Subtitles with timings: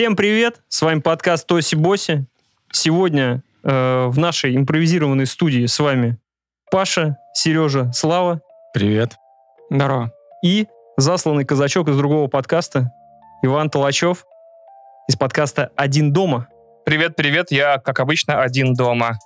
[0.00, 0.62] Всем привет!
[0.68, 2.24] С вами подкаст Тоси Боси.
[2.72, 6.16] Сегодня э, в нашей импровизированной студии с вами
[6.70, 8.40] Паша, Сережа, Слава.
[8.72, 9.18] Привет.
[9.68, 10.10] Здорово.
[10.42, 12.90] И засланный казачок из другого подкаста
[13.42, 14.24] Иван Толачев
[15.06, 16.48] из подкаста «Один дома».
[16.86, 19.18] Привет, привет, я, как обычно, один дома.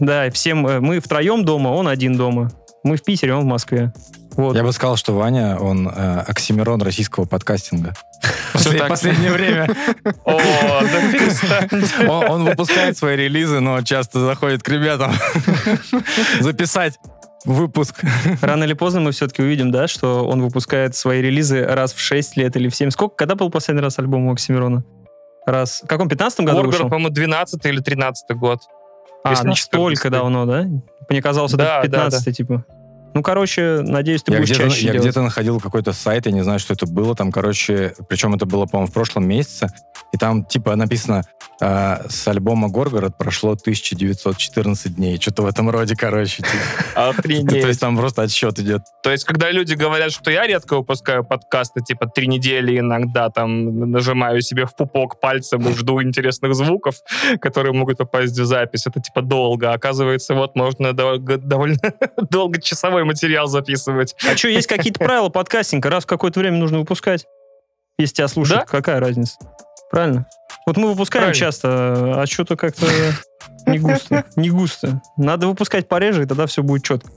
[0.00, 2.50] Да, и всем э, мы втроем дома, он один дома.
[2.84, 3.90] Мы в Питере, он в Москве.
[4.36, 4.56] Вот.
[4.56, 7.94] Я бы сказал, что Ваня, он э, оксимирон российского подкастинга.
[8.52, 8.88] Послед-.
[8.88, 9.68] Последнее время.
[10.24, 10.40] О,
[10.82, 12.08] да.
[12.08, 15.12] Он, он выпускает свои релизы, но часто заходит к ребятам
[16.40, 16.98] записать
[17.44, 18.02] выпуск.
[18.40, 22.36] Рано или поздно мы все-таки увидим, да, что он выпускает свои релизы раз в 6
[22.36, 22.90] лет или в 7.
[22.90, 23.16] Сколько?
[23.16, 24.84] Когда был последний раз альбом у Оксимирона?
[25.46, 25.80] Раз.
[25.82, 26.08] В каком?
[26.08, 26.88] 15 году Горгород, вышел?
[26.88, 28.60] по-моему, 12 или 13 год.
[29.24, 30.66] А, не настолько давно, да?
[31.08, 32.64] Мне казалось, это Да, да, 15 типа.
[33.14, 35.06] Ну, короче, надеюсь, ты Я будешь где-то, чаще я делать.
[35.06, 38.66] где-то находил какой-то сайт, я не знаю, что это было, там, короче, причем это было,
[38.66, 39.68] по-моему, в прошлом месяце,
[40.12, 41.22] и там, типа, написано,
[41.60, 46.36] э, с альбома «Горгород» прошло 1914 дней, что-то в этом роде, короче.
[46.36, 46.48] типа.
[46.94, 47.52] То Охренеть.
[47.64, 48.82] есть там просто отсчет идет.
[49.02, 53.90] То есть, когда люди говорят, что я редко выпускаю подкасты, типа три недели иногда там
[53.90, 56.96] нажимаю себе в пупок пальцем и жду интересных звуков,
[57.40, 59.72] которые могут попасть в запись, это типа долго.
[59.72, 61.78] Оказывается, вот можно долго- довольно
[63.00, 64.14] долгочасовой материал записывать.
[64.28, 65.90] А что, есть какие-то правила подкастинга?
[65.90, 67.26] Раз в какое-то время нужно выпускать.
[67.98, 68.66] Если тебя слушают, Да?
[68.66, 69.36] какая разница?
[69.90, 70.26] Правильно?
[70.66, 71.38] Вот мы выпускаем Правильно.
[71.46, 71.68] часто,
[72.22, 72.86] а что-то как-то
[73.66, 74.24] не густо.
[74.36, 75.02] Не густо.
[75.16, 77.10] Надо выпускать пореже, и тогда все будет четко.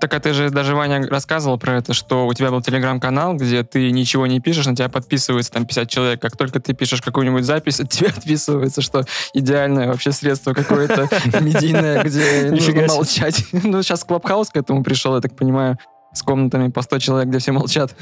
[0.00, 3.64] Так а ты же даже, Ваня, рассказывал про это, что у тебя был телеграм-канал, где
[3.64, 6.20] ты ничего не пишешь, на тебя подписывается там 50 человек.
[6.22, 11.08] Как только ты пишешь какую-нибудь запись, от тебя отписывается, что идеальное вообще средство какое-то
[11.40, 13.44] медийное, где нужно молчать.
[13.52, 15.78] Ну, сейчас Клабхаус к этому пришел, я так понимаю,
[16.14, 17.94] с комнатами по 100 человек, где все молчат.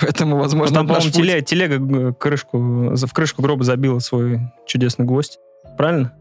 [0.00, 5.38] Поэтому, возможно, Там, по-моему, теле- телега крышку, за- в крышку гроба забила свой чудесный гвоздь.
[5.78, 6.12] Правильно?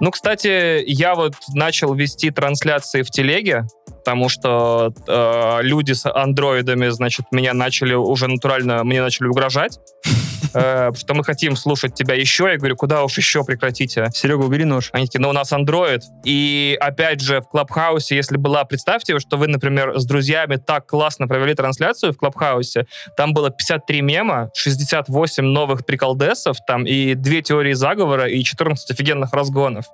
[0.00, 3.66] Ну, кстати, я вот начал вести трансляции в телеге,
[4.04, 9.78] потому что э, люди с андроидами, значит, меня начали уже натурально, мне начали угрожать,
[10.54, 12.48] э, что мы хотим слушать тебя еще.
[12.50, 14.08] Я говорю, куда уж еще прекратите.
[14.12, 14.90] Серега, убери нож.
[14.92, 16.00] Они такие, ну у нас Android.
[16.24, 21.28] И опять же, в Клабхаусе, если была, представьте, что вы, например, с друзьями так классно
[21.28, 22.86] провели трансляцию в Клабхаусе,
[23.16, 29.32] там было 53 мема, 68 новых приколдесов, там и две теории заговора, и 14 офигенных
[29.32, 29.84] разгонов.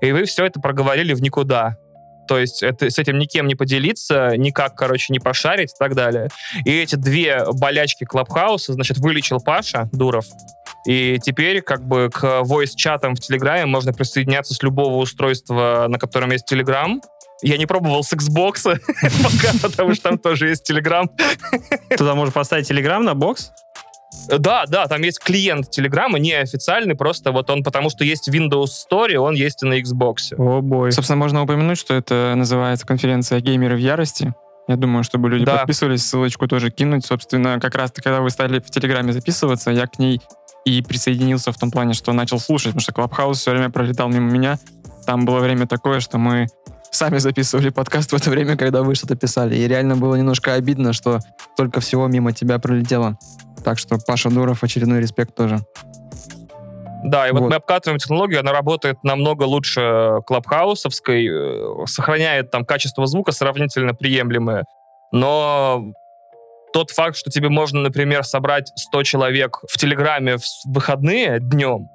[0.00, 1.76] И вы все это проговорили в никуда.
[2.30, 6.28] То есть это, с этим никем не поделиться, никак, короче, не пошарить и так далее.
[6.64, 10.26] И эти две болячки Клабхауса, значит, вылечил Паша Дуров.
[10.86, 16.30] И теперь как бы к voice-чатам в Телеграме можно присоединяться с любого устройства, на котором
[16.30, 17.02] есть Телеграм.
[17.42, 18.62] Я не пробовал с Xbox
[19.24, 21.10] пока, потому что там тоже есть Телеграм.
[21.98, 23.50] Туда можно поставить телеграм на бокс.
[24.28, 28.68] Да, да, там есть клиент Телеграма, не официальный, просто вот он, потому что есть Windows
[28.90, 30.34] Store, он есть и на Xbox.
[30.36, 30.92] О, бой.
[30.92, 34.32] Собственно, можно упомянуть, что это называется конференция «Геймеры в ярости».
[34.68, 35.56] Я думаю, чтобы люди Да.
[35.58, 37.04] подписывались, ссылочку тоже кинуть.
[37.04, 40.20] Собственно, как раз-то, когда вы стали в Телеграме записываться, я к ней
[40.64, 44.30] и присоединился в том плане, что начал слушать, потому что Клабхаус все время пролетал мимо
[44.30, 44.58] меня.
[45.06, 46.46] Там было время такое, что мы
[46.92, 49.56] сами записывали подкаст в это время, когда вы что-то писали.
[49.56, 51.18] И реально было немножко обидно, что
[51.54, 53.18] столько всего мимо тебя пролетело.
[53.64, 55.58] Так что Паша Дуров, очередной респект тоже.
[57.04, 57.50] Да, и вот, Вот.
[57.50, 64.64] мы обкатываем технологию, она работает намного лучше клабхаусовской, э, сохраняет там качество звука сравнительно приемлемое,
[65.10, 65.92] но
[66.72, 71.88] тот факт, что тебе можно, например, собрать 100 человек в Телеграме в выходные днем,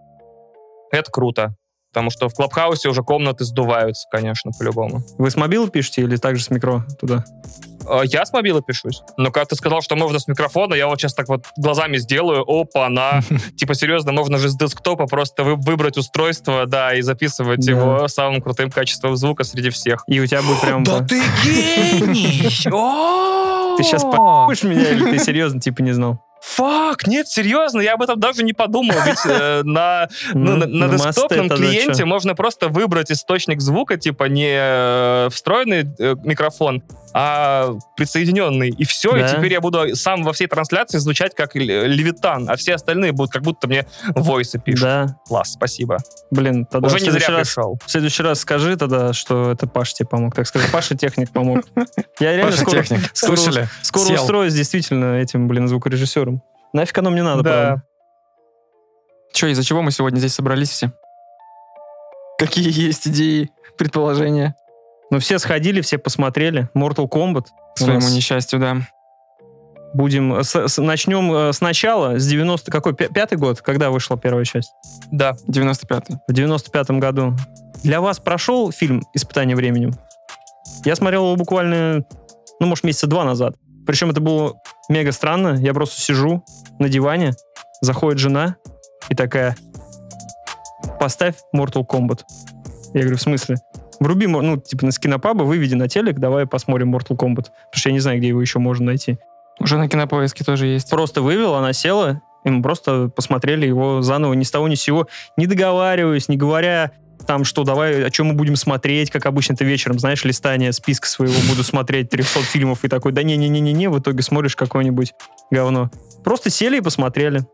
[0.91, 1.55] это круто.
[1.95, 5.01] Потому что в Клабхаусе уже комнаты сдуваются, конечно, по-любому.
[5.17, 7.23] Вы с мобила пишете или также с микро туда?
[7.89, 9.01] Э, Я с мобила пишусь.
[9.15, 12.43] Но когда ты сказал, что можно с микрофона, я вот сейчас так вот глазами сделаю,
[12.45, 13.21] опа, на
[13.57, 17.71] Типа, серьезно, можно же с десктопа просто вы- выбрать устройство, да, и записывать Да.
[17.71, 20.03] его самым крутым качеством звука среди всех.
[20.07, 20.83] И у тебя будет прям...
[20.83, 22.41] по- ты гений!
[23.77, 24.03] Ты сейчас
[24.63, 26.19] меня или ты серьезно типа не знал?
[26.45, 28.95] Фак, нет, серьезно, я об этом даже не подумал.
[29.05, 34.55] Ведь э, на, ну, на, на десктопном клиенте можно просто выбрать источник звука, типа не
[34.55, 36.83] э, встроенный э, микрофон,
[37.17, 38.71] а присоединенный.
[38.71, 39.25] И все, Да.
[39.25, 43.31] и теперь я буду сам во всей трансляции звучать как левитан, а все остальные будут
[43.31, 44.81] как будто мне войсы пишут.
[44.81, 45.15] Да.
[45.25, 45.99] Класс, спасибо.
[46.29, 47.79] Блин, тогда Уже в не зря раз- пришел.
[47.85, 50.35] В следующий раз скажи тогда, что это Паша тебе помог.
[50.35, 51.63] Так скажи, Паша техник помог.
[52.19, 52.83] Я реально Паша скоро,
[53.13, 53.69] Слышали?
[53.81, 56.41] скоро устроюсь действительно этим, блин, звукорежиссером.
[56.73, 57.49] Нафиг оно мне надо, Да.
[57.51, 57.83] правда?
[59.31, 60.91] Че, из-за чего мы сегодня здесь собрались все?
[62.37, 64.55] Какие есть идеи, предположения?
[65.11, 66.69] Ну, все сходили, все посмотрели.
[66.75, 67.47] Mortal Kombat.
[67.75, 68.77] К своему несчастью, да.
[69.93, 70.43] Будем...
[70.43, 72.71] с- с- начнем э, сначала, с 90...
[72.71, 72.93] Какой?
[72.93, 73.61] Пя- Пятый год?
[73.61, 74.71] Когда вышла первая часть?
[75.11, 75.35] Да.
[75.47, 76.15] 95-й.
[76.27, 77.33] В 95-м году.
[77.83, 79.93] Для вас прошел фильм «Испытание временем»?
[80.83, 82.03] Я смотрел его буквально,
[82.59, 83.55] ну, может, месяца два назад.
[83.85, 84.55] Причем это было
[84.89, 85.55] мега странно.
[85.59, 86.43] Я просто сижу
[86.79, 87.33] на диване,
[87.81, 88.55] заходит жена
[89.09, 89.55] и такая,
[90.99, 92.21] поставь Mortal Kombat.
[92.93, 93.57] Я говорю, в смысле?
[93.99, 97.35] Вруби, ну, типа, на скинопаба, выведи на телек, давай посмотрим Mortal Kombat.
[97.35, 99.17] Потому что я не знаю, где его еще можно найти.
[99.59, 100.89] Уже на кинопоиске тоже есть.
[100.89, 104.81] Просто вывел, она села, и мы просто посмотрели его заново, ни с того ни с
[104.81, 105.07] сего,
[105.37, 106.91] не договариваясь, не говоря
[107.25, 111.07] там, что давай, о чем мы будем смотреть, как обычно ты вечером, знаешь, листание списка
[111.07, 115.13] своего, буду смотреть 300 фильмов, и такой, да не-не-не-не, в итоге смотришь какое-нибудь
[115.49, 115.89] говно.
[116.23, 117.45] Просто сели и посмотрели.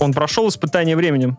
[0.00, 1.36] Он прошел испытание временем.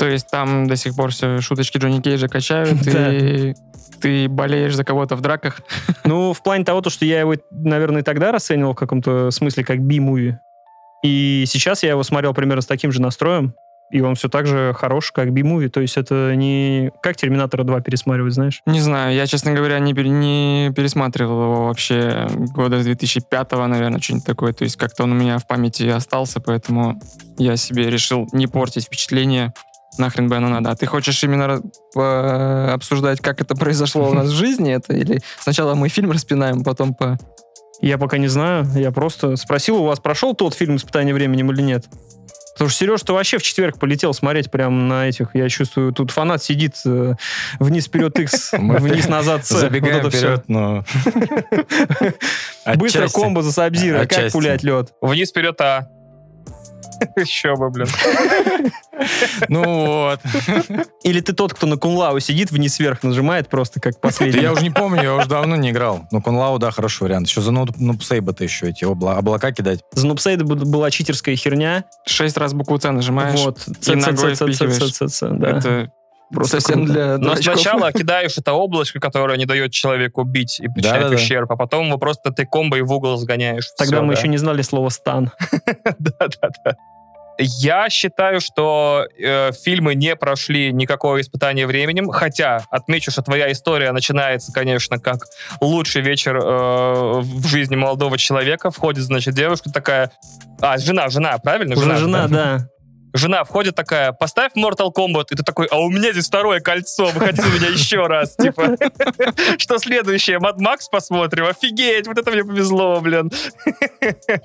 [0.00, 3.54] То есть там до сих пор все шуточки Джонни Кейджа качают, и
[4.00, 5.60] ты болеешь за кого-то в драках.
[6.04, 9.62] Ну, в плане того, то, что я его, наверное, и тогда расценивал в каком-то смысле
[9.62, 10.38] как би-муви.
[11.04, 13.54] И сейчас я его смотрел примерно с таким же настроем,
[13.92, 15.68] и он все так же хорош, как би-муви.
[15.68, 18.62] То есть это не как Терминатора 2 пересматривать, знаешь?
[18.66, 24.00] Не знаю, я, честно говоря, не, пере- не пересматривал его вообще года с 2005 наверное,
[24.00, 24.52] что-нибудь такое.
[24.54, 27.00] То есть как-то он у меня в памяти остался, поэтому
[27.36, 29.52] я себе решил не портить впечатление.
[30.00, 30.70] Нахрен бы оно надо.
[30.70, 31.62] А ты хочешь именно
[32.74, 34.72] обсуждать, как это произошло у нас в жизни?
[34.72, 37.18] Это или сначала мы фильм распинаем, потом по...
[37.80, 38.66] Я пока не знаю.
[38.74, 41.86] Я просто спросил, у вас прошел тот фильм «Испытание временем» или нет?
[42.60, 45.28] Потому что Сереж, ты вообще в четверг полетел смотреть прямо на этих.
[45.34, 47.14] Я чувствую, тут фанат сидит э,
[47.58, 49.60] вниз вперед X, вниз назад С.
[49.60, 50.84] Забегаем Вот вперед, но...
[52.76, 54.04] Быстро комбо за Сабзира.
[54.04, 54.92] Как пулять лед?
[55.00, 55.88] Вниз вперед, а.
[57.16, 57.86] Еще бы, блин.
[59.48, 60.20] Ну вот.
[61.04, 64.42] Или ты тот, кто на кунлау сидит, вниз-вверх нажимает просто как Да последний.
[64.42, 66.06] я уже не помню, я уже давно не играл.
[66.12, 67.26] Но Кунлау, да, хороший вариант.
[67.28, 69.80] Еще за нупсейба-то еще эти обла- облака кидать.
[69.92, 71.84] За Нупсейда была читерская херня.
[72.06, 73.40] Шесть раз букву Ц нажимаешь.
[73.40, 73.60] Вот.
[73.66, 74.32] и ногой.
[74.34, 75.92] Это
[76.32, 76.92] Просто совсем круто.
[76.92, 77.54] для Но дурачков.
[77.60, 81.16] сначала кидаешь это облачко, которое не дает человеку бить и причинять Да-да-да.
[81.16, 83.66] ущерб, а потом его просто ты комбо в угол сгоняешь.
[83.76, 84.18] Тогда Всё, мы да.
[84.20, 85.30] еще не знали слова «стан».
[85.98, 86.76] Да-да-да.
[87.42, 93.92] Я считаю, что э, фильмы не прошли никакое испытание временем, хотя отмечу, что твоя история
[93.92, 95.24] начинается, конечно, как
[95.60, 98.70] лучший вечер э, в жизни молодого человека.
[98.70, 100.12] Входит, значит, девушка такая...
[100.60, 101.76] А, жена, жена, правильно?
[101.76, 102.58] Уже жена, да?
[102.58, 102.68] да.
[103.12, 107.06] Жена входит такая, поставь Mortal Kombat, и ты такой, а у меня здесь второе кольцо,
[107.06, 108.76] выходи за меня еще раз, типа.
[109.58, 111.46] Что следующее, Mad Max посмотрим?
[111.46, 113.30] Офигеть, вот это мне повезло, блин.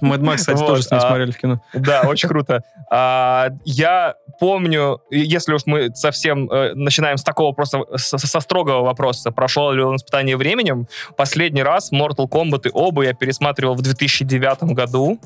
[0.02, 1.62] Мэд Макс, кстати, тоже с ним а, смотрели в кино.
[1.74, 2.64] Да, очень круто.
[2.90, 9.32] А, я помню, если уж мы совсем э, начинаем с такого просто, со строгого вопроса,
[9.32, 10.88] прошел ли он испытание временем,
[11.18, 15.20] последний раз Mortal Kombat и оба я пересматривал в 2009 году.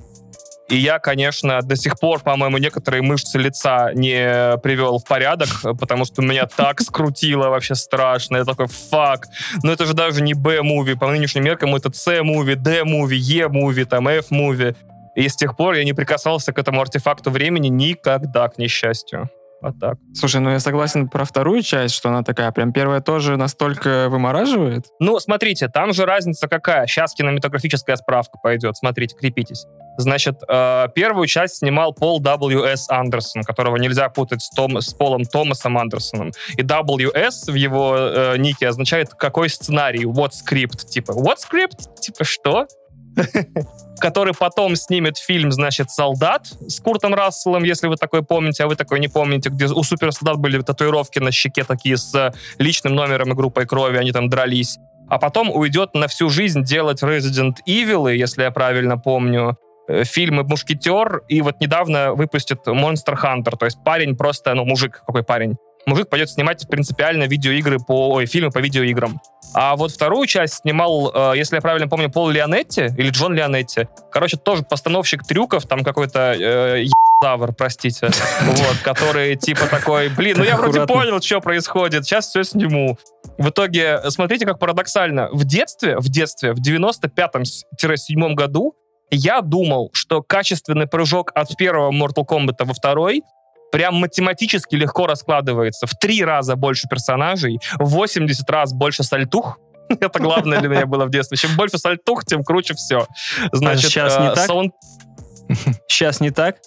[0.69, 5.49] И я, конечно, до сих пор, по-моему, некоторые мышцы лица не привел в порядок,
[5.79, 8.37] потому что меня так скрутило вообще страшно.
[8.37, 9.25] Я такой, fuck,
[9.63, 14.75] ну это же даже не B-movie, по нынешним меркам это C-movie, D-movie, E-movie, там, F-movie.
[15.15, 19.29] И с тех пор я не прикасался к этому артефакту времени никогда, к несчастью.
[19.61, 19.97] Вот так.
[20.13, 24.85] Слушай, ну я согласен про вторую часть, что она такая, прям первая тоже настолько вымораживает.
[24.99, 26.87] Ну, смотрите, там же разница какая.
[26.87, 28.77] Сейчас кинематографическая справка пойдет.
[28.77, 29.65] Смотрите, крепитесь.
[29.97, 32.89] Значит, э, первую часть снимал Пол W.S.
[32.89, 36.31] Андерсон, которого нельзя путать с, Том, с Полом Томасом Андерсоном.
[36.55, 37.47] И W.S.
[37.47, 40.85] в его э, нике означает какой сценарий, what script.
[40.87, 41.99] Типа, what script?
[41.99, 42.67] Типа, что?
[43.99, 48.75] который потом снимет фильм, значит, «Солдат» с Куртом Расселом, если вы такой помните, а вы
[48.75, 53.35] такой не помните, где у суперсолдат были татуировки на щеке такие с личным номером и
[53.35, 54.79] группой крови, они там дрались.
[55.09, 60.43] А потом уйдет на всю жизнь делать Resident Evil, если я правильно помню, э, фильмы
[60.43, 65.57] «Мушкетер», и вот недавно выпустит «Monster Hunter», то есть парень просто, ну, мужик, какой парень,
[65.89, 69.19] мужик пойдет снимать принципиально видеоигры по, ой, фильмы по видеоиграм.
[69.53, 73.87] А вот вторую часть снимал, э, если я правильно помню, Пол Леонетти или Джон Леонетти.
[74.11, 76.85] Короче, тоже постановщик трюков, там какой-то э,
[77.21, 78.09] ебавр, простите,
[78.41, 82.97] вот, который типа такой, блин, ну я вроде понял, что происходит, сейчас все сниму.
[83.37, 85.29] В итоге, смотрите, как парадоксально.
[85.31, 88.75] В детстве, в детстве, в 95-7 году
[89.11, 93.23] я думал, что качественный прыжок от первого Mortal Kombat во второй
[93.71, 95.87] прям математически легко раскладывается.
[95.87, 99.59] В три раза больше персонажей, в 80 раз больше сальтух.
[99.89, 101.37] Это главное для меня было в детстве.
[101.37, 103.07] Чем больше сальтух, тем круче все.
[103.51, 104.47] Значит, сейчас э, не так?
[104.49, 104.71] саунд-
[105.87, 106.57] Сейчас не так?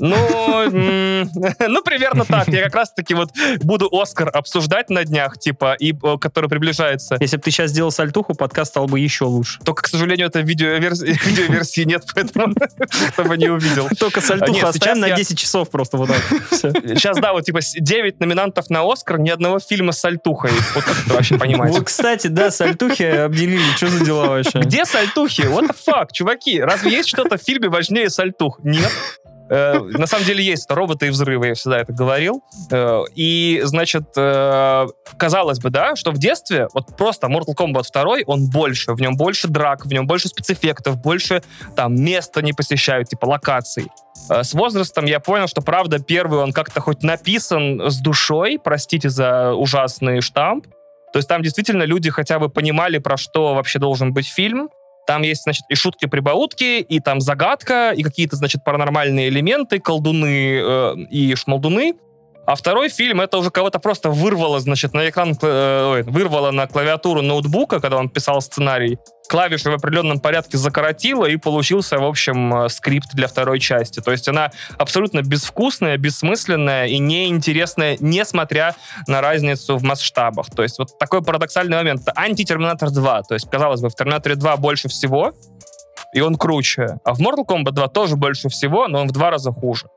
[0.00, 0.16] Ну,
[0.70, 2.48] ну, примерно так.
[2.48, 7.16] Я как раз-таки вот буду Оскар обсуждать на днях, типа, и который приближается.
[7.20, 9.60] Если бы ты сейчас сделал сальтуху, подкаст стал бы еще лучше.
[9.64, 12.54] Только, к сожалению, это видеоверсии, нет, поэтому
[13.12, 13.88] кто бы не увидел.
[13.98, 16.22] Только сальтуху Нет, оставим на я- 10 часов просто вот так.
[16.50, 20.50] Сейчас, да, вот типа 9 номинантов на Оскар, ни одного фильма с сальтухой.
[20.74, 21.72] Вот как это вообще понимать?
[21.72, 23.58] Вот, кстати, да, сальтухи обделили.
[23.76, 24.60] Что за дела вообще?
[24.60, 25.42] Где сальтухи?
[25.42, 26.60] What the fuck, чуваки?
[26.60, 28.60] Разве есть что-то в фильме важнее сальтух?
[28.62, 28.90] Нет.
[29.50, 32.42] Э, на самом деле есть роботы и взрывы, я всегда это говорил.
[32.70, 34.86] Э, и, значит, э,
[35.16, 39.16] казалось бы, да, что в детстве вот просто Mortal Kombat 2, он больше, в нем
[39.16, 41.42] больше драк, в нем больше спецэффектов, больше
[41.76, 43.86] там места не посещают, типа локаций.
[44.28, 49.54] С возрастом я понял, что, правда, первый он как-то хоть написан с душой, простите за
[49.54, 50.66] ужасный штамп,
[51.12, 54.68] то есть там действительно люди хотя бы понимали, про что вообще должен быть фильм.
[55.08, 60.96] Там есть, значит, и шутки-прибаутки, и там загадка, и какие-то, значит, паранормальные элементы, колдуны э,
[61.08, 61.94] и шмалдуны.
[62.48, 67.20] А второй фильм, это уже кого-то просто вырвало, значит, на экран, э, вырвало на клавиатуру
[67.20, 68.96] ноутбука, когда он писал сценарий.
[69.28, 74.00] Клавиши в определенном порядке закоротило, и получился, в общем, э, скрипт для второй части.
[74.00, 78.74] То есть она абсолютно безвкусная, бессмысленная и неинтересная, несмотря
[79.06, 80.46] на разницу в масштабах.
[80.48, 82.00] То есть вот такой парадоксальный момент.
[82.00, 83.24] Это анти-Терминатор 2.
[83.24, 85.34] То есть, казалось бы, в Терминаторе 2 больше всего,
[86.14, 86.96] и он круче.
[87.04, 89.88] А в Mortal Kombat 2 тоже больше всего, но он в два раза хуже.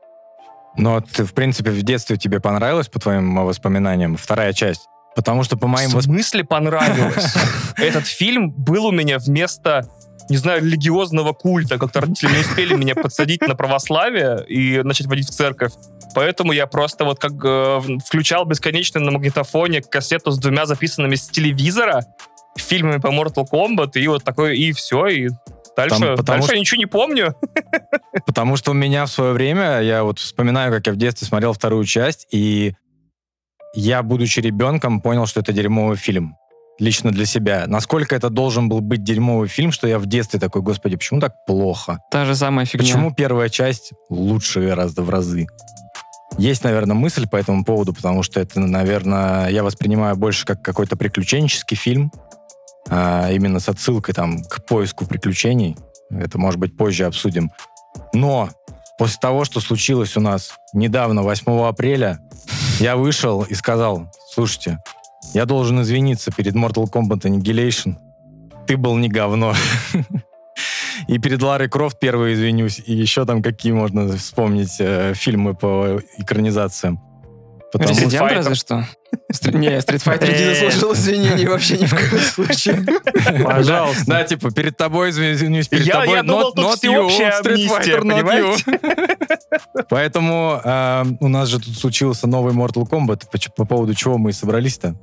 [0.76, 4.88] Но ты, в принципе, в детстве тебе понравилось, по твоим э, воспоминаниям, вторая часть?
[5.14, 7.34] Потому что по моим в смысле понравилось?
[7.76, 9.88] Этот фильм был у меня вместо
[10.28, 11.78] не знаю, религиозного культа.
[11.78, 15.72] Как-то родители не успели меня подсадить на православие и начать водить в церковь.
[16.14, 21.28] Поэтому я просто вот как э, включал бесконечно на магнитофоне кассету с двумя записанными с
[21.28, 22.06] телевизора
[22.56, 25.28] фильмами по Mortal Kombat, и вот такой, и все, и
[25.76, 27.34] дальше, Там- потому дальше что- я ничего не помню.
[28.26, 31.52] Потому что у меня в свое время, я вот вспоминаю, как я в детстве смотрел
[31.52, 32.74] вторую часть, и
[33.74, 36.36] я, будучи ребенком, понял, что это дерьмовый фильм.
[36.78, 37.64] Лично для себя.
[37.66, 41.44] Насколько это должен был быть дерьмовый фильм, что я в детстве такой, господи, почему так
[41.46, 41.98] плохо?
[42.10, 42.86] Та же самая фигня.
[42.86, 45.46] Почему первая часть лучше гораздо в разы?
[46.38, 50.96] Есть, наверное, мысль по этому поводу, потому что это, наверное, я воспринимаю больше как какой-то
[50.96, 52.10] приключенческий фильм,
[52.88, 55.76] а, именно с отсылкой там к поиску приключений.
[56.10, 57.50] Это, может быть, позже обсудим.
[58.12, 58.50] Но
[58.98, 62.20] после того, что случилось у нас недавно, 8 апреля,
[62.80, 64.78] я вышел и сказал, слушайте,
[65.34, 67.96] я должен извиниться перед Mortal Kombat Annihilation.
[68.66, 69.54] Ты был не говно.
[71.08, 76.00] И перед Ларой Крофт первый извинюсь, и еще там какие можно вспомнить э, фильмы по
[76.18, 77.00] экранизациям.
[77.72, 78.34] Потому Резидент Fighter.
[78.34, 78.86] разве что?
[79.46, 80.54] Не, Street Fighter не Э.
[80.54, 82.84] заслужил извинений вообще ни в коем случае.
[83.44, 84.04] Пожалуйста.
[84.06, 88.78] Да, типа, перед тобой извинюсь, перед тобой я думал, тут всеобщая амнистия, понимаете?
[89.88, 93.22] Поэтому э, у нас же тут случился новый Mortal Kombat,
[93.56, 94.94] по, поводу чего мы и собрались-то.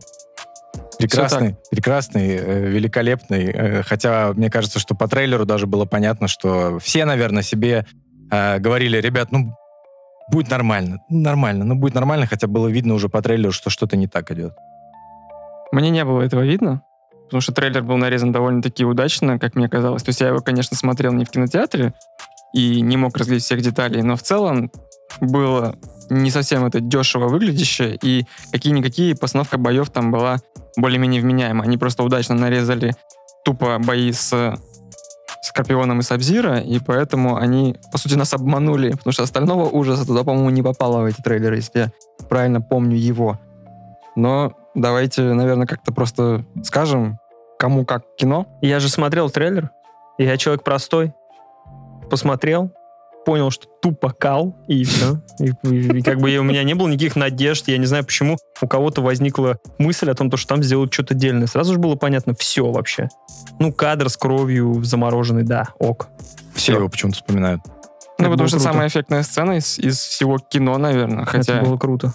[0.97, 3.45] Прекрасный, прекрасный, э, великолепный.
[3.45, 7.85] Э, хотя мне кажется, что по трейлеру даже было понятно, что все, наверное, себе
[8.31, 9.55] э, говорили, ребят, ну
[10.31, 14.07] будет нормально, нормально, ну будет нормально, хотя было видно уже по трейлеру, что что-то не
[14.07, 14.53] так идет.
[15.71, 16.83] Мне не было этого видно,
[17.25, 20.03] потому что трейлер был нарезан довольно-таки удачно, как мне казалось.
[20.03, 21.93] То есть я его, конечно, смотрел не в кинотеатре
[22.53, 24.71] и не мог разглядеть всех деталей, но в целом
[25.21, 25.75] было
[26.09, 30.37] не совсем это дешево выглядящее, и какие-никакие постановка боев там была
[30.77, 31.63] более-менее вменяема.
[31.63, 32.95] Они просто удачно нарезали
[33.45, 34.57] тупо бои с
[35.41, 40.23] Скорпионом и Сабзира, и поэтому они, по сути, нас обманули, потому что остального ужаса туда,
[40.23, 41.91] по-моему, не попало в эти трейлеры, если я
[42.27, 43.39] правильно помню его.
[44.15, 47.19] Но давайте, наверное, как-то просто скажем,
[47.57, 48.47] кому как кино.
[48.61, 49.71] Я же смотрел трейлер.
[50.17, 51.13] Я человек простой.
[52.09, 52.71] Посмотрел,
[53.25, 55.21] понял, что тупо кал, и все.
[55.39, 57.67] И, и- и как бы у меня не было никаких надежд.
[57.67, 61.13] Я не знаю, почему у кого-то возникла мысль о том, то, что там сделают что-то
[61.13, 61.47] дельное.
[61.47, 63.09] Сразу же было понятно все вообще.
[63.59, 66.07] Ну, кадр с кровью замороженный, да, ок.
[66.55, 67.61] Все его почему-то вспоминают.
[68.17, 68.71] Ну, Это потому что круто.
[68.71, 71.25] самая эффектная сцена из, из всего кино, наверное.
[71.25, 72.13] Хотя Это было круто.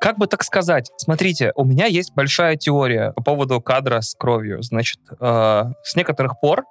[0.00, 0.90] Как бы так сказать?
[0.96, 4.60] Смотрите, у меня есть большая теория по поводу кадра с кровью.
[4.62, 6.64] Значит, э, с некоторых пор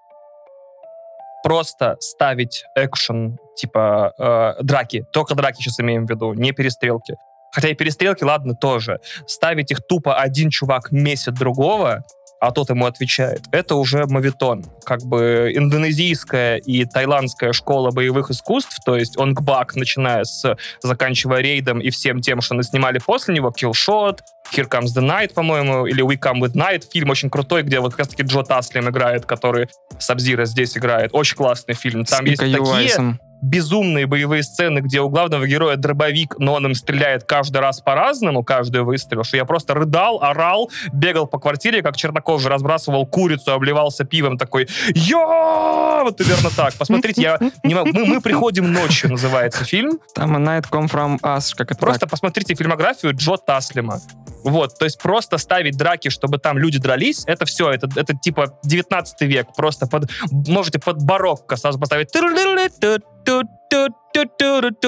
[1.43, 7.15] просто ставить экшен, типа э, драки, только драки сейчас имеем в виду, не перестрелки.
[7.53, 8.99] Хотя и перестрелки, ладно, тоже.
[9.27, 12.03] Ставить их тупо один чувак месяц другого,
[12.41, 14.65] а тот ему отвечает, это уже мавитон.
[14.83, 21.79] Как бы индонезийская и таиландская школа боевых искусств, то есть онгбак, начиная с заканчивая рейдом
[21.79, 24.19] и всем тем, что снимали после него, Killshot,
[24.53, 27.91] Here Comes the Night, по-моему, или We Come with Night, фильм очень крутой, где вот
[27.91, 29.69] как раз-таки Джо Таслин играет, который
[29.99, 31.11] Сабзира здесь играет.
[31.13, 32.05] Очень классный фильм.
[32.05, 32.57] Там с есть такие...
[32.57, 33.19] Юайсом.
[33.41, 38.43] Безумные боевые сцены, где у главного героя дробовик, но он им стреляет каждый раз по-разному,
[38.43, 44.03] каждый выстрел, что я просто рыдал, орал, бегал по квартире, как чернокожий, разбрасывал курицу, обливался
[44.03, 46.73] пивом, такой «Я!» Вот примерно так.
[46.75, 47.91] Посмотрите, я не могу.
[47.93, 49.99] Мы, мы приходим ночью, называется фильм.
[50.15, 52.09] Там A Night Come From Us, как это Просто так?
[52.09, 53.99] посмотрите фильмографию Джо Таслима.
[54.43, 58.57] Вот, то есть просто ставить драки, чтобы там люди дрались, это все, это, это типа
[58.63, 59.47] 19 век.
[59.55, 62.11] Просто под, можете под барокко сразу поставить.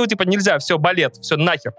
[0.07, 1.73] Типа нельзя, все, балет, все, нахер.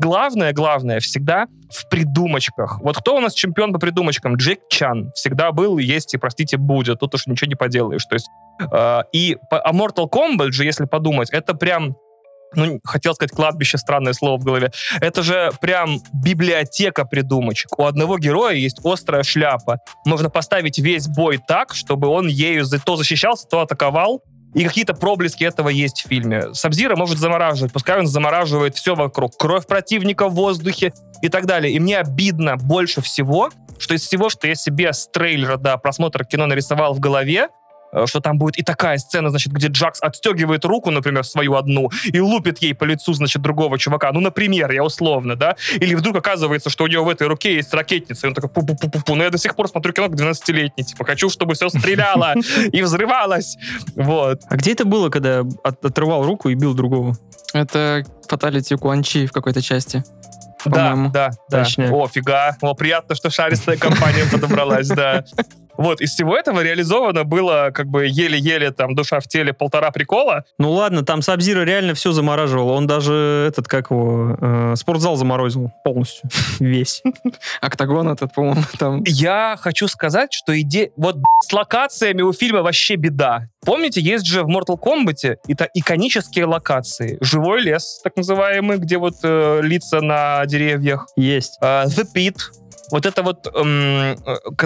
[0.00, 2.80] Главное, главное, всегда в придумочках.
[2.80, 4.36] Вот кто у нас чемпион по придумочкам?
[4.36, 5.10] Джек Чан.
[5.14, 7.00] Всегда был, есть и, простите, будет.
[7.00, 8.04] Тут уж ничего не поделаешь.
[8.04, 8.28] То есть,
[8.72, 11.96] э, и, по- а Mortal Kombat же, если подумать, это прям
[12.54, 14.72] ну, хотел сказать кладбище, странное слово в голове.
[15.00, 17.78] Это же прям библиотека придумочек.
[17.78, 19.80] У одного героя есть острая шляпа.
[20.06, 24.22] Можно поставить весь бой так, чтобы он ею то защищался, то атаковал.
[24.58, 26.52] И какие-то проблески этого есть в фильме.
[26.52, 29.36] Сабзира может замораживать, пускай он замораживает все вокруг.
[29.38, 31.72] Кровь противника в воздухе и так далее.
[31.72, 36.24] И мне обидно больше всего, что из всего, что я себе с трейлера до просмотра
[36.24, 37.50] кино нарисовал в голове,
[38.06, 42.20] что там будет и такая сцена, значит, где Джакс отстегивает руку, например, свою одну, и
[42.20, 44.12] лупит ей по лицу, значит, другого чувака.
[44.12, 45.56] Ну, например, я условно, да?
[45.76, 49.14] Или вдруг оказывается, что у него в этой руке есть ракетница, и он такой пу-пу-пу-пу.
[49.14, 50.84] Но я до сих пор смотрю кино как 12-летний.
[50.84, 52.34] Типа, хочу, чтобы все стреляло
[52.72, 53.56] и взрывалось.
[53.94, 54.40] Вот.
[54.48, 57.16] А где это было, когда от- отрывал руку и бил другого?
[57.54, 60.04] Это фаталити Куанчи в какой-то части.
[60.64, 61.64] Да, да, да.
[61.64, 61.92] Точняк.
[61.92, 62.56] О, фига.
[62.60, 65.24] О, приятно, что шаристая компания подобралась, да.
[65.78, 70.44] Вот, из всего этого реализовано было как бы еле-еле там душа в теле полтора прикола.
[70.58, 72.70] Ну ладно, там Сабзира реально все замораживал.
[72.70, 76.28] Он даже этот, как его, э, спортзал заморозил полностью.
[76.58, 77.02] Весь.
[77.60, 79.02] Октагон этот, по-моему, там...
[79.06, 80.90] Я хочу сказать, что идея...
[80.96, 81.16] Вот
[81.48, 83.48] с локациями у фильма вообще беда.
[83.68, 87.18] Помните, есть же в Mortal Kombat это иконические локации.
[87.20, 91.06] Живой лес, так называемый, где вот э, лица на деревьях.
[91.16, 91.58] Есть.
[91.60, 92.36] Э, The Pit.
[92.90, 94.16] Вот это вот эм, э,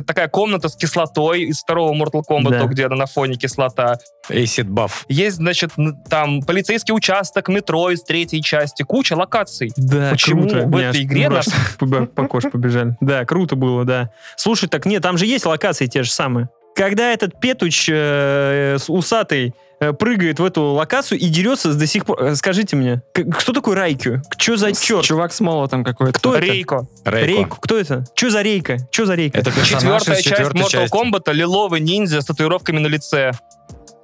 [0.06, 2.66] такая комната с кислотой из второго Mortal Kombat, Да.
[2.66, 3.98] где она на фоне кислота.
[4.30, 4.92] Acid Buff.
[5.08, 5.72] Есть, значит,
[6.08, 9.72] там полицейский участок, метро из третьей части, куча локаций.
[9.76, 10.66] Да, Почему круто.
[10.68, 11.28] в этой игре
[11.80, 12.96] по, по коже побежали.
[13.00, 14.10] Да, круто было, да.
[14.36, 16.48] Слушай, так нет, там же есть локации те же самые.
[16.74, 22.06] Когда этот петуч э, с усатый э, прыгает в эту локацию и дерется до сих
[22.06, 22.22] пор...
[22.22, 24.22] э, Скажите мне, кто такой Райкю?
[24.38, 25.04] Что за черт?
[25.04, 26.18] Чувак с молотом какой-то.
[26.18, 26.46] Кто это?
[26.46, 26.86] Рейко.
[27.04, 27.26] Рейко.
[27.26, 27.56] Рейку.
[27.60, 28.04] Кто это?
[28.14, 28.78] Что за Рейка?
[28.90, 29.38] Что за Рейка?
[29.38, 30.88] Это Четвертая часть Mortal.
[30.88, 33.32] Kombat лиловый ниндзя с татуировками на лице.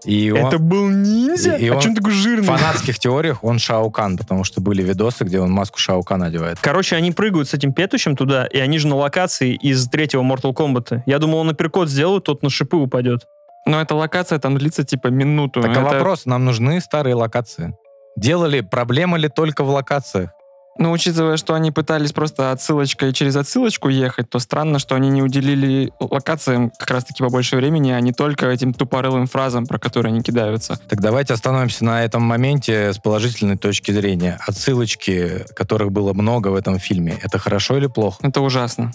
[0.05, 1.57] И он- Это был ниндзя?
[1.57, 2.45] И- и а он чем такой в жирный?
[2.47, 6.59] фанатских теориях он Шаукан, потому что были видосы, где он маску Шаукана одевает.
[6.61, 10.55] Короче, они прыгают с этим петучем туда, и они же на локации из третьего Mortal
[10.55, 11.03] Kombat.
[11.07, 13.27] Я думал, он апперкот сделает, тот на шипы упадет.
[13.67, 15.61] Но эта локация там длится типа минуту.
[15.61, 17.75] Так а Это- вопрос, нам нужны старые локации.
[18.17, 20.31] Делали, проблема ли только в локациях?
[20.79, 25.23] Ну, учитывая, что они пытались просто отсылочкой через отсылочку ехать, то странно, что они не
[25.23, 30.23] уделили локациям как раз-таки побольше времени, а не только этим тупорылым фразам, про которые они
[30.23, 30.79] кидаются.
[30.89, 34.39] Так давайте остановимся на этом моменте с положительной точки зрения.
[34.47, 38.19] Отсылочки, которых было много в этом фильме, это хорошо или плохо?
[38.23, 38.93] Это ужасно.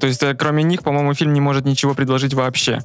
[0.00, 2.78] То есть, э, кроме них, по-моему, фильм не может ничего предложить вообще.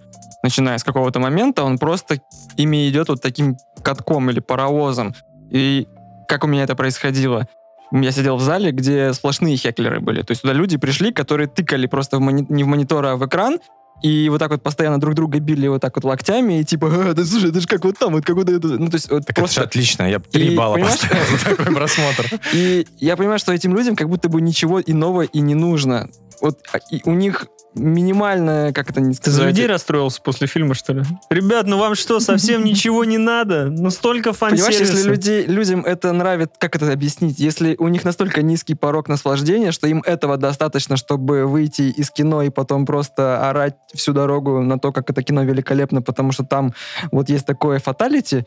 [0.43, 2.19] Начиная с какого-то момента, он просто
[2.57, 5.15] ими идет вот таким катком или паровозом.
[5.49, 5.87] И
[6.27, 7.47] как у меня это происходило?
[7.91, 10.21] Я сидел в зале, где сплошные хеклеры были.
[10.21, 13.25] То есть туда люди пришли, которые тыкали просто в мони- не в монитор, а в
[13.25, 13.59] экран,
[14.01, 17.13] и вот так вот постоянно друг друга били вот так вот локтями, и типа, а,
[17.13, 18.67] да слушай, это же как вот там, вот как вот это.
[18.67, 19.61] Ну, то есть вот Так просто...
[19.61, 22.29] это отлично, я три И, балла поставил такой просмотр.
[22.53, 26.09] И я понимаю, что этим людям как будто бы ничего иного и не нужно.
[26.41, 29.49] Вот а, у них минимальная, как это не Ты за сказать...
[29.49, 31.03] людей расстроился после фильма, что ли?
[31.29, 33.65] Ребят, ну вам что, совсем ничего не надо?
[33.65, 34.93] Ну столько Понимаешь, фан-сервиса.
[34.93, 37.39] если людей, людям это нравится, как это объяснить?
[37.39, 42.41] Если у них настолько низкий порог наслаждения, что им этого достаточно, чтобы выйти из кино
[42.43, 46.73] и потом просто орать всю дорогу на то, как это кино великолепно, потому что там
[47.11, 48.45] вот есть такое фаталити,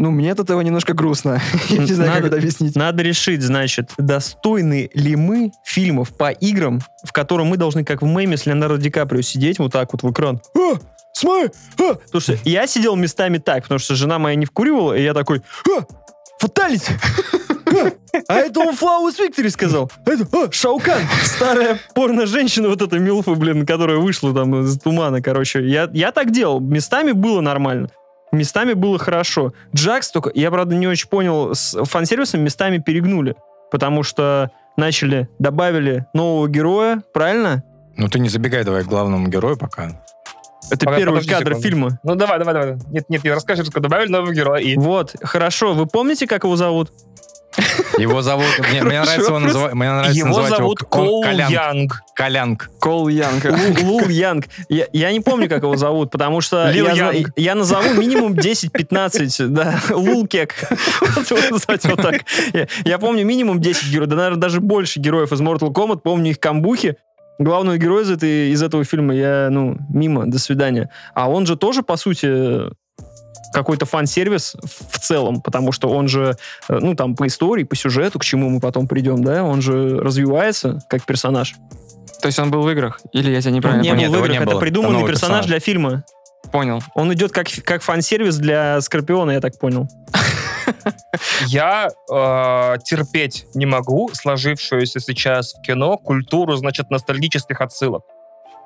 [0.00, 1.42] ну, мне от этого немножко грустно.
[1.68, 2.74] Я не знаю, как это объяснить.
[2.74, 8.06] Надо решить, значит, достойны ли мы фильмов по играм, в котором мы должны, как в
[8.06, 10.40] меме с Леонардо Ди Каприо, сидеть вот так вот в экран.
[10.56, 10.78] А,
[11.12, 12.18] смотри, а.
[12.18, 15.84] Что я сидел местами так, потому что жена моя не вкуривала, и я такой, а,
[16.38, 16.92] фаталити!
[17.66, 17.92] А,
[18.26, 19.92] А это он Флаус Виктори сказал.
[20.06, 25.64] Это, а, Шаукан, старая порно-женщина, вот эта Милфа, блин, которая вышла там из тумана, короче.
[25.68, 26.58] Я, я так делал.
[26.58, 27.90] Местами было нормально.
[28.32, 29.52] Местами было хорошо.
[29.74, 33.34] Джакс только, я, правда, не очень понял, с фан-сервисом местами перегнули.
[33.70, 37.62] Потому что начали, добавили нового героя, правильно?
[37.96, 40.02] Ну ты не забегай давай к главному герою пока.
[40.70, 41.60] Это Пога- первый кадр секунду.
[41.60, 41.98] фильма.
[42.04, 42.76] Ну давай, давай, давай.
[42.90, 44.60] Нет, нет, не расскажи, что добавили нового героя.
[44.60, 44.76] И...
[44.76, 45.74] Вот, хорошо.
[45.74, 46.92] Вы помните, как его зовут?
[48.00, 48.46] Его зовут...
[48.58, 49.74] Мне, мне нравится его называть...
[49.74, 51.50] Мне нравится Его называть зовут его Ко- Коул Колянг.
[51.50, 52.02] Янг.
[52.14, 52.70] Колянг.
[52.80, 53.44] Кол Янг.
[53.44, 54.46] Лу- Лул Янг.
[54.68, 57.32] Я, я не помню, как его зовут, потому что Лил я, Янг.
[57.36, 60.54] я назову минимум 10-15, да, Лул Кек.
[61.16, 62.22] Вот его назвать вот так.
[62.52, 66.30] Я, я помню минимум 10 героев, да, наверное, даже больше героев из Mortal Kombat, помню
[66.30, 66.96] их камбухи.
[67.38, 70.90] Главного героя из, этой, из этого фильма я, ну, мимо, до свидания.
[71.14, 72.70] А он же тоже, по сути,
[73.52, 76.36] какой-то фан-сервис в целом, потому что он же,
[76.68, 79.98] э, ну, там, по истории, по сюжету, к чему мы потом придем, да, он же
[79.98, 81.54] развивается как персонаж.
[82.20, 83.00] То есть он был в играх?
[83.12, 84.60] Или я тебя неправильно не Нет, был его в играх, не это было.
[84.60, 85.46] придуманный Это персонаж персонаж.
[85.46, 86.04] для фильма.
[86.52, 86.82] понял?
[86.94, 89.88] Он идет как, как фан-сервис для Скорпиона, я так понял.
[91.46, 98.04] Я э, терпеть не могу сложившуюся сейчас в кино культуру, значит, ностальгических отсылок.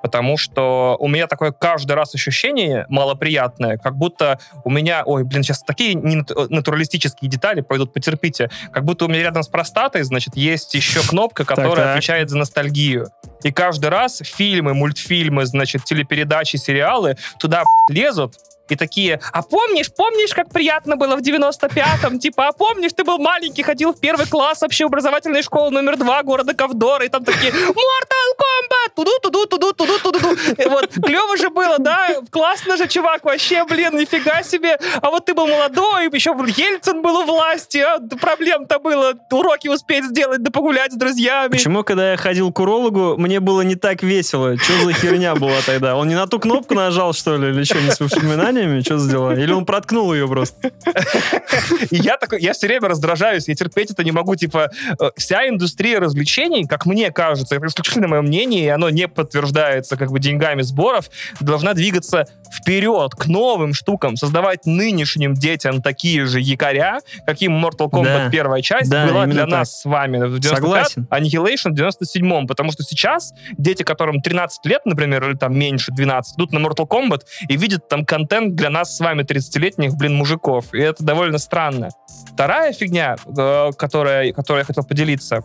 [0.04, 5.42] Потому что у меня такое каждый раз ощущение малоприятное, как будто у меня, ой, блин,
[5.42, 10.36] сейчас такие нат- натуралистические детали пойдут, потерпите, как будто у меня рядом с простатой, значит,
[10.36, 11.90] есть еще кнопка, которая так.
[11.92, 13.08] отвечает за ностальгию.
[13.44, 18.34] И каждый раз фильмы, мультфильмы, значит, телепередачи, сериалы туда лезут,
[18.68, 22.18] и такие, а помнишь, помнишь, как приятно было в 95-м?
[22.18, 26.54] Типа, а помнишь, ты был маленький, ходил в первый класс общеобразовательной школы номер два города
[26.54, 28.94] Ковдора, и там такие, Mortal Kombat!
[28.94, 30.36] Туду, туду, туду, туду, туду, туду.
[30.70, 32.08] Вот, клево же было, да?
[32.30, 34.78] Классно же, чувак, вообще, блин, нифига себе.
[35.02, 40.04] А вот ты был молодой, еще Ельцин был у власти, а проблем-то было уроки успеть
[40.04, 41.52] сделать, да погулять с друзьями.
[41.52, 44.56] Почему, когда я ходил к урологу, мне было не так весело?
[44.56, 45.96] Что за херня была тогда?
[45.96, 48.00] Он не на ту кнопку нажал, что ли, или что, не с
[48.54, 48.80] воспоминаниями?
[48.82, 49.32] Что за дела?
[49.34, 50.70] Или он проткнул ее просто?
[51.90, 54.34] И я такой, я все время раздражаюсь, я терпеть это не могу.
[54.36, 59.08] Типа, э, вся индустрия развлечений, как мне кажется, это исключительно мое мнение, и оно не
[59.08, 66.26] подтверждается как бы деньгами сборов, должна двигаться вперед, к новым штукам, создавать нынешним детям такие
[66.26, 68.30] же якоря, каким Mortal Kombat Да.
[68.30, 69.50] первая часть Да, была для так.
[69.50, 71.08] нас с вами в 95 Согласен.
[71.10, 76.36] Annihilation в 97-м, потому что сейчас дети, которым 13 лет, например, или там меньше 12,
[76.36, 80.72] идут на Mortal Kombat и видят там контент для нас с вами 30-летних, блин, мужиков.
[80.72, 81.88] И это довольно странно.
[82.32, 85.42] Вторая фигня, э, которая, которой я хотел поделиться.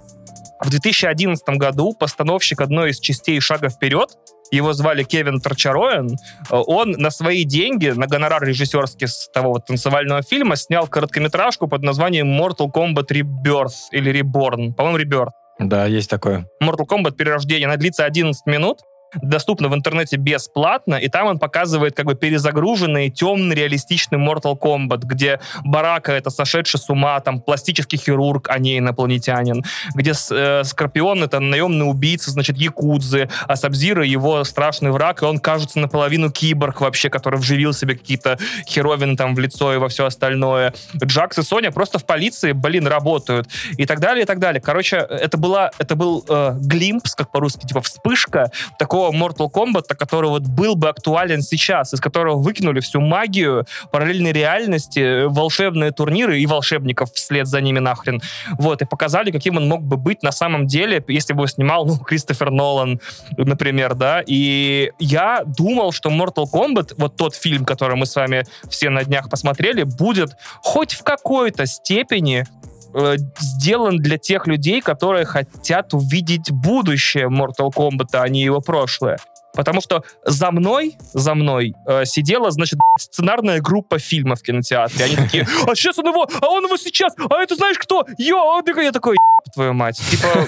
[0.62, 4.10] В 2011 году постановщик одной из частей «Шага вперед»
[4.52, 6.16] его звали Кевин Торчароен,
[6.50, 11.68] э, он на свои деньги, на гонорар режиссерский с того вот танцевального фильма снял короткометражку
[11.68, 14.74] под названием Mortal Kombat Rebirth или Reborn.
[14.74, 15.32] По-моему, Rebirth.
[15.60, 16.48] Да, есть такое.
[16.64, 17.68] Mortal Kombat Перерождение.
[17.68, 18.80] Она длится 11 минут,
[19.22, 25.02] доступна в интернете бесплатно, и там он показывает как бы перезагруженный, темный, реалистичный Mortal Kombat,
[25.04, 29.64] где Барака— это сошедший с ума, там, пластический хирург, а не инопланетянин,
[29.96, 35.40] где э, Скорпион— это наемный убийца, значит, Якудзы, а Сабзира— его страшный враг, и он
[35.40, 40.06] кажется наполовину киборг вообще, который вживил себе какие-то херовины там в лицо и во все
[40.06, 40.74] остальное.
[41.04, 43.48] Джакс и Соня просто в полиции, блин, работают.
[43.78, 44.62] И так далее, и так далее.
[44.62, 50.30] Короче, это, была, это был э, глимпс, как по-русски, типа вспышка такого Mortal Kombat, который
[50.30, 56.40] вот был бы актуален сейчас, из которого выкинули всю магию, параллельной реальности, э, волшебные турниры
[56.40, 58.22] и волшебников вслед за ними нахрен.
[58.58, 61.86] Вот, и показали, каким он мог бы быть на самом деле, если бы его снимал,
[61.86, 63.00] ну, Кристофер Нолан,
[63.38, 64.24] например, да.
[64.26, 69.04] И я думал, что Mortal Kombat, вот тот фильм, который мы с вами все на
[69.04, 72.46] днях посмотрели, будет хоть в какой-то степени
[72.94, 79.18] э, сделан для тех людей, которые хотят увидеть будущее Mortal Kombat, а не его прошлое.
[79.54, 85.06] Потому что за мной, за мной э, сидела, значит, сценарная группа фильмов в кинотеатре.
[85.06, 88.06] Они такие, а сейчас он его, а он его сейчас, а это знаешь кто?
[88.18, 89.18] Йо, он такой, я такой,
[89.50, 90.02] «Еб твою мать.
[90.10, 90.48] Типа,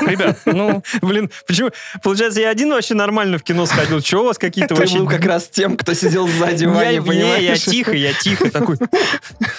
[0.06, 1.70] ребят, ну, Блин, почему?
[2.02, 4.00] Получается, я один вообще нормально в кино сходил.
[4.00, 4.98] Чего у вас какие-то Ты вообще...
[4.98, 7.42] был как раз тем, кто сидел сзади Я, Вани, не, понимаешь?
[7.42, 8.76] я тихо, я тихо такой.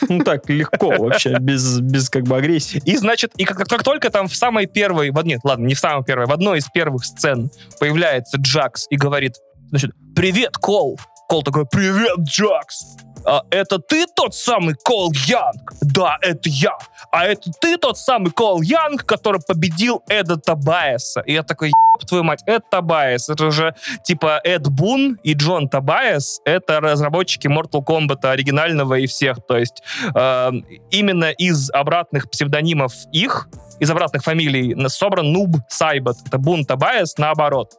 [0.09, 2.81] Ну так, легко вообще, без, без как бы агрессии.
[2.85, 6.03] И, значит, и как, как только там в самой первой, нет, ладно, не в самой
[6.03, 9.35] первой, в одной из первых сцен появляется Джакс и говорит,
[9.69, 15.73] значит, «Привет, Кол!» Кол такой, «Привет, Джакс!» «А это ты тот самый Кол Янг?
[15.81, 16.77] Да, это я.
[17.12, 21.21] А это ты тот самый Кол Янг, который победил Эда Табаеса.
[21.21, 23.29] И я такой, еб твою мать, Эд Табаес.
[23.29, 26.41] Это же типа Эд Бун и Джон Табаес.
[26.45, 29.38] Это разработчики Mortal Kombat оригинального и всех.
[29.47, 29.84] То есть
[30.15, 30.51] э,
[30.89, 33.47] именно из обратных псевдонимов их,
[33.79, 36.17] из обратных фамилий собран Нуб Сайбат.
[36.25, 37.73] Это Бун Табаес наоборот.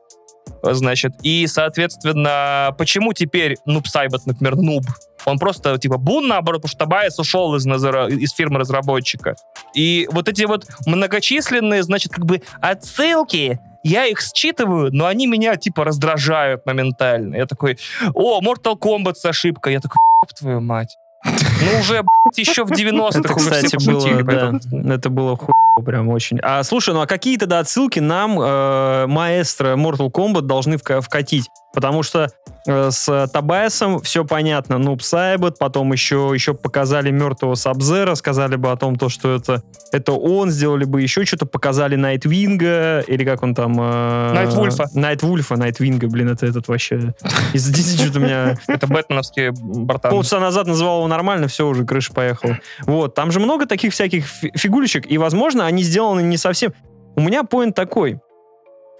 [0.62, 4.84] Значит, и, соответственно, почему теперь Нуб Сайбат, например, Нуб?
[5.24, 9.36] Он просто, типа, Бун, наоборот, потому что Табаес ушел из, Назара- из фирмы разработчика.
[9.74, 15.56] И вот эти вот многочисленные, значит, как бы отсылки я их считываю, но они меня,
[15.56, 17.36] типа, раздражают моментально.
[17.36, 17.78] Я такой,
[18.14, 19.72] о, Mortal Kombat с ошибкой.
[19.74, 20.96] Я такой, «Ёб твою мать.
[21.24, 26.08] Ну, уже, блядь, еще в 90-х Это, уже кстати, было, да, это было хуево прям
[26.08, 26.38] очень.
[26.42, 31.48] А слушай, ну а какие тогда отсылки нам э, маэстро Mortal Kombat должны вка- вкатить?
[31.72, 32.28] Потому что
[32.66, 34.78] э, с Табайсом все понятно.
[34.78, 39.62] Ну, Сайбот, потом еще, еще показали мертвого Сабзера, сказали бы о том, то, что это,
[39.90, 43.76] это он, сделали бы еще что-то, показали Найтвинга, или как он там...
[43.80, 44.88] Э, Найтвульфа.
[44.94, 47.14] Найтвульфа, Найтвинга, блин, это этот вообще...
[47.52, 50.10] Извините, что-то у меня Это бэтменовские братан.
[50.10, 52.58] полчаса назад называл его нормально, все, уже крыша поехала.
[52.82, 56.72] Вот, там же много таких всяких фи- фигулечек, и, возможно, они сделаны не совсем...
[57.16, 58.20] У меня поинт такой.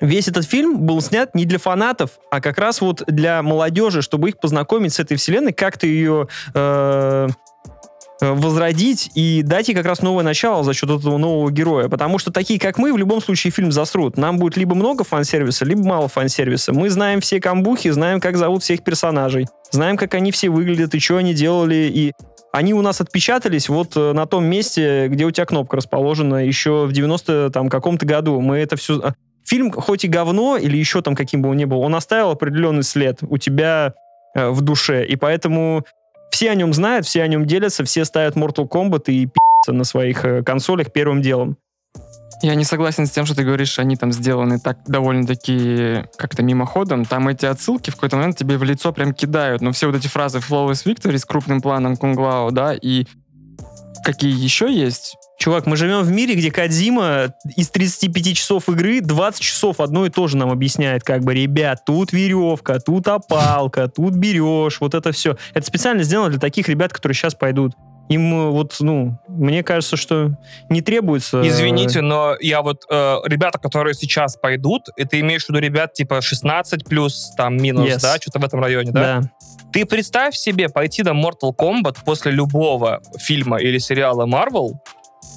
[0.00, 4.30] Весь этот фильм был снят не для фанатов, а как раз вот для молодежи, чтобы
[4.30, 7.28] их познакомить с этой вселенной, как-то ее э,
[8.22, 11.88] возродить и дать ей как раз новое начало за счет этого нового героя.
[11.88, 14.16] Потому что такие, как мы, в любом случае фильм засрут.
[14.16, 16.72] Нам будет либо много фан-сервиса, либо мало фан-сервиса.
[16.72, 21.00] Мы знаем все камбухи, знаем, как зовут всех персонажей, знаем, как они все выглядят и
[21.00, 22.12] что они делали, и
[22.52, 26.84] они у нас отпечатались вот э, на том месте, где у тебя кнопка расположена еще
[26.86, 28.40] в 90 там каком-то году.
[28.40, 29.14] Мы это все...
[29.52, 32.84] Фильм, хоть и говно, или еще там каким бы он ни был, он оставил определенный
[32.84, 33.92] след у тебя
[34.34, 35.84] э, в душе, и поэтому
[36.30, 39.84] все о нем знают, все о нем делятся, все ставят Mortal Kombat и пи***ться на
[39.84, 41.58] своих э, консолях первым делом.
[42.40, 47.04] Я не согласен с тем, что ты говоришь, они там сделаны так довольно-таки как-то мимоходом.
[47.04, 49.60] Там эти отсылки в какой-то момент тебе в лицо прям кидают.
[49.60, 53.04] Но все вот эти фразы Flawless Victory с крупным планом Кунглао, да, и
[54.02, 59.40] какие еще есть, Чувак, мы живем в мире, где Кадзима из 35 часов игры 20
[59.40, 64.14] часов одно и то же нам объясняет, как бы, ребят, тут веревка, тут опалка, тут
[64.14, 65.36] берешь, вот это все.
[65.54, 67.72] Это специально сделано для таких ребят, которые сейчас пойдут.
[68.08, 70.32] Им э, вот, ну, мне кажется, что
[70.68, 71.40] не требуется...
[71.40, 75.58] э, Извините, но я вот э, ребята, которые сейчас пойдут, и ты имеешь в виду
[75.58, 78.00] ребят типа 16 плюс там минус, Yes.
[78.00, 79.20] да, что-то в этом районе, да?
[79.20, 79.30] Да.
[79.72, 84.72] Ты представь себе пойти на Mortal Kombat после любого фильма или сериала Marvel,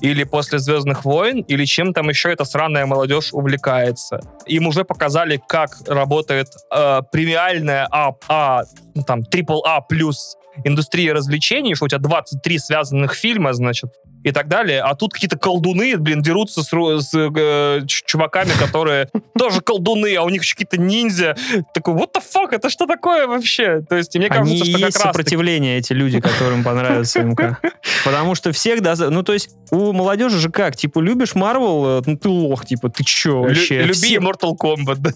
[0.01, 4.19] или после «Звездных войн», или чем там еще эта сраная молодежь увлекается.
[4.45, 8.63] Им уже показали, как работает э, премиальная А, а,
[9.05, 13.91] там, AAA плюс индустрия развлечений, что у тебя 23 связанных фильма, значит,
[14.25, 14.81] и так далее.
[14.81, 19.07] А тут какие-то колдуны, блин, дерутся с, с, э, чуваками, которые
[19.37, 21.37] тоже колдуны, а у них еще какие-то ниндзя.
[21.75, 23.81] Такой, what the fuck, это что такое вообще?
[23.87, 27.21] То есть, мне Они кажется, и что есть как раз сопротивление, эти люди, которым понравится
[27.21, 27.59] МК.
[28.03, 32.17] Потому что всех, да, ну то есть у молодежи же как, типа, любишь Марвел, ну
[32.17, 33.83] ты лох, типа, ты чё вообще?
[33.83, 35.13] люби Mortal Kombat.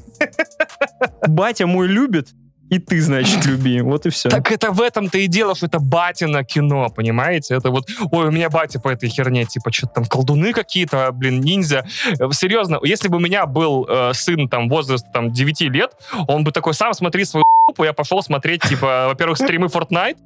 [1.27, 2.27] батя мой любит,
[2.69, 3.81] и ты, значит, люби.
[3.81, 4.29] Вот и все.
[4.29, 7.55] Так это в этом-то и дело, что это батина кино, понимаете?
[7.55, 11.41] Это вот, ой, у меня батя по этой херне, типа, что-то там колдуны какие-то, блин,
[11.41, 11.85] ниндзя.
[12.19, 15.91] Э, Серьезно, если бы у меня был э, сын там возраста там 9 лет,
[16.27, 17.43] он бы такой, сам смотри свою
[17.77, 20.17] я пошел смотреть, типа, во-первых, стримы Fortnite,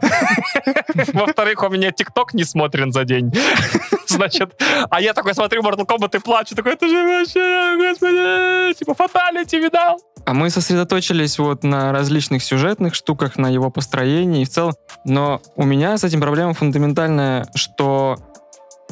[1.12, 3.32] во-вторых, у меня ТикТок не смотрен за день.
[4.06, 8.94] Значит, а я такой смотрю Mortal Kombat и плачу, такой, это же вообще, господи, типа,
[8.94, 10.00] фаталити видал.
[10.24, 14.74] А мы сосредоточились вот на различных сюжетных штуках, на его построении и в целом.
[15.04, 18.16] Но у меня с этим проблема фундаментальная, что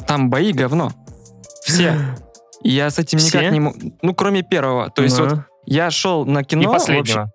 [0.07, 0.91] там бои говно.
[1.63, 1.95] Все.
[2.63, 3.39] И я с этим Все?
[3.39, 3.77] никак не могу...
[4.01, 4.89] Ну, кроме первого.
[4.89, 5.27] То есть Ну.
[5.27, 6.61] вот я шел на кино...
[6.61, 7.31] И в общем, последнего.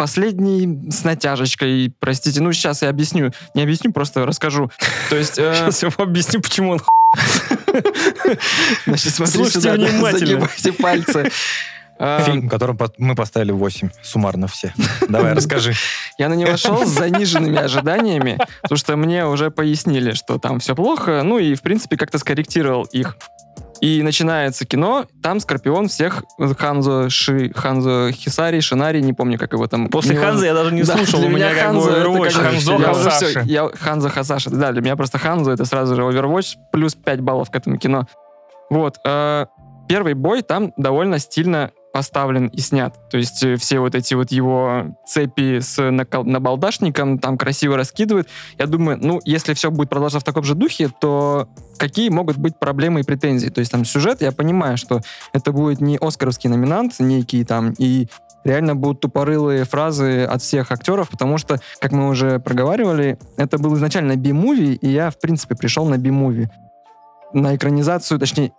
[0.00, 4.70] Последний с натяжечкой, простите, ну сейчас я объясню, не объясню, просто расскажу.
[5.10, 6.80] То есть, э, Сейчас я вам объясню, почему он
[8.86, 10.18] значит, Слушайте сюда, внимательно.
[10.18, 11.30] загибайте пальцы.
[12.24, 14.72] Фильм, которым мы поставили 8, суммарно все.
[15.06, 15.74] Давай, расскажи.
[16.18, 20.74] Я на него шел с заниженными ожиданиями, потому что мне уже пояснили, что там все
[20.74, 23.18] плохо, ну и, в принципе, как-то скорректировал их.
[23.80, 26.22] И начинается кино, там Скорпион всех
[26.58, 29.88] Ханзо, Ши, Ханзо Хисари, Шинари, не помню, как его там.
[29.88, 30.30] После неважно.
[30.32, 33.42] Ханза я даже не Да, слушал, у меня как бы Ханзо Overwatch Хасаши.
[33.46, 34.50] я Ханзо Хасаши.
[34.50, 38.06] Да, для меня просто Ханзо это сразу же Overwatch плюс 5 баллов к этому кино.
[38.68, 38.98] Вот.
[39.04, 39.46] э,
[39.88, 42.94] первый бой там довольно стильно поставлен и снят.
[43.10, 48.28] То есть э, все вот эти вот его цепи с набалдашником там красиво раскидывают.
[48.58, 51.48] Я думаю, ну, если все будет продолжаться в таком же духе, то
[51.78, 53.48] какие могут быть проблемы и претензии?
[53.48, 55.00] То есть там сюжет, я понимаю, что
[55.32, 58.08] это будет не оскаровский номинант некий там, и
[58.44, 63.74] реально будут тупорылые фразы от всех актеров, потому что, как мы уже проговаривали, это был
[63.76, 66.48] изначально би-муви, и я, в принципе, пришел на би-муви.
[67.32, 68.52] На экранизацию, точнее,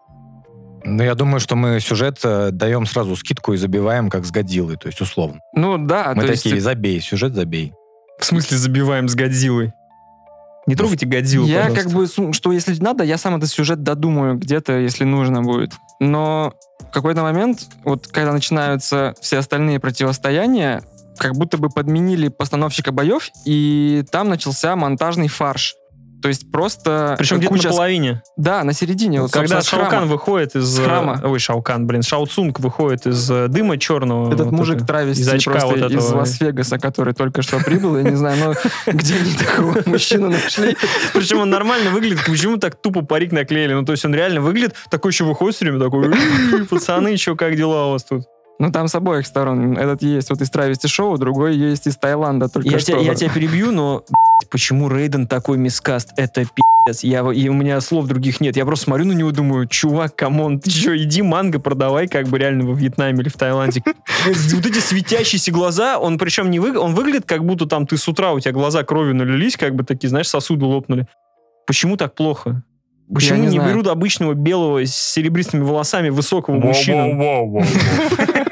[0.84, 4.78] Ну, я думаю, что мы сюжет э, даем сразу скидку и забиваем, как с Годзиллой,
[4.78, 5.40] то есть условно.
[5.54, 7.74] ну да, мы то есть такие, забей, сюжет забей.
[8.20, 9.74] В смысле забиваем с Годзиллой?
[10.68, 11.84] Не трогайте Годзиллу, я пожалуйста.
[11.84, 15.74] как бы, что если надо, я сам этот сюжет додумаю где-то, если нужно будет.
[16.00, 20.84] но в какой-то момент, вот когда начинаются все остальные противостояния,
[21.18, 25.76] как будто бы подменили постановщика боев, и там начался монтажный фарш.
[26.22, 27.16] То есть просто...
[27.18, 28.24] Причем где-то куча на половине.
[28.38, 29.22] Да, на середине.
[29.22, 30.06] Вот, Когда Шаукан храма.
[30.06, 30.66] выходит из...
[30.66, 31.22] С э, храма.
[31.24, 32.04] Ой, Шаукан, блин.
[32.04, 34.32] Шао Цунг выходит из э, дыма черного.
[34.32, 36.20] Этот вот мужик это, травести из очка просто вот из этого.
[36.20, 40.78] Лас-Вегаса, который только что прибыл, я не знаю, ну где они такого мужчину нашли?
[41.14, 42.26] Причем он нормально выглядит.
[42.26, 43.74] Почему так тупо парик наклеили?
[43.74, 47.36] Ну, то есть он реально выглядит, такой еще выходит все время, такой, «Эй, пацаны, что,
[47.36, 48.26] как дела у вас тут?
[48.62, 49.76] Ну там с обоих сторон.
[49.76, 52.92] Этот есть вот из Травести Шоу, другой есть из Таиланда только Я что.
[52.92, 54.04] тебя, я тебя перебью, но
[54.52, 56.14] почему Рейден такой miscast?
[56.16, 57.08] Это пи***ц.
[57.08, 58.56] Я, и у меня слов других нет.
[58.56, 62.28] Я просто смотрю на него, думаю, чувак, come on, ты что, иди манго продавай, как
[62.28, 63.82] бы реально во Вьетнаме или в Таиланде.
[64.28, 68.08] Вот эти светящиеся глаза, он причем не вы, он выглядит, как будто там ты с
[68.08, 71.08] утра, у тебя глаза кровью налились, как бы такие, знаешь, сосуды лопнули.
[71.66, 72.64] Почему так плохо?
[73.14, 73.70] Почему не не, знаю.
[73.70, 77.16] берут обычного белого с серебристыми волосами высокого мужчину?
[77.16, 78.48] Воу-воу-воу-воу.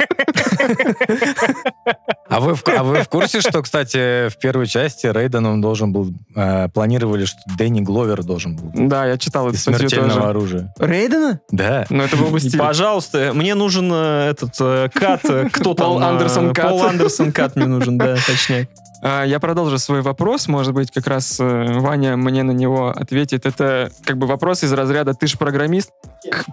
[2.29, 6.13] А вы, в, а вы в курсе, что, кстати, в первой части Рейденом должен был...
[6.35, 10.29] э, планировали, что Дэнни Гловер должен был Да, я читал эту из статью смертельного тоже.
[10.29, 10.73] оружия.
[10.79, 11.39] Рейдена?
[11.51, 11.85] Да.
[11.89, 12.59] Но это был бы стиль.
[12.59, 15.87] Пожалуйста, мне нужен э, этот э, кат, э, кто там?
[15.87, 16.69] Пол э, Андерсон кат.
[16.69, 18.67] Пол Андерсон кат мне нужен, да, точняк.
[19.01, 23.45] А, Я продолжу свой вопрос, может быть, как раз э, Ваня мне на него ответит.
[23.45, 25.91] Это как бы вопрос из разряда «ты ж программист».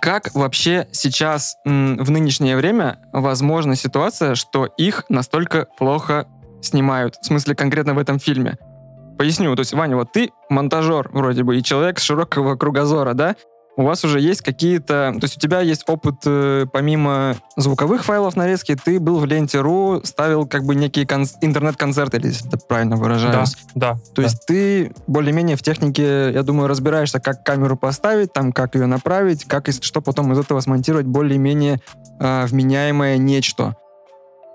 [0.01, 6.27] Как вообще сейчас, в нынешнее время, возможна ситуация, что их настолько плохо
[6.63, 7.17] снимают?
[7.21, 8.59] В смысле, конкретно в этом фильме.
[9.19, 9.55] Поясню.
[9.57, 13.35] То есть, Ваня, вот ты монтажер вроде бы и человек широкого кругозора, да?
[13.79, 15.13] У вас уже есть какие-то...
[15.21, 20.01] То есть у тебя есть опыт, э, помимо звуковых файлов нарезки, ты был в ленте.ру,
[20.03, 23.57] ставил как бы некие конц- интернет-концерты, если это правильно Да, выражаюсь.
[23.75, 23.99] да.
[24.15, 28.87] То есть ты более-менее в технике, я думаю, разбираешься, как камеру поставить, там, как ее
[28.87, 31.81] направить, как и что потом из этого смонтировать более-менее
[32.19, 33.77] э, вменяемое нечто.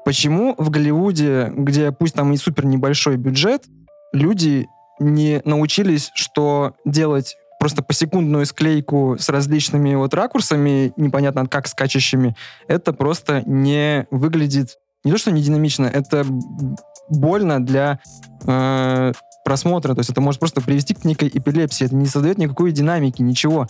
[0.03, 3.65] Почему в Голливуде, где пусть там и супер небольшой бюджет,
[4.13, 4.67] люди
[4.99, 12.35] не научились, что делать просто посекундную склейку с различными вот ракурсами, непонятно как скачущими,
[12.67, 16.25] это просто не выглядит, не то что не динамично, это
[17.07, 17.99] больно для
[18.47, 19.13] э,
[19.45, 19.93] просмотра.
[19.93, 21.85] То есть это может просто привести к некой эпилепсии.
[21.85, 23.67] Это не создает никакой динамики, ничего.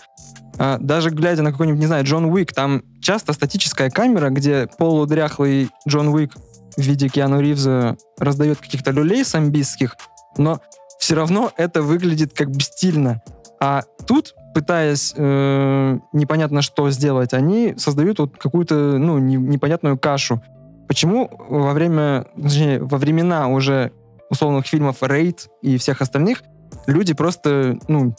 [0.56, 5.68] А, даже глядя на какой-нибудь, не знаю, Джон Уик, там часто статическая камера, где полудряхлый
[5.86, 6.32] Джон Уик
[6.78, 9.96] в виде Киану Ривза раздает каких-то люлей самбистских,
[10.38, 10.62] но
[10.98, 13.20] все равно это выглядит как бы стильно.
[13.62, 20.42] А тут, пытаясь э, непонятно что сделать, они создают вот какую-то ну, не- непонятную кашу.
[20.88, 23.92] Почему во время, точнее, во времена уже
[24.30, 26.42] условных фильмов «Рейд» и всех остальных
[26.88, 28.16] люди просто, ну,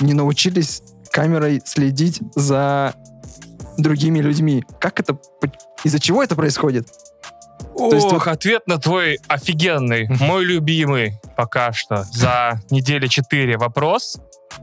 [0.00, 2.92] не научились камерой следить за
[3.78, 4.64] другими людьми.
[4.78, 5.18] Как это,
[5.82, 6.88] из-за чего это происходит?
[7.74, 14.18] Ох, есть вот- ответ на твой офигенный, мой любимый пока что за недели четыре вопрос.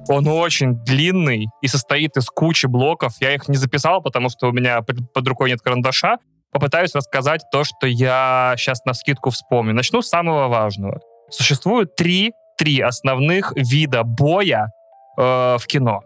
[0.08, 3.14] Он очень длинный и состоит из кучи блоков.
[3.20, 6.18] Я их не записал, потому что у меня под рукой нет карандаша.
[6.52, 9.74] Попытаюсь рассказать то, что я сейчас на скидку вспомню.
[9.74, 11.02] Начну с самого важного.
[11.30, 14.72] Существует три, три основных вида боя
[15.18, 16.02] э, в кино.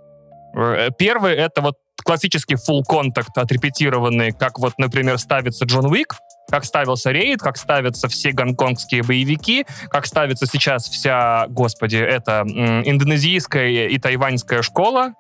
[0.56, 6.16] Э, Первый— это вот классический full контакт отрепетированный, как вот, например, ставится Джон Уик,
[6.50, 13.88] как ставился рейд, как ставятся все гонконгские боевики, как ставится сейчас вся, господи, это индонезийская
[13.88, 15.14] и тайваньская школа,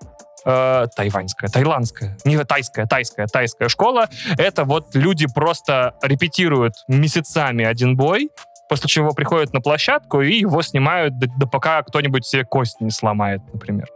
[0.45, 4.09] э, тайваньская, тайландская, не тайская, тайская, тайская школа.
[4.37, 8.29] Это вот люди просто репетируют месяцами один бой,
[8.67, 12.91] после чего приходят на площадку и его снимают, до, до пока кто-нибудь себе кость не
[12.91, 13.87] сломает, например.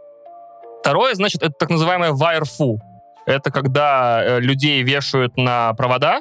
[0.80, 2.78] Второе, значит, это так называемое wire-fu.
[3.26, 6.20] Это когда э, людей вешают на провода,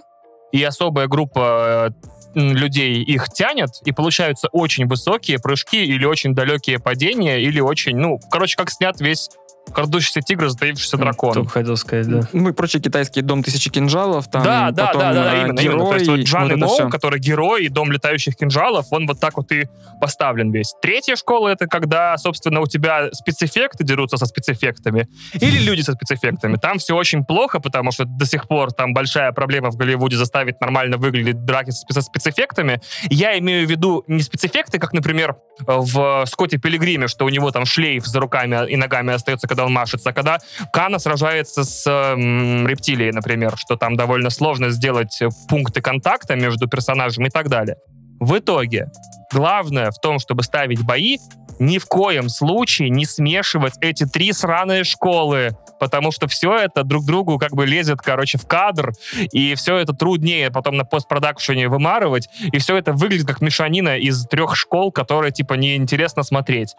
[0.53, 1.93] и особая группа
[2.35, 7.97] э, людей их тянет, и получаются очень высокие прыжки или очень далекие падения, или очень,
[7.97, 9.29] ну, короче, как снят весь
[9.71, 11.34] крадущийся тигр, затаившийся дракон.
[11.34, 12.22] Только хотел сказать, да.
[12.34, 15.41] Ну и прочие китайские «Дом тысячи кинжалов», там да, да, потом, да, да, да, э,
[15.45, 15.86] именно, именно.
[15.86, 16.89] То есть «Герой», вот Джан вот всё.
[16.89, 19.68] который герой и дом летающих кинжалов, он вот так вот и
[19.99, 20.74] поставлен весь.
[20.82, 26.57] Третья школа— это когда, собственно, у тебя спецэффекты дерутся со спецэффектами, или люди со спецэффектами.
[26.57, 30.59] Там все очень плохо, потому что до сих пор там большая проблема в Голливуде заставить
[30.61, 32.82] нормально выглядеть драки со спецэффектами.
[33.09, 37.66] Я имею в виду не спецэффекты, как, например, в Скотте Пилигриме, что у него там
[37.66, 40.39] шлейф за руками и ногами остается, когда он машется, а когда
[40.72, 46.68] Кана сражается с м, рептилией, например, что там довольно сложно сделать э, пункты контакта между
[46.68, 47.76] персонажем и так далее.
[48.20, 48.88] В итоге,
[49.32, 51.18] главное в том, чтобы ставить бои,
[51.60, 57.06] ни в коем случае не смешивать эти три сраные школы, потому что все это друг
[57.06, 58.93] другу как бы лезет, короче, в кадр,
[59.32, 64.26] и все это труднее потом на постпродакшене вымарывать, и все это выглядит как мешанина из
[64.26, 66.76] трех школ, которые, типа, неинтересно смотреть.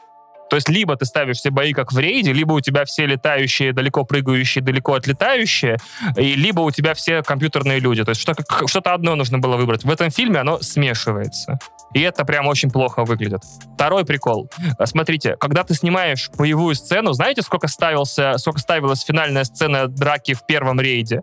[0.50, 3.72] То есть либо ты ставишь все бои как в рейде, либо у тебя все летающие,
[3.72, 5.78] далеко прыгающие, далеко отлетающие,
[6.16, 8.04] и либо у тебя все компьютерные люди.
[8.04, 8.34] То есть что,
[8.66, 9.84] что-то одно нужно было выбрать.
[9.84, 11.58] В этом фильме оно смешивается.
[11.94, 13.42] И это прям очень плохо выглядит.
[13.74, 14.50] Второй прикол.
[14.78, 20.34] Э, смотрите, когда ты снимаешь боевую сцену, знаете, сколько, ставился, сколько ставилась финальная сцена драки
[20.34, 21.22] в первом рейде?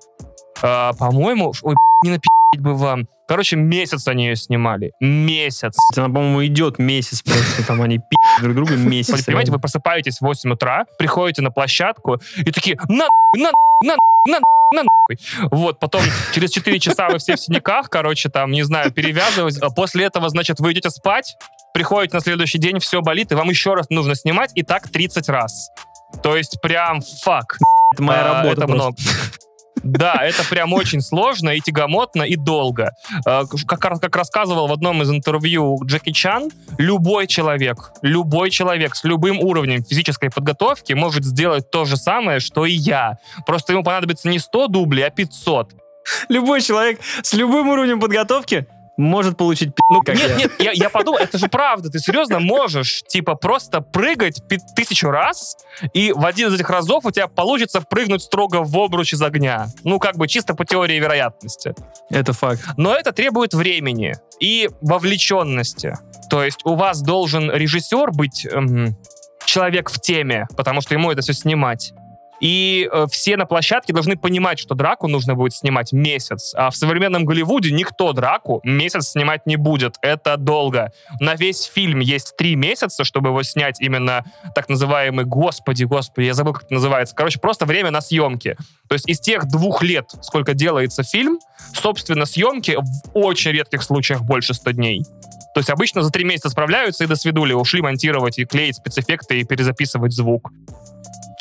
[0.62, 3.08] Э, по-моему, ой, не напи***ть бы вам.
[3.28, 4.92] Короче, месяц они ее снимали.
[5.00, 5.78] Месяц.
[5.96, 7.66] Она, по-моему, идет месяц просто.
[7.66, 9.24] Там они пи*** друг друга месяц.
[9.24, 13.52] Понимаете, вы просыпаетесь в 8 утра, приходите на площадку и такие на на
[13.84, 13.96] на
[14.28, 14.40] на
[14.74, 14.84] на
[15.52, 16.02] Вот, потом
[16.34, 19.58] через 4 часа вы все в синяках, короче, там, не знаю, перевязывать.
[19.60, 21.36] А после этого, значит, вы идете спать,
[21.74, 25.30] приходите на следующий день, все болит, и вам еще раз нужно снимать, и так 30
[25.30, 25.70] раз.
[26.24, 27.58] То есть прям фак.
[27.94, 28.64] Это моя а, работа.
[28.64, 28.76] Это просто.
[28.76, 28.98] много.
[29.84, 32.94] Да, это прям очень сложно и тягомотно, и долго.
[33.26, 39.04] Э, как, как рассказывал в одном из интервью Джеки Чан, любой человек, любой человек с
[39.04, 43.18] любым уровнем физической подготовки может сделать то же самое, что и я.
[43.46, 45.72] Просто ему понадобится не 100 дублей, а 500.
[46.30, 48.68] Любой человек с любым уровнем подготовки
[48.98, 50.36] может получить пи***, Ну, нет, я.
[50.36, 54.42] нет, я, я подумал, это же правда, ты серьезно можешь, типа, просто прыгать
[54.76, 55.58] тысячу раз,
[55.94, 59.68] и в один из этих разов у тебя получится прыгнуть строго в обруч из огня.
[59.84, 61.74] Ну, как бы чисто по теории вероятности.
[62.10, 62.62] Это факт.
[62.78, 65.98] Но это требует времени и вовлеченности.
[66.30, 68.96] То есть у вас должен режиссер быть эм,
[69.46, 71.94] человек в теме, потому что ему это все снимать.
[72.42, 76.54] И э, все на площадке должны понимать, что драку нужно будет снимать месяц.
[76.56, 79.96] А в современном Голливуде никто драку месяц снимать не будет.
[80.02, 80.92] Это долго.
[81.20, 84.26] На весь фильм есть три месяца, чтобы его снять именно
[84.56, 87.16] так называемый «Господи, господи», я забыл, как это называется.
[87.16, 88.58] Короче, просто время на съемки.
[88.90, 91.40] То есть из тех двух лет, сколько делается фильм,
[91.74, 95.04] собственно, съемки в очень редких случаях больше 100 дней.
[95.54, 99.40] То есть обычно за три месяца справляются и до свидули ушли монтировать и клеить спецэффекты
[99.40, 100.52] и перезаписывать звук.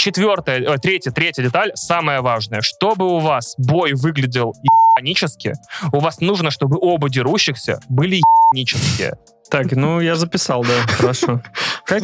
[0.01, 2.63] Четвертая, э, третья, третья деталь, самая важная.
[2.63, 4.55] Чтобы у вас бой выглядел
[4.97, 5.53] ебанически,
[5.93, 9.19] у вас нужно, чтобы оба дерущихся были ебанические.
[9.51, 11.43] Так, ну я записал, да, хорошо.
[11.85, 12.03] Как?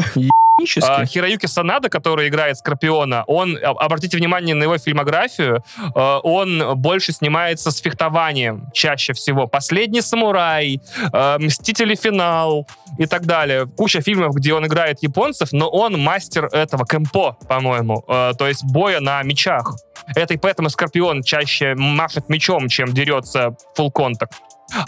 [0.83, 5.63] А, Хироюки Санада, который играет Скорпиона, он, а, обратите внимание на его фильмографию,
[5.95, 9.47] а, он больше снимается с фехтованием чаще всего.
[9.47, 10.81] «Последний самурай»,
[11.13, 11.95] а, «Мстители.
[11.97, 12.67] Финал»
[12.99, 13.67] и так далее.
[13.67, 19.01] Куча фильмов, где он играет японцев, но он мастер этого кэмпо, по-моему, то есть боя
[19.01, 19.75] на мечах.
[20.15, 24.35] Это и поэтому Скорпион чаще машет мечом, чем дерется full контакт.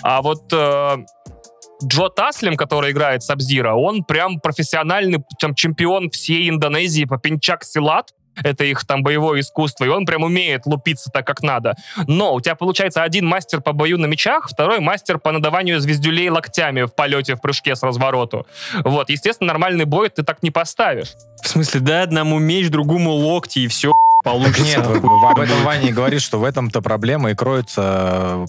[0.03, 0.97] А вот э,
[1.85, 8.13] Джо Таслим, который играет Сабзира, он прям профессиональный там, чемпион всей Индонезии по пинчак силат.
[8.45, 11.75] Это их там боевое искусство, и он прям умеет лупиться так, как надо.
[12.07, 16.31] Но у тебя получается один мастер по бою на мечах, второй мастер по надаванию звездюлей
[16.31, 18.47] локтями в полете, в прыжке с развороту.
[18.85, 21.15] Вот, естественно, нормальный бой ты так не поставишь.
[21.43, 24.63] В смысле, дай одному меч, другому локти, и все получится.
[24.63, 28.47] Нет, об этом Ваня говорит, что в этом-то проблема и кроется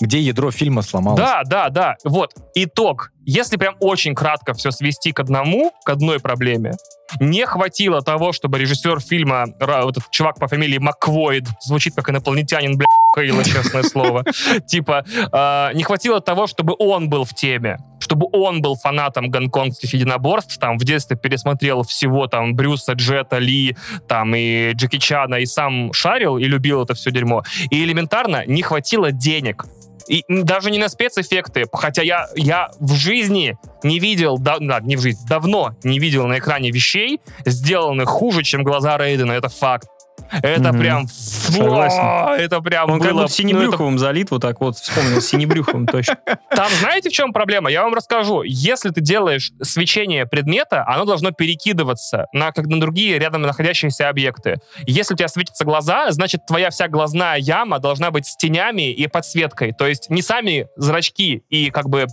[0.00, 1.20] где ядро фильма сломалось.
[1.20, 1.96] Да, да, да.
[2.04, 3.12] Вот, итог.
[3.24, 6.72] Если прям очень кратко все свести к одному, к одной проблеме,
[7.20, 12.76] не хватило того, чтобы режиссер фильма, вот этот чувак по фамилии Маквоид, звучит как инопланетянин,
[12.76, 14.24] бля, Хейла, честное слово,
[14.66, 19.92] типа, а, не хватило того, чтобы он был в теме, чтобы он был фанатом гонконгских
[19.92, 23.76] единоборств, там, в детстве пересмотрел всего, там, Брюса, Джета, Ли,
[24.06, 27.42] там, и Джеки Чана, и сам шарил и любил это все дерьмо.
[27.70, 29.66] И элементарно не хватило денег
[30.08, 35.00] и даже не на спецэффекты, хотя я, я в жизни не видел, да, не в
[35.00, 39.88] жизни, давно не видел на экране вещей, сделанных хуже, чем глаза Рейдена, это факт.
[40.30, 40.78] Это mm-hmm.
[40.78, 41.08] прям...
[41.08, 42.42] Согласен.
[42.42, 43.06] Это прям Он было...
[43.06, 44.06] как будто синебрюховым ну, это...
[44.06, 46.18] залит, вот так вот, вспомнил, синебрюховым точно.
[46.50, 47.70] Там знаете, в чем проблема?
[47.70, 48.42] Я вам расскажу.
[48.42, 54.56] Если ты делаешь свечение предмета, оно должно перекидываться на, как на другие рядом находящиеся объекты.
[54.86, 59.06] Если у тебя светятся глаза, значит, твоя вся глазная яма должна быть с тенями и
[59.06, 59.72] подсветкой.
[59.72, 62.06] То есть не сами зрачки и как бы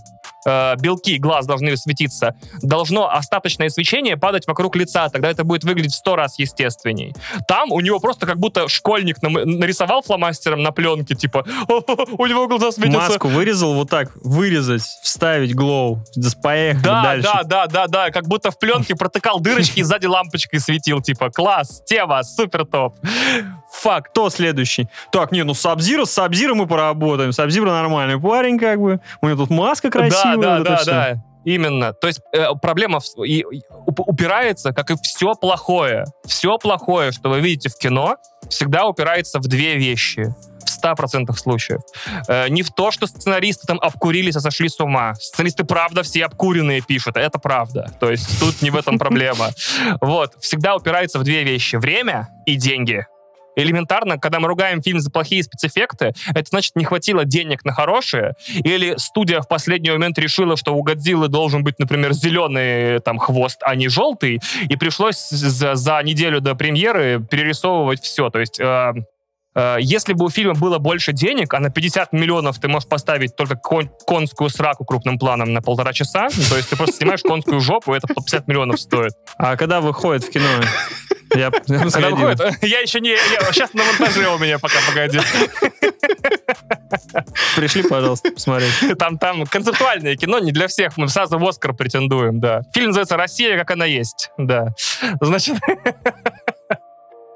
[0.46, 2.34] э, белки глаз должны светиться.
[2.62, 7.14] Должно остаточное свечение падать вокруг лица, тогда это будет выглядеть в сто раз естественней.
[7.48, 12.72] Там у него просто как будто школьник нарисовал фломастером на пленке, типа, у него глаза
[12.72, 13.10] светятся.
[13.10, 16.02] Маску вырезал вот так, вырезать, вставить глоу,
[16.42, 17.28] поехали да, дальше.
[17.32, 21.30] Да, да, да, да, как будто в пленке протыкал дырочки и сзади лампочкой светил, типа,
[21.30, 22.94] класс, тема, супер топ.
[23.80, 24.10] Факт.
[24.10, 24.88] Кто следующий?
[25.12, 27.32] Так, не, ну Сабзира, с Сабзира мы поработаем.
[27.32, 29.00] Сабзира нормальный парень, как бы.
[29.20, 30.36] У него тут маска красивая.
[30.36, 31.22] Да, да, да, да.
[31.44, 31.92] именно.
[31.92, 36.04] То есть э, проблема в- и- и уп- упирается, как и все плохое.
[36.26, 38.16] Все плохое, что вы видите в кино,
[38.48, 40.34] всегда упирается в две вещи.
[40.64, 41.80] В 100% случаев.
[42.26, 45.14] Э, не в то, что сценаристы там обкурились, а сошли с ума.
[45.14, 47.16] Сценаристы, правда, все обкуренные пишут.
[47.16, 47.92] Это правда.
[48.00, 49.50] То есть тут не в этом проблема.
[50.00, 50.34] Вот.
[50.40, 51.76] Всегда упирается в две вещи.
[51.76, 53.06] Время и деньги.
[53.56, 58.34] Элементарно, когда мы ругаем фильм за плохие спецэффекты, это значит, не хватило денег на хорошие,
[58.48, 63.58] или студия в последний момент решила, что у Годзиллы должен быть, например, зеленый там хвост,
[63.62, 68.28] а не желтый, и пришлось за, за неделю до премьеры перерисовывать все.
[68.28, 68.92] То есть э,
[69.54, 73.36] э, если бы у фильма было больше денег, а на 50 миллионов ты можешь поставить
[73.36, 77.60] только кон- конскую сраку крупным планом на полтора часа, то есть ты просто снимаешь конскую
[77.60, 79.12] жопу, это по 50 миллионов стоит.
[79.38, 80.46] А когда выходит в кино?
[81.36, 83.10] Я, я Когда выходит, я еще не...
[83.10, 85.20] я- сейчас на монтаже у меня пока, погоди.
[87.56, 88.72] Пришли, пожалуйста, посмотреть.
[88.98, 90.96] Там, там концептуальное кино не для всех.
[90.96, 92.62] Мы сразу в Оскар претендуем, да.
[92.74, 94.30] Фильм называется «Россия, как она есть».
[94.38, 94.68] Да.
[95.20, 95.56] Значит...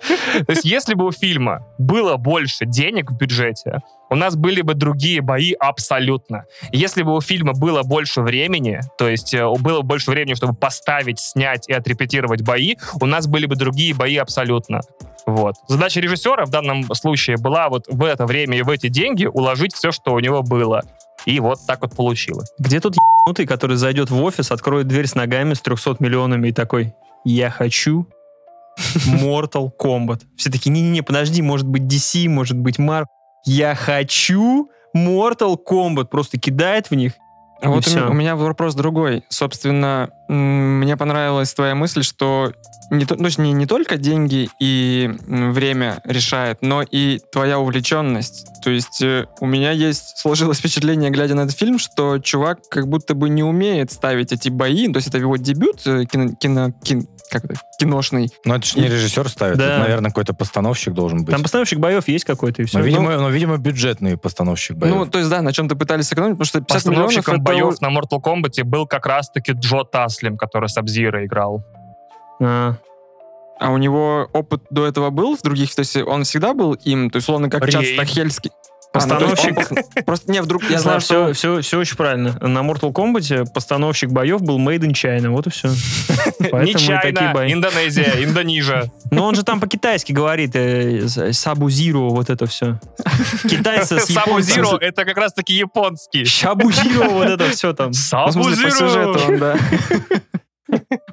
[0.00, 4.74] То есть, если бы у фильма было больше денег в бюджете, у нас были бы
[4.74, 6.44] другие бои абсолютно.
[6.72, 10.54] Если бы у фильма было больше времени, то есть э, было бы больше времени, чтобы
[10.54, 14.80] поставить, снять и отрепетировать бои, у нас были бы другие бои абсолютно.
[15.26, 15.54] Вот.
[15.68, 19.74] Задача режиссера в данном случае была вот в это время и в эти деньги уложить
[19.74, 20.82] все, что у него было.
[21.26, 22.50] И вот так вот получилось.
[22.58, 26.52] Где тут ебанутый, который зайдет в офис, откроет дверь с ногами с 300 миллионами и
[26.52, 26.94] такой,
[27.24, 28.06] я хочу
[29.06, 30.22] Mortal Kombat.
[30.36, 33.06] Все такие, не-не-не, подожди, может быть DC, может быть Marvel.
[33.44, 36.06] Я хочу Mortal Kombat.
[36.06, 37.12] Просто кидает в них.
[37.62, 39.22] А Вот м- у меня вопрос другой.
[39.28, 42.52] Собственно, мне понравилась твоя мысль, что
[42.90, 48.46] не, то- ну, не, не только деньги и время решает, но и твоя увлеченность.
[48.64, 52.88] То есть э, у меня есть сложилось впечатление, глядя на этот фильм, что чувак как
[52.88, 54.88] будто бы не умеет ставить эти бои.
[54.90, 58.30] То есть это его дебют э, кино, кино- кин- как это, киношный.
[58.44, 59.64] Но это же не режиссер ставит, Да.
[59.64, 61.32] это, наверное, какой-то постановщик должен быть.
[61.34, 62.78] Там постановщик боев есть какой-то и все.
[62.78, 64.94] но, видимо, но, видимо, бюджетный постановщик боев.
[64.94, 67.80] Ну, то есть, да, на чем-то пытались сэкономить, потому что 50 миллионов Постановщиком это боев
[67.80, 71.64] на Mortal Kombat был как раз-таки Джо Таслим, который Сабзира играл.
[72.42, 72.74] А,
[73.58, 75.74] А у него опыт до этого был в других?
[75.74, 77.10] То есть он всегда был им?
[77.10, 77.94] То есть, условно, как Чад Рей.
[77.94, 78.50] Стахельский?
[78.92, 79.56] Постановщик.
[79.56, 81.32] А, ну, Просто не, вдруг я знаю, что...
[81.32, 82.36] все, все, очень правильно.
[82.40, 85.28] На Mortal Kombat постановщик боев был Made in China.
[85.30, 85.68] Вот и все.
[86.40, 87.52] Не бои.
[87.52, 88.90] Индонезия, Индонижа.
[89.12, 90.50] Но он же там по-китайски говорит.
[90.54, 92.80] э, Сабу Зиро, вот это все.
[93.48, 94.88] Китайцы с Сабу Зиро японцем.
[94.88, 96.24] это как раз-таки японский.
[96.24, 97.88] Шабу Зиро, вот это все там.
[97.88, 99.32] Ну, в Сабу смысле, по сюжету Зиро!
[99.32, 99.56] он, да.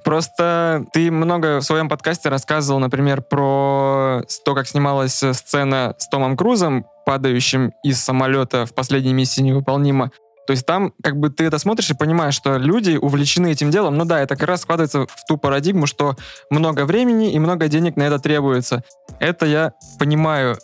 [0.04, 6.08] Просто ты много в своем подкасте рассказывал, например, про то, как снималась э, сцена с
[6.10, 10.12] Томом Крузом, падающим из самолета в последней миссии невыполнима.
[10.46, 13.96] То есть там как бы ты это смотришь и понимаешь, что люди увлечены этим делом.
[13.96, 16.18] Ну да, это как раз складывается в ту парадигму, что
[16.50, 18.84] много времени и много денег на это требуется.
[19.22, 20.58] Это я понимаю.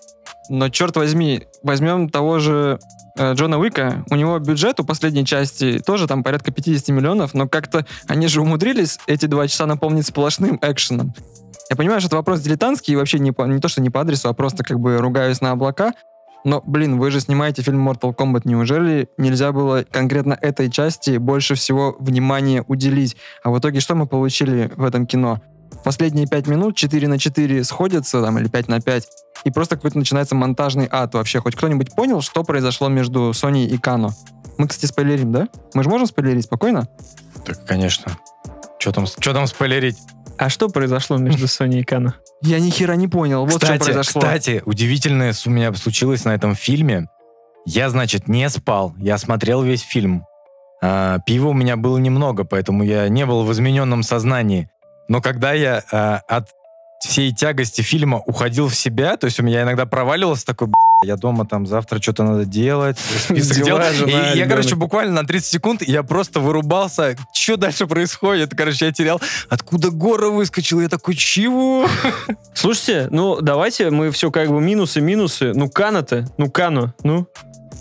[0.49, 2.77] Но черт возьми, возьмем того же
[3.17, 7.47] э, Джона Уика, у него бюджет у последней части тоже там порядка 50 миллионов, но
[7.47, 11.13] как-то они же умудрились эти два часа наполнить сплошным экшеном.
[11.69, 14.01] Я понимаю, что это вопрос дилетантский и вообще не, по- не то, что не по
[14.01, 15.93] адресу, а просто как бы ругаюсь на облака.
[16.43, 18.41] Но, блин, вы же снимаете фильм Mortal Kombat.
[18.45, 23.15] Неужели нельзя было конкретно этой части больше всего внимания уделить?
[23.43, 25.41] А в итоге что мы получили в этом кино?
[25.83, 29.07] Последние пять минут 4 на 4 сходятся, там, или 5 на 5,
[29.43, 31.39] и просто какой-то начинается монтажный ад вообще.
[31.39, 34.11] Хоть кто-нибудь понял, что произошло между Sony и Кано?
[34.57, 35.47] Мы, кстати, спойлерим, да?
[35.73, 36.87] Мы же можем спойлерить спокойно?
[37.45, 38.17] Так, конечно.
[38.79, 39.97] Что там, что там спойлерить?
[40.37, 42.15] А что произошло между Sony и Кано?
[42.41, 43.45] Я ни хера не понял.
[43.45, 44.21] Вот кстати, что произошло.
[44.21, 47.07] кстати, удивительное у меня случилось на этом фильме.
[47.65, 48.93] Я, значит, не спал.
[48.97, 50.25] Я смотрел весь фильм.
[50.81, 54.69] А, пива у меня было немного, поэтому я не был в измененном сознании.
[55.07, 56.49] Но когда я а, от
[56.99, 61.15] всей тягости фильма уходил в себя, то есть у меня иногда проваливался такой, «Б***ь, я
[61.17, 63.65] дома там завтра что-то надо делать, список дел.
[63.65, 67.15] Дела, И жена, я, короче, буквально на 30 секунд я просто вырубался.
[67.33, 68.53] Что дальше происходит?
[68.55, 69.21] Короче, я терял.
[69.49, 70.81] Откуда гора выскочила?
[70.81, 71.87] Я такой, чего?
[72.53, 75.53] Слушайте, ну давайте мы все как бы минусы, минусы.
[75.53, 77.27] Ну Кано-то, ну Кано, ну,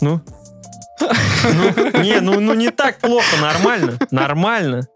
[0.00, 0.20] ну.
[1.44, 4.86] Ну, Не, ну, ну не так плохо, нормально, нормально.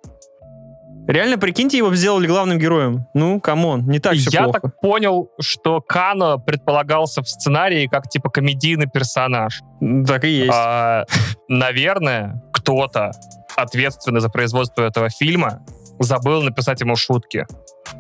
[1.07, 3.07] Реально, прикиньте, его сделали главным героем.
[3.15, 4.61] Ну, come on, не так все Я плохо.
[4.61, 9.63] так понял, что Кано предполагался в сценарии как типа комедийный персонаж.
[10.07, 10.53] Так и есть.
[10.53, 11.05] А,
[11.49, 13.13] наверное, кто-то,
[13.57, 15.65] ответственный за производство этого фильма,
[16.01, 17.47] забыл написать ему шутки.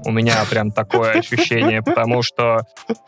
[0.05, 2.63] У меня прям такое ощущение, потому что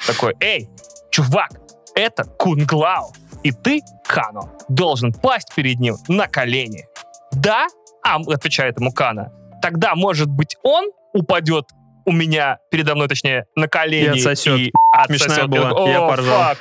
[0.07, 0.69] такой, эй,
[1.11, 1.51] чувак,
[1.97, 6.87] это Кунг Лао, и ты, Кано, должен пасть перед ним на колени.
[7.33, 7.67] да,
[8.05, 9.33] а, отвечает ему Кана,
[9.63, 11.67] тогда, может быть, он упадет
[12.09, 14.07] у меня передо мной, точнее, на колени.
[14.07, 14.59] И отсосет.
[14.59, 14.73] И
[15.07, 15.51] Смешная отсосет.
[15.51, 16.55] была, О, я поржал.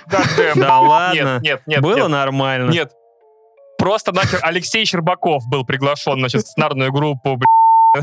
[0.56, 1.40] Да ладно.
[1.42, 1.82] Нет, нет, нет.
[1.82, 2.10] Было нет.
[2.10, 2.70] нормально.
[2.70, 2.92] Нет.
[3.78, 7.48] Просто нахер Алексей Щербаков был приглашен, значит, в сценарную группу, блядь,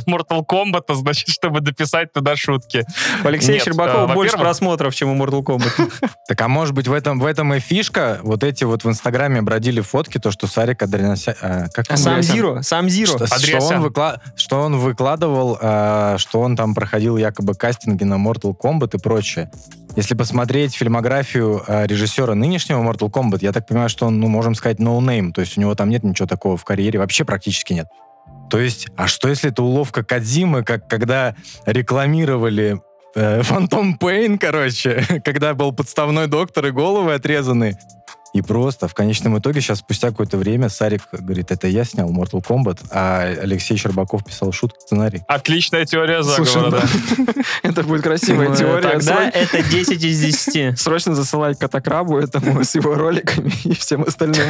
[0.07, 2.85] Mortal Kombat, значит, чтобы дописать туда шутки.
[3.23, 5.93] У Алексея Нет, Щербакова э, больше просмотров, чем у Mortal Kombat.
[6.27, 8.21] Так а может быть в этом, в этом и фишка?
[8.23, 11.37] Вот эти вот в Инстаграме бродили фотки, то, что Сарик Адренася...
[11.41, 12.23] а, как он Сам?
[12.23, 13.27] Зиро, сам Зиро.
[13.27, 18.57] Что, он, выкла- что он выкладывал, а, что он там проходил якобы кастинги на Mortal
[18.57, 19.51] Kombat и прочее.
[19.97, 24.55] Если посмотреть фильмографию а, режиссера нынешнего Mortal Kombat, я так понимаю, что он, ну, можем
[24.57, 27.87] сказать, no-name, то есть у него там нет ничего такого в карьере, вообще практически нет.
[28.51, 31.35] То есть, а что если это уловка Кадзимы, как когда
[31.67, 32.81] рекламировали
[33.15, 37.77] э, Фантом Пейн, короче, когда был подставной доктор и головы отрезаны,
[38.33, 42.45] и просто в конечном итоге сейчас спустя какое-то время Сарик говорит, это я снял Mortal
[42.45, 45.23] Kombat, а Алексей Щербаков писал шутку сценарий.
[45.29, 47.25] Отличная теория Слушай, заговора, да.
[47.27, 47.33] да.
[47.63, 48.83] Это будет красивая Ну, теория.
[48.83, 50.81] Тогда Срочно- это 10 из 10.
[50.81, 54.49] Срочно засылай Катакрабу этому с его роликами и всем остальным.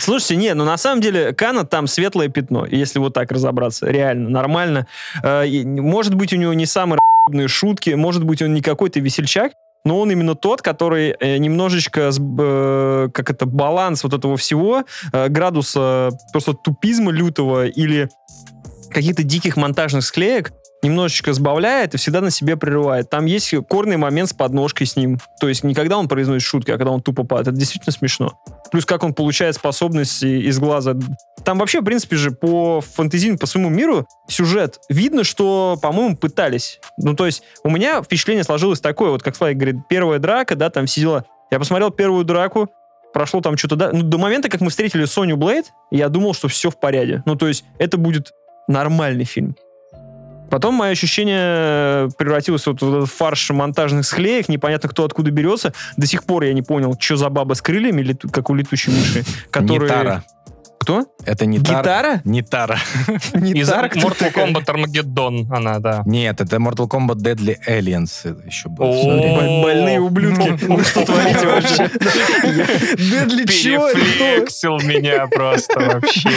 [0.00, 3.86] Слушайте, не, ну на самом деле Кана там светлое пятно, если вот так разобраться.
[3.86, 4.86] Реально, нормально.
[5.22, 6.98] Э, Может быть, у него не самые
[7.46, 9.52] шутки, может быть, он не какой-то весельчак,
[9.84, 15.28] но он именно тот, который э, немножечко, э, как это, баланс вот этого всего, э,
[15.28, 18.08] градуса просто тупизма лютого или
[18.90, 20.52] каких-то диких монтажных склеек
[20.82, 23.08] немножечко сбавляет и всегда на себе прерывает.
[23.08, 25.18] Там есть корный момент с подножкой с ним.
[25.40, 27.48] То есть не когда он произносит шутки, а когда он тупо падает.
[27.48, 28.38] Это действительно смешно.
[28.70, 30.94] Плюс как он получает способность и- из глаза.
[31.44, 34.80] Там вообще, в принципе же, по фантазийному, по своему миру сюжет.
[34.88, 36.80] Видно, что, по-моему, пытались.
[36.98, 40.70] Ну, то есть у меня впечатление сложилось такое, вот как Слайк говорит, первая драка, да,
[40.70, 41.24] там сидела...
[41.50, 42.70] Я посмотрел первую драку,
[43.12, 43.76] прошло там что-то...
[43.76, 47.22] Да, ну, до момента, как мы встретили Соню Блейд, я думал, что все в порядке.
[47.26, 48.32] Ну, то есть это будет
[48.68, 49.54] нормальный фильм.
[50.52, 55.72] Потом мое ощущение превратилось вот в этот фарш монтажных склеек, непонятно, кто откуда берется.
[55.96, 59.24] До сих пор я не понял, что за баба с крыльями, как у летучей мыши.
[59.50, 59.80] Которые...
[59.80, 60.24] Не Тара.
[60.82, 61.06] Кто?
[61.24, 61.78] Это не Тара.
[61.80, 62.20] Гитара?
[62.24, 62.78] Не Тара.
[63.34, 63.88] Из Гитара?
[63.88, 64.46] кто Mortal такая?
[64.46, 66.02] Kombat Armageddon она, да.
[66.06, 68.86] Нет, это Mortal Kombat Deadly Aliens это еще был.
[68.86, 69.02] О.
[69.02, 69.36] Смотри.
[69.36, 70.58] Б- Больные ублюдки.
[70.66, 71.88] Ну, Вы что творите вообще?
[72.96, 73.88] Дедли чё?
[73.88, 73.92] Кто?
[73.98, 76.30] Перефлексил меня просто вообще.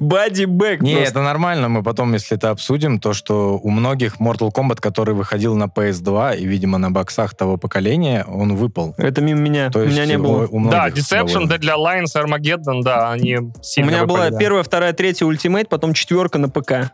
[0.00, 0.80] Бади Бэк.
[0.82, 1.68] Не, это нормально.
[1.68, 6.38] Мы потом, если это обсудим, то, что у многих Mortal Kombat, который выходил на PS2
[6.38, 8.94] и, видимо, на боксах того поколения, он выпал.
[8.98, 9.70] Это мимо меня.
[9.70, 10.70] То меня не у- было.
[10.70, 11.46] Да, Deception.
[11.48, 14.38] Deadly Alliance, Armageddon, да, они У сильно меня была да.
[14.38, 16.90] первая, вторая, третья ультимейт, потом четверка на ПК.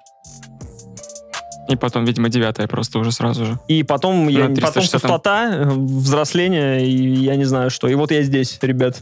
[1.68, 3.58] И потом, видимо, девятая просто уже сразу же.
[3.66, 5.00] И потом, я, потом 360-м.
[5.00, 7.88] пустота, взросление, и я не знаю что.
[7.88, 8.96] И вот я здесь, ребят.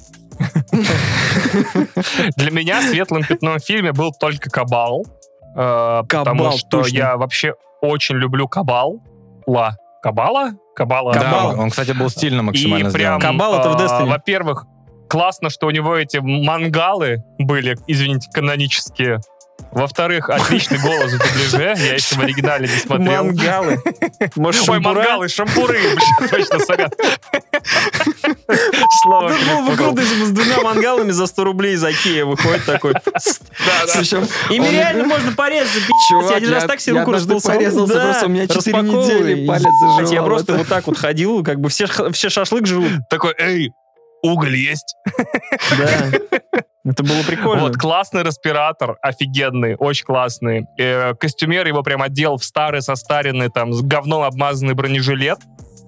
[2.36, 5.04] Для меня светлым пятном в фильме был только Кабал.
[5.56, 6.96] э, потому что точно.
[6.96, 9.00] я вообще очень люблю Кабал.
[9.46, 9.76] Ла.
[10.02, 10.52] Кабала?
[10.74, 11.12] Кабала.
[11.12, 11.48] Да, Кабал.
[11.50, 13.38] он, он, кстати, был стильно максимально И прям, сделан.
[13.38, 14.08] Кабал это в э, Destiny.
[14.08, 14.66] Во-первых,
[15.08, 19.20] классно, что у него эти мангалы были, извините, канонические.
[19.70, 21.74] Во-вторых, отличный голос в дубляже.
[21.78, 23.24] Я еще в оригинале не смотрел.
[23.24, 23.80] Мангалы.
[24.34, 25.78] Может, Ой, мангалы, шампуры,
[26.30, 26.90] точно, сорян.
[29.02, 29.76] Слово Ну, было бы перепутал.
[29.94, 32.94] круто, если бы с двумя мангалами за 100 рублей из Икея выходит такой.
[32.94, 34.00] Да,
[34.50, 35.78] Ими реально можно порезаться,
[36.08, 37.54] Чувак, Я один раз так себе руку распылсал.
[37.54, 39.04] порезался, просто у меня четыре распаковывай.
[39.34, 40.26] недели палец Ебать, Я заживал.
[40.26, 41.86] просто вот так вот ходил, как бы все
[42.28, 42.90] шашлык жрут.
[43.08, 43.70] Такой, эй,
[44.24, 44.96] уголь есть?
[45.78, 46.10] Да.
[46.84, 47.62] Это было прикольно.
[47.62, 50.66] Вот, классный респиратор, офигенный, очень классный.
[50.78, 55.38] Э, костюмер его прям одел в старый, состаренный, там, с говном обмазанный бронежилет.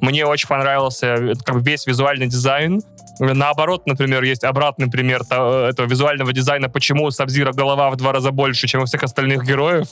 [0.01, 2.81] Мне очень понравился э, как весь визуальный дизайн.
[3.21, 7.97] Э, Наоборот, например, есть обратный пример то- этого визуального дизайна, почему у Сабзира голова в
[7.97, 9.89] два раза больше, чем у всех остальных героев.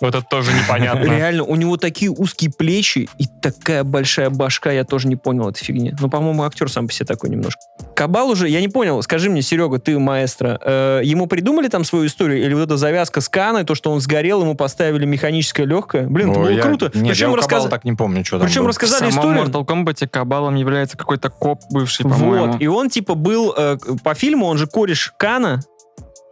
[0.00, 1.04] Вот это тоже непонятно.
[1.04, 5.62] Реально, у него такие узкие плечи и такая большая башка, я тоже не понял этой
[5.64, 5.94] фигни.
[6.00, 7.60] Ну, по-моему, актер сам по себе такой немножко.
[7.94, 12.06] Кабал уже, я не понял, скажи мне, Серега, ты маэстро, э, ему придумали там свою
[12.06, 16.06] историю, или вот эта завязка с Каной, то, что он сгорел, ему поставили механическое легкое?
[16.06, 16.90] Блин, это Ой, было я- круто.
[16.94, 18.68] Нет, Причем я у рассказ- Кабала так не помню, что там Причем было.
[18.68, 19.52] рассказали в самом историю.
[19.52, 22.52] Mortal Kombat Кабалом является какой-то коп бывший, по-моему.
[22.52, 25.60] Вот, и он типа был, э, по фильму, он же кореш Кана,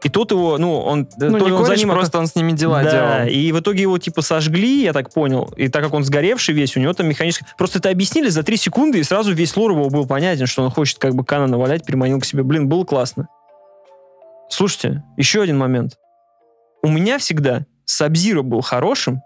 [0.05, 2.29] и тот его, ну, он, э, Ну, то не он за кореш, ним просто он
[2.29, 2.91] с ними дела да,
[3.25, 3.29] делал.
[3.29, 5.53] и в итоге его типа сожгли, я так понял.
[5.57, 7.45] И так как он сгоревший весь, у него там механически...
[7.57, 10.71] Просто это объяснили за три секунды, и сразу весь лор его был понятен, что он
[10.71, 12.45] хочет как бы Кана навалять, переманил к себе.
[12.45, 13.27] Блин, было классно.
[14.49, 15.97] Слушайте, еще один момент.
[16.83, 19.21] У меня всегда Сабзира был хорошим,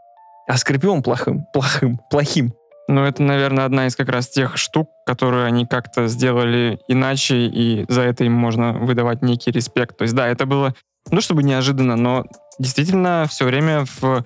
[0.49, 1.45] а Скорпион плохим.
[1.53, 2.01] Плохим.
[2.11, 2.55] Плохим.
[2.93, 7.86] Ну, это, наверное, одна из как раз тех штук, которые они как-то сделали иначе, и
[7.88, 9.97] за это им можно выдавать некий респект.
[9.97, 10.74] То есть, да, это было
[11.11, 12.24] ну, чтобы неожиданно, но
[12.59, 14.24] действительно все время в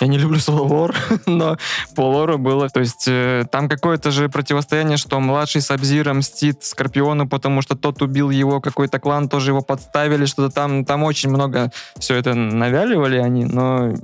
[0.00, 0.94] я не люблю слово лор,
[1.26, 1.56] но
[1.96, 2.68] по лору было.
[2.68, 8.02] То есть э, там какое-то же противостояние, что младший Сабзира мстит Скорпиону, потому что тот
[8.02, 13.16] убил его, какой-то клан тоже его подставили, что-то там, там очень много все это навяливали
[13.16, 13.94] они, но,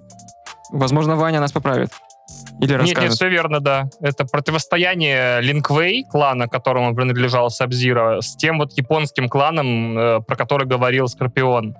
[0.70, 1.90] возможно, Ваня нас поправит.
[2.60, 3.02] Или Нет, расскажет.
[3.02, 3.88] нет, все верно, да.
[4.00, 10.66] Это противостояние Линквей, клана, которому принадлежал Сабзира, с тем вот японским кланом, э, про который
[10.66, 11.76] говорил Скорпион.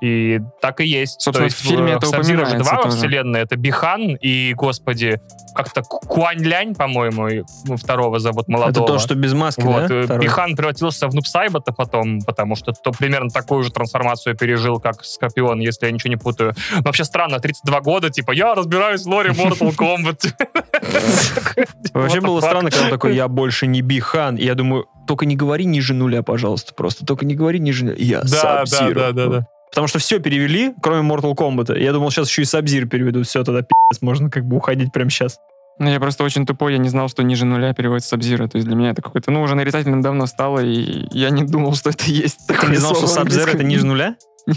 [0.00, 1.20] И так и есть.
[1.20, 3.40] Собственно, То есть в фильме это Сабзира же два во вселенной.
[3.40, 5.20] Это Бихан и, господи,
[5.54, 8.86] как-то Куань-Лянь, по-моему, ну, второго зовут Это молодого.
[8.86, 9.94] то, что без маски, Вот, да?
[9.94, 10.24] э, Второй?
[10.24, 15.60] Бихан превратился в Нупсайбота потом, потому что то примерно такую же трансформацию пережил, как Скорпион,
[15.60, 16.54] если я ничего не путаю.
[16.76, 20.34] Но вообще странно, 32 года, типа, я разбираюсь в лоре Mortal Kombat.
[21.94, 24.36] Вообще было странно, когда он такой, я больше не Бихан.
[24.36, 27.04] Я думаю, только не говори ниже нуля, пожалуйста, просто.
[27.06, 27.96] Только не говори ниже нуля.
[27.98, 29.46] Я Да, да, да, да.
[29.70, 31.78] Потому что все перевели, кроме Mortal Kombat.
[31.78, 33.26] Я думал, сейчас еще и Sub-Zero переведут.
[33.26, 35.38] Все, тогда пи***ц, можно как бы уходить прямо сейчас.
[35.78, 38.48] Ну, я просто очень тупой, я не знал, что ниже нуля переводится Сабзира.
[38.48, 41.74] То есть для меня это какое-то, ну, уже нарицательным давно стало, и я не думал,
[41.74, 42.46] что это есть.
[42.48, 44.16] Ты не знал, что Sub-Zero это ниже нуля?
[44.46, 44.54] Ну,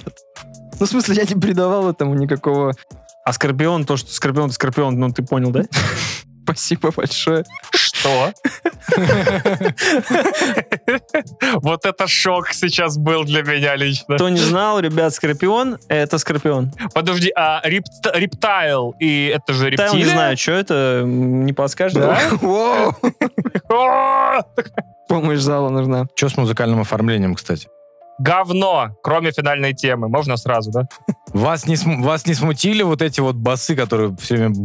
[0.85, 2.73] в смысле, я не придавал этому никакого
[3.23, 5.63] А Скорпион, то, что Скорпион, Скорпион, ну ты понял, да?
[6.43, 7.43] спасибо большое.
[8.01, 8.33] Что?
[11.61, 14.15] Вот это шок сейчас был для меня лично.
[14.15, 16.71] Кто не знал, ребят, Скорпион— это Скорпион.
[16.93, 19.93] Подожди, а репт- рептайл и это же рептилия?
[19.93, 21.97] не знаю, что это, не подскажешь?
[21.97, 22.19] Да?
[25.07, 26.05] Помощь зала нужна.
[26.15, 27.67] Что с музыкальным оформлением, кстати?
[28.19, 30.07] Говно, кроме финальной темы.
[30.07, 30.83] Можно сразу, да?
[31.33, 34.55] Вас не, см- вас не смутили вот эти вот басы, которые все время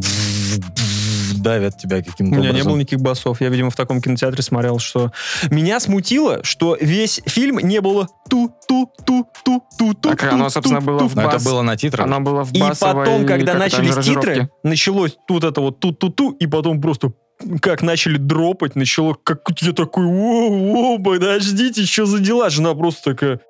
[1.47, 2.73] давят тебя У каким-то меня не образом?
[2.73, 3.41] было никаких басов.
[3.41, 5.13] Я, видимо, в таком кинотеатре смотрел, что...
[5.51, 10.09] Меня смутило, что весь фильм не было ту-ту-ту-ту-ту-ту.
[10.09, 11.45] Так оно, собственно, было в Но это бас.
[11.45, 12.07] было на титрах.
[12.07, 16.81] Оно было в И потом, когда начались титры, началось тут это вот ту-ту-ту, и потом
[16.81, 17.13] просто
[17.61, 22.49] как начали дропать, начало как я такой, воу, подождите, что за дела?
[22.49, 23.41] Жена просто такая,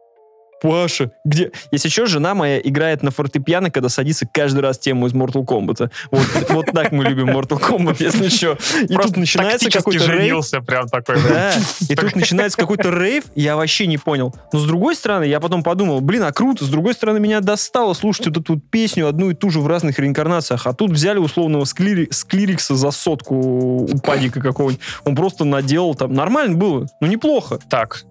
[0.60, 1.52] Паша, где?
[1.70, 5.90] Если что, жена моя играет на фортепиано, когда садится каждый раз тему из Mortal Kombat.
[6.10, 8.56] Вот, вот так мы любим Mortal Kombat, если что.
[8.82, 10.44] И Просто тут начинается какой-то рейв.
[10.66, 11.16] прям такой.
[11.22, 11.52] Да,
[11.88, 14.34] и тут начинается какой-то рейв, я вообще не понял.
[14.52, 17.94] Но с другой стороны, я потом подумал, блин, а круто, с другой стороны, меня достало
[17.94, 21.64] слушать эту вот песню одну и ту же в разных реинкарнациях, а тут взяли условного
[21.64, 27.58] склири- склирикса за сотку у падика какого-нибудь, он просто наделал там, нормально было, ну неплохо.
[27.68, 28.02] Так,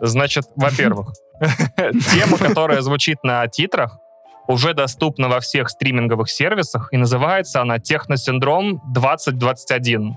[0.00, 1.12] значит, во-первых,
[2.14, 3.98] тема, которая звучит на титрах,
[4.48, 10.14] уже доступна во всех стриминговых сервисах, и называется она «Техносиндром 2021».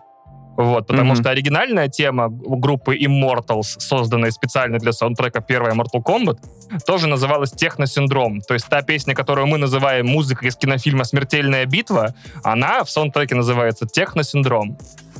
[0.57, 1.15] Вот, потому Мгм.
[1.21, 6.39] что оригинальная тема группы Immortals, созданная специально для саундтрека первой Mortal Kombat,
[6.87, 8.39] тоже называлась «Техносиндром».
[8.41, 13.35] То есть та песня, которую мы называем музыкой из кинофильма «Смертельная битва», она в саундтреке
[13.35, 14.77] называется «Техносиндром».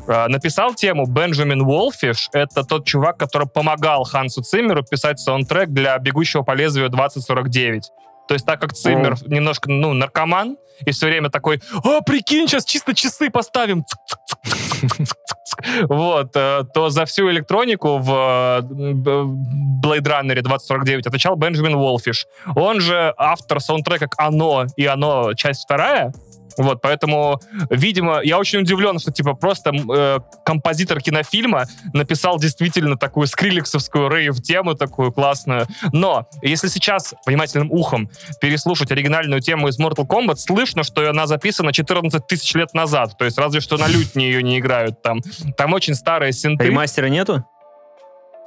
[0.07, 2.29] А, Написал тему Бенджамин Уолфиш.
[2.33, 7.81] Это тот чувак, который помогал Хансу Циммеру писать саундтрек для «Бегущего по лезвию 2049».
[8.27, 12.65] То есть так как Циммер немножко, ну, наркоман, и все время такой, а, прикинь, сейчас
[12.65, 13.83] чисто часы поставим.
[13.83, 15.15] Цк-цк-цк-цк-цк-цк».
[15.87, 22.27] Вот, э, то за всю электронику в э, Blade Runner 2049 отвечал Бенджамин Уолфиш.
[22.55, 25.33] Он же автор саундтрека к «Оно» и «Оно.
[25.33, 26.13] Часть вторая».
[26.57, 27.39] Вот, поэтому,
[27.69, 34.75] видимо, я очень удивлен, что, типа, просто э, композитор кинофильма написал действительно такую скриликсовскую рейв-тему,
[34.75, 35.67] такую классную.
[35.91, 38.09] Но, если сейчас внимательным ухом
[38.41, 43.17] переслушать оригинальную тему из Mortal Kombat, слышно, что она записана 14 тысяч лет назад.
[43.17, 45.21] То есть разве что на лютне ее не играют там.
[45.57, 46.65] Там очень старые синты.
[46.65, 47.45] Ремастера нету?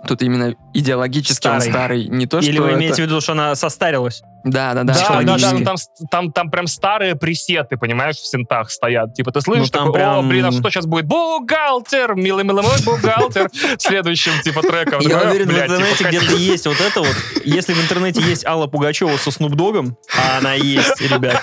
[0.06, 1.70] Тут именно идеологически он Старый.
[1.72, 2.04] старый.
[2.08, 4.22] Не то, Или что вы это- имеете в виду, что она состарилась?
[4.44, 4.94] Да, да, да.
[4.94, 5.76] Да, да, да, ну там,
[6.10, 9.12] там, там прям старые пресеты, понимаешь, в синтах стоят.
[9.12, 11.06] Типа ты слышишь, Ну, там такой, о, прям- блин, а что сейчас будет?
[11.06, 12.14] Бухгалтер!
[12.14, 13.50] Милый, милый мой бухгалтер!
[13.78, 15.00] Следующим, типа, треком.
[15.00, 17.14] Я уверен, в типа, интернете где-то есть вот это вот.
[17.44, 21.42] Если в интернете есть Алла Пугачева со Снупдогом, а она есть, ребят.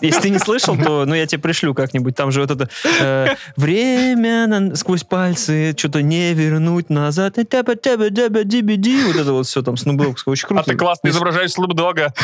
[0.00, 2.16] Если ты не слышал, то ну я тебе пришлю как-нибудь.
[2.16, 7.36] Там же вот это э, время на- сквозь пальцы, что-то не вернуть назад.
[9.06, 10.32] Вот это вот все там Снупдогское.
[10.32, 10.62] Очень круто.
[10.62, 12.12] А ты классно изображаешь Слубдога.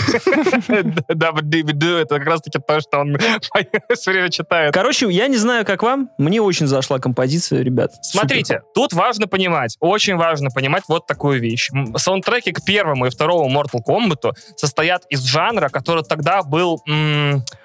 [1.09, 3.17] Да, это как раз-таки то, что он
[3.95, 4.75] все время читает.
[4.75, 6.11] Короче, я не знаю, как вам.
[6.19, 7.93] Мне очень зашла композиция, ребят.
[8.03, 11.71] Смотрите, тут важно понимать, очень важно понимать вот такую вещь.
[11.97, 16.83] Саундтреки к первому и второму Mortal Kombat состоят из жанра, который тогда был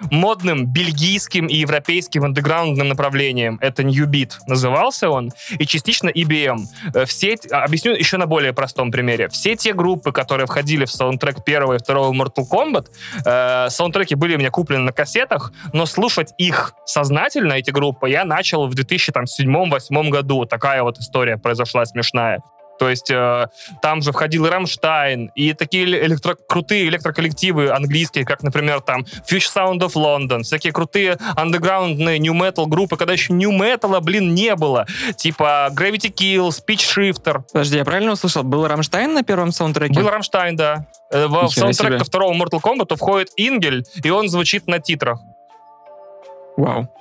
[0.10, 3.58] модным бельгийским и европейским андеграундным направлением.
[3.62, 6.60] Это New Beat назывался он, и частично EBM.
[7.12, 9.28] Все, а, объясню еще на более простом примере.
[9.28, 12.88] Все те группы, которые входили в саундтрек первого и второго Mortal Kombat,
[13.26, 18.24] э, саундтреки были у меня куплены на кассетах, но слушать их сознательно, эти группы, я
[18.24, 20.46] начал в 2007-2008 году.
[20.46, 22.42] Такая вот история произошла смешная.
[22.82, 23.46] То есть э,
[23.84, 29.78] там же входил и Рамштайн, и такие электро- крутые электроколлективы английские, как, например, там Future
[29.78, 34.56] Sound of London, всякие крутые андеграундные new metal группы, когда еще new metal, блин, не
[34.56, 34.88] было.
[35.16, 37.44] Типа Gravity Kills, Pitchshifter.
[37.54, 38.42] Подожди, я правильно услышал?
[38.42, 39.94] Был Рамштайн на первом саундтреке?
[39.94, 40.88] Был Рамштайн, да.
[41.12, 45.20] Э, В, саундтрек ко второго Mortal Kombat входит Ингель, и он звучит на титрах.
[46.58, 46.92] Вау.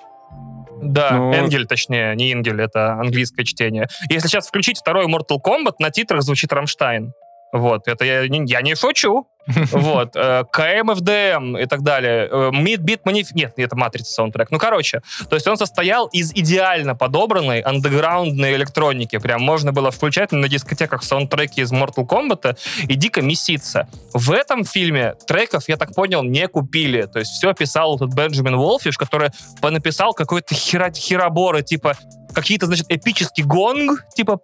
[0.83, 3.89] Да, Ну- Энгель, точнее, не Ингель, это английское чтение.
[4.09, 7.12] Если сейчас включить второй Mortal Kombat, на титрах звучит Рамштайн.
[7.53, 9.26] Вот, это я, я не шучу.
[9.47, 12.28] Вот, э, KMFDM и так далее.
[12.30, 13.28] Э, Meat Beat Manif...
[13.34, 14.51] Нет, это Матрица саундтрек.
[14.51, 19.18] Ну, короче, то есть он состоял из идеально подобранной андеграундной электроники.
[19.18, 23.88] Прям можно было включать на дискотеках саундтреки из Mortal Kombat и дико меситься.
[24.12, 27.03] В этом фильме треков, я так понял, не купили.
[27.03, 29.30] То есть все писал этот Бенджамин Волфиш, который
[29.61, 31.97] понаписал какой-то хера хероборы, типа
[32.32, 34.41] какие-то, значит, эпический гонг, типа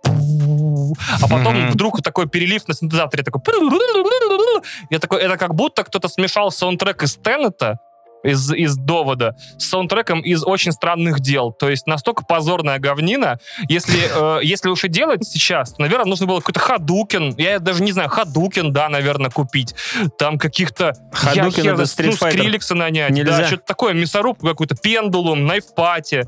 [1.23, 3.41] а потом вдруг такой перелив на синтезаторе такой
[4.91, 7.79] я такой, это как будто кто-то смешал саундтрек из Теннета,
[8.27, 11.53] из, из довода с саундтреком из очень странных дел.
[11.53, 13.39] То есть настолько позорная говнина.
[13.69, 17.35] Если, э, если уж и делать сейчас, то, наверное, нужно было какой-то Hadouken.
[17.37, 19.75] Я даже не знаю, Hadouken, да, наверное, купить.
[20.19, 20.95] Там каких-то...
[21.15, 22.31] хер это Street ну.
[22.31, 23.11] Скриллекса нанять.
[23.11, 23.39] Нельзя.
[23.39, 26.27] Да, что-то такое, мясорубку какую-то, Pendulum, Knife Party.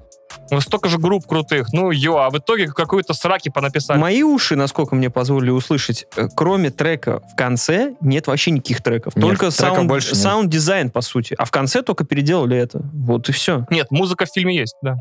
[0.50, 1.72] Ну, Столько же групп крутых.
[1.72, 3.98] Ну, ё, а в итоге какую-то сраки понаписали.
[3.98, 9.16] Мои уши, насколько мне позволили услышать, э, кроме трека в конце, нет вообще никаких треков.
[9.16, 10.18] Нет, только саунд, больше нет.
[10.18, 11.34] саунд-дизайн, по сути.
[11.38, 12.80] А в конце только переделали это.
[12.92, 13.66] Вот и все.
[13.70, 14.96] Нет, музыка в фильме есть, да.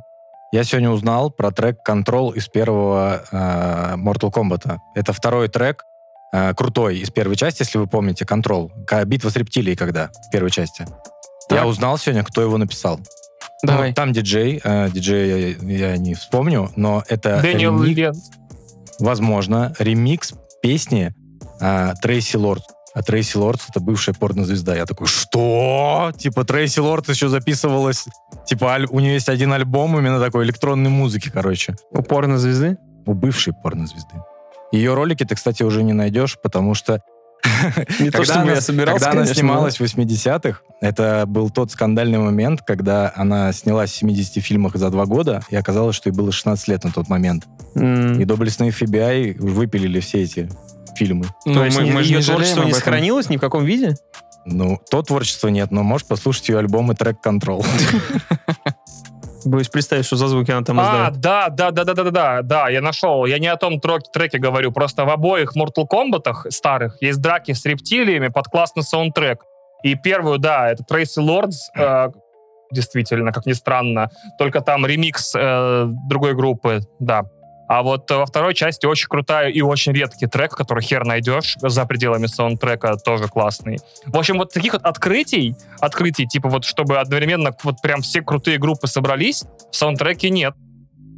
[0.52, 4.78] Я сегодня узнал про трек Control из первого э, Mortal Kombat.
[4.96, 5.84] Это второй трек,
[6.32, 8.70] э, крутой из первой части, если вы помните, Control.
[9.06, 10.86] Битва с рептилией когда, в первой части.
[11.50, 11.60] Так.
[11.60, 13.00] Я узнал сегодня, кто его написал.
[13.64, 13.90] Давай.
[13.90, 18.18] Ну, там диджей, э, диджей я, я не вспомню, но это Дэниел ремик- Лент.
[19.00, 21.14] возможно, ремикс песни
[21.60, 22.64] э, Трейси Лорд.
[22.94, 24.76] А Трейси Лордс это бывшая порнозвезда.
[24.76, 26.12] Я такой, что?
[26.18, 28.06] Типа Трейси Лорд еще записывалась.
[28.48, 31.76] Типа аль- у нее есть один альбом именно такой электронной музыки, короче.
[31.92, 32.78] Упор на звезды.
[33.06, 34.16] У бывшей порнозвезды.
[34.72, 37.02] Ее ролики ты, кстати, уже не найдешь, потому что
[38.00, 41.72] Не то, когда чтобы она, я собирался, когда она снималась в 80-х, это был тот
[41.72, 46.16] скандальный момент, когда она снялась в 70 фильмах за два года, и оказалось, что ей
[46.16, 47.46] было 16 лет на тот момент.
[47.76, 50.50] И доблестные FBI выпилили все эти
[50.96, 51.26] фильмы.
[51.26, 53.96] То Ну, есть мы, ее творчество не сохранилось ни в каком виде?
[54.46, 57.66] Ну, то творчества нет, но можешь послушать ее альбом и трек Control.
[59.48, 61.22] Боюсь представить, что за звуки она там А, издает.
[61.22, 63.26] да, да, да, да, да, да, да, да, я нашел.
[63.26, 67.54] Я не о том трек- треке говорю, просто в обоих Mortal Kombat старых есть драки
[67.54, 69.44] с рептилиями под классный саундтрек.
[69.84, 72.10] И первую, да, это Tracy Lords, э,
[72.72, 77.24] действительно, как ни странно, только там ремикс э, другой группы, да.
[77.68, 81.58] А вот э, во второй части очень крутая и очень редкий трек, который хер найдешь
[81.62, 83.80] за пределами саундтрека, тоже классный.
[84.06, 88.58] В общем, вот таких вот открытий, открытий, типа вот чтобы одновременно вот прям все крутые
[88.58, 90.54] группы собрались, в саундтреке нет.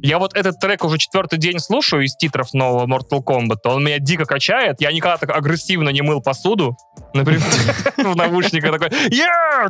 [0.02, 3.58] Я вот этот трек уже четвертый день слушаю из титров нового Mortal Kombat.
[3.64, 4.80] Он меня дико качает.
[4.80, 6.74] Я никогда так агрессивно не мыл посуду.
[7.12, 7.42] Например,
[7.98, 9.68] в наушниках такой а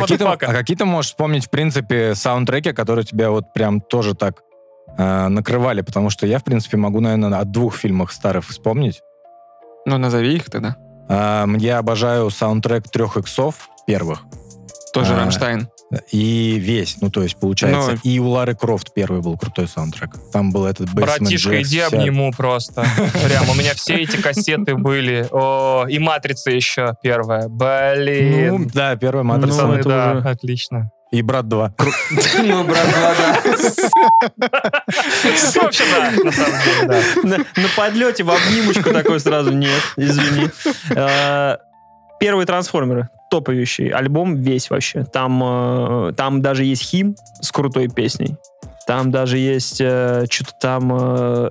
[0.00, 0.52] motherfucker».
[0.52, 4.40] какие ты можешь вспомнить, в принципе, саундтреки, которые тебя вот прям тоже так
[4.98, 5.80] э, накрывали?
[5.82, 9.00] Потому что я, в принципе, могу, наверное, от двух фильмов старых вспомнить.
[9.86, 10.76] Ну, назови их тогда.
[11.08, 14.24] Эм, Я обожаю саундтрек трех иксов первых.
[14.92, 15.68] Тоже А, Рамштайн.
[16.12, 20.10] И весь, ну, то есть, получается, Ну, и у Лары Крофт первый был крутой саундтрек.
[20.32, 22.84] Там был этот Братишка, иди вся- обниму просто.
[23.24, 25.26] Прям, у меня все эти кассеты были.
[25.30, 27.48] О, и «Матрица» еще первая.
[27.48, 28.70] Ну, Блин.
[28.74, 29.66] да, первая матрица.
[29.66, 30.90] Ну, это да, уже- отлично.
[31.10, 31.72] И Брат 2.
[32.42, 32.86] Ну, брат,
[34.36, 37.38] В общем, да, на самом деле, да.
[37.62, 39.52] на, подлете в обнимочку такой сразу.
[39.52, 40.50] Нет, извини.
[40.94, 41.56] Э,
[42.20, 43.08] Первые трансформеры.
[43.30, 45.04] Топовейший альбом весь вообще.
[45.04, 48.36] Там, э, там даже есть хим с крутой песней.
[48.86, 50.92] Там даже есть э, что-то там...
[50.92, 51.50] э,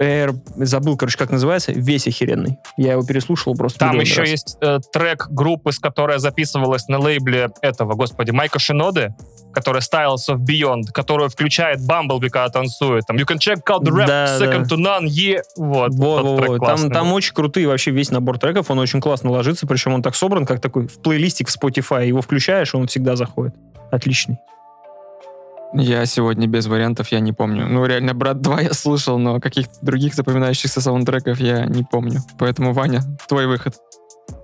[0.00, 2.58] Air, забыл, короче, как называется, весь охеренный.
[2.76, 4.28] Я его переслушал просто Там еще раз.
[4.30, 9.14] есть э, трек группы, с которой записывалась на лейбле этого, господи, Майка Шиноды,
[9.52, 13.04] которая Styles of Beyond, которая включает Бамблби, когда танцует.
[13.06, 14.74] Там You can check out the rap, Да, second да.
[14.74, 15.40] to none, yeah.
[15.56, 16.66] Вот, Во, тот во, трек во.
[16.66, 20.14] Там, там очень крутые вообще весь набор треков, он очень классно ложится, причем он так
[20.16, 22.06] собран, как такой в плейлистик в Spotify.
[22.06, 23.54] Его включаешь, он всегда заходит.
[23.90, 24.38] Отличный.
[25.74, 27.66] Я сегодня без вариантов, я не помню.
[27.66, 32.20] Ну, реально, «Брат 2» я слушал, но каких-то других запоминающихся саундтреков я не помню.
[32.38, 33.74] Поэтому, Ваня, твой выход.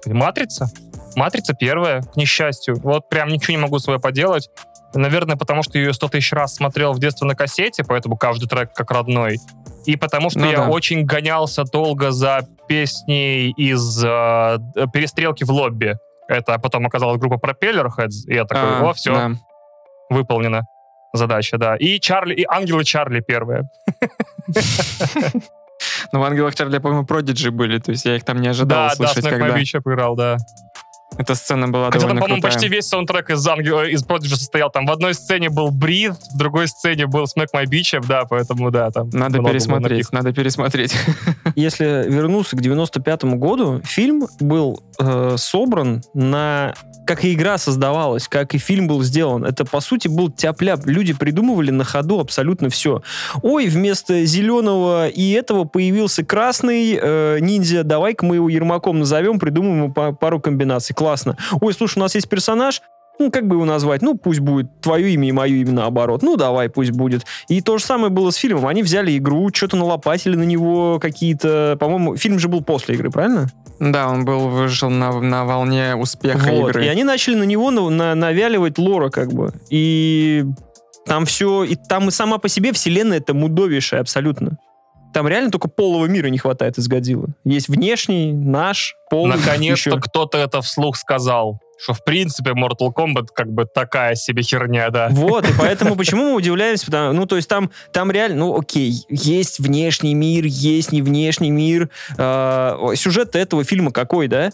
[0.07, 0.69] Матрица?
[1.17, 2.77] Матрица первая, к несчастью.
[2.77, 4.49] Вот прям ничего не могу свое поделать.
[4.95, 8.73] Наверное, потому что ее 100 тысяч раз смотрел в детстве на кассете, поэтому каждый трек
[8.73, 9.39] как родной.
[9.85, 10.69] И потому что Ну я да.
[10.69, 14.59] очень гонялся долго за песней из э,
[14.93, 15.97] перестрелки в лобби.
[16.27, 19.31] Это потом оказалась группа Propeller Heads, и я такой, А, о, все, да.
[20.11, 20.63] выполнена
[21.13, 21.77] задача, да.
[21.77, 23.69] И Чарли, и Ангелы Чарли первые.
[26.13, 28.89] Ну, в «Ангелах Чарли», по-моему, продиджи были, то есть я их там не ожидал да,
[28.89, 29.53] да, услышать, Снэк когда...
[29.53, 30.37] Мобич играл, да.
[31.19, 32.53] Эта сцена была Хотя там, довольно по-моему, крутая.
[32.53, 34.71] почти весь саундтрек из Ангела, из Prodigy состоял.
[34.71, 38.71] Там в одной сцене был Breathe, в другой сцене был Smack My Bitch, да, поэтому,
[38.71, 39.11] да, там...
[39.11, 40.95] Надо пересмотреть, надо пересмотреть.
[41.57, 46.75] Если вернуться к 95 году, фильм был э, собран на...
[47.07, 49.45] Как и игра создавалась, как и фильм был сделан.
[49.45, 50.85] Это, по сути, был тяп-ляп.
[50.85, 53.03] Люди придумывали на ходу абсолютно все.
[53.43, 57.83] Ой, вместо зеленого и этого появился красный э, ниндзя.
[57.83, 60.95] Давай-ка мы его Ермаком назовем, придумаем ему па- пару комбинаций.
[61.09, 61.37] Классно.
[61.61, 62.83] Ой, слушай, у нас есть персонаж,
[63.19, 64.01] ну, как бы его назвать?
[64.03, 66.23] Ну, пусть будет твое имя и мое имя наоборот.
[66.23, 67.25] Ну, давай, пусть будет.
[67.49, 68.67] И то же самое было с фильмом.
[68.67, 71.77] Они взяли игру, что-то налопатили на него какие-то...
[71.81, 73.49] По-моему, фильм же был после игры, правильно?
[73.81, 76.71] Да, он был, вышел на, на волне успеха Вот.
[76.71, 76.85] игры.
[76.85, 79.53] И они начали на него на- на- навяливать лора, как бы.
[79.69, 80.45] И
[81.07, 81.65] там все...
[81.65, 84.59] И там и сама по себе вселенная это мудовейшая абсолютно.
[85.15, 87.29] Там реально только полого мира не хватает из Годзиллы.
[87.45, 89.37] Есть внешний, наш, полный.
[89.37, 94.91] Наконец-то кто-то это вслух сказал, что, в принципе, Mortal Kombat как бы такая себе херня,
[94.91, 95.09] да.
[95.11, 96.87] Вот, и поэтому почему мы удивляемся?
[96.87, 101.51] Потому- ну, то есть там, там реально, ну, окей, есть внешний мир, есть не внешний
[101.51, 101.89] мир.
[102.19, 104.51] Э, сюжет этого фильма какой, да?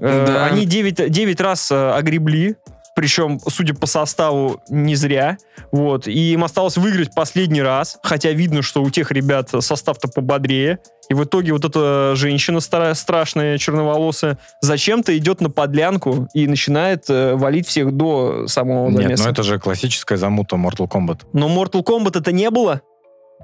[0.00, 0.46] Э, Да.
[0.46, 2.56] Они 9, 9 раз э, огребли,
[2.98, 5.38] причем, судя по составу, не зря.
[5.70, 6.08] Вот.
[6.08, 10.80] И им осталось выиграть последний раз, хотя видно, что у тех ребят состав-то пободрее.
[11.08, 17.08] И в итоге вот эта женщина стара- страшная, черноволосая, зачем-то идет на подлянку и начинает
[17.08, 19.24] э, валить всех до самого Нет, замеса.
[19.26, 21.20] ну это же классическая замута Mortal Kombat.
[21.32, 22.80] Но Mortal Kombat это не было.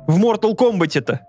[0.08, 1.20] В Mortal Kombat это.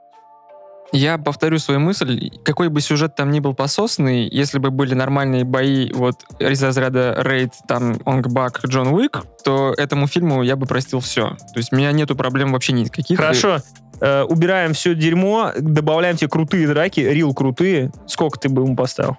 [0.91, 2.31] Я повторю свою мысль.
[2.43, 7.15] Какой бы сюжет там ни был пососный, если бы были нормальные бои вот из разряда
[7.19, 11.29] Рейд, там, Онгбак, Джон Уик, то этому фильму я бы простил все.
[11.53, 13.17] То есть у меня нету проблем вообще никаких.
[13.17, 13.59] Хорошо.
[14.01, 17.91] Э, убираем все дерьмо, добавляем тебе крутые драки, рил крутые.
[18.07, 19.17] Сколько ты бы ему поставил?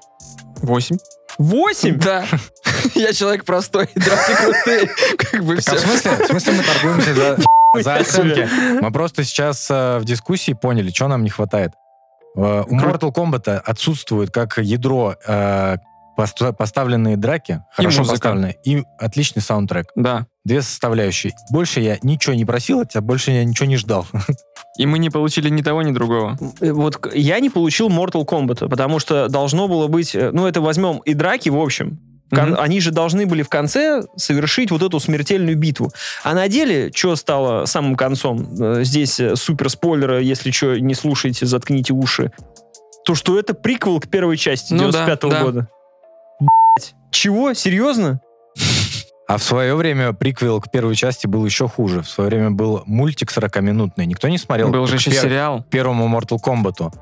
[0.62, 0.98] Восемь.
[1.38, 1.98] Восемь?
[1.98, 2.24] Да.
[2.94, 4.90] Я человек простой, драки крутые.
[5.18, 5.78] Как бы а в все.
[5.78, 7.38] смысле, в смысле мы торгуемся за,
[7.82, 8.48] за оценки?
[8.80, 11.72] Мы просто сейчас э, в дискуссии поняли, что нам не хватает.
[12.36, 15.76] Э, у Mortal Kombat отсутствует как ядро э,
[16.16, 18.14] поста- поставленные драки, хорошо музыка.
[18.14, 19.86] поставленные, и отличный саундтрек.
[19.94, 20.26] Да.
[20.44, 21.32] Две составляющие.
[21.50, 24.06] Больше я ничего не просил от тебя, больше я ничего не ждал.
[24.78, 26.36] И мы не получили ни того, ни другого.
[26.60, 30.14] Вот я не получил Mortal Kombat, потому что должно было быть...
[30.14, 31.98] Ну, это возьмем и драки, в общем.
[32.30, 32.60] Кон- Мгм.
[32.60, 35.92] Они же должны были в конце совершить вот эту смертельную битву.
[36.24, 38.48] А на деле, что стало самым концом?
[38.60, 42.32] Э, Здесь э, супер спойлеры, если что, не слушайте, заткните уши.
[43.04, 45.42] То, что это приквел к первой части Ну да, 95 да.
[45.42, 45.68] года.
[46.40, 46.94] Блять.
[47.12, 47.54] Чего?
[47.54, 48.20] Серьезно?
[49.28, 52.02] А в свое время приквел к первой части был еще хуже.
[52.02, 54.06] В свое время был мультик 40-минутный.
[54.06, 55.64] Никто не смотрел Был же еще пер- сериал.
[55.70, 56.92] первому Mortal Kombat.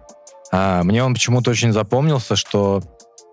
[0.52, 2.82] А, мне он почему-то очень запомнился, что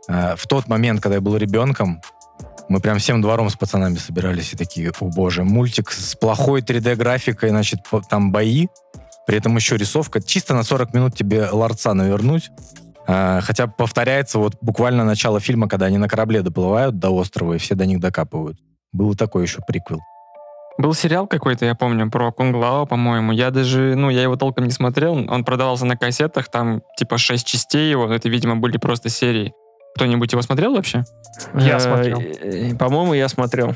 [0.08, 2.02] в тот момент, когда я был ребенком,
[2.70, 7.50] мы прям всем двором с пацанами собирались и такие, о боже, мультик с плохой 3D-графикой,
[7.50, 7.80] значит,
[8.10, 8.68] там бои,
[9.28, 10.22] при этом еще рисовка.
[10.22, 12.50] Чисто на 40 минут тебе ларца навернуть.
[13.08, 17.58] А, хотя повторяется вот буквально начало фильма, когда они на корабле доплывают до острова, и
[17.58, 18.58] все до них докапывают.
[18.94, 20.00] Был такой еще приквел.
[20.78, 23.34] Был сериал какой-то, я помню, про Кунг-Лао, по-моему.
[23.34, 25.14] Я даже, ну, я его толком не смотрел.
[25.14, 28.08] Он продавался на кассетах, там типа шесть частей его.
[28.08, 29.54] но Это, видимо, были просто серии.
[29.96, 31.04] Кто-нибудь его смотрел вообще?
[31.56, 32.20] Я Э, смотрел.
[32.22, 33.76] э, По-моему, я смотрел.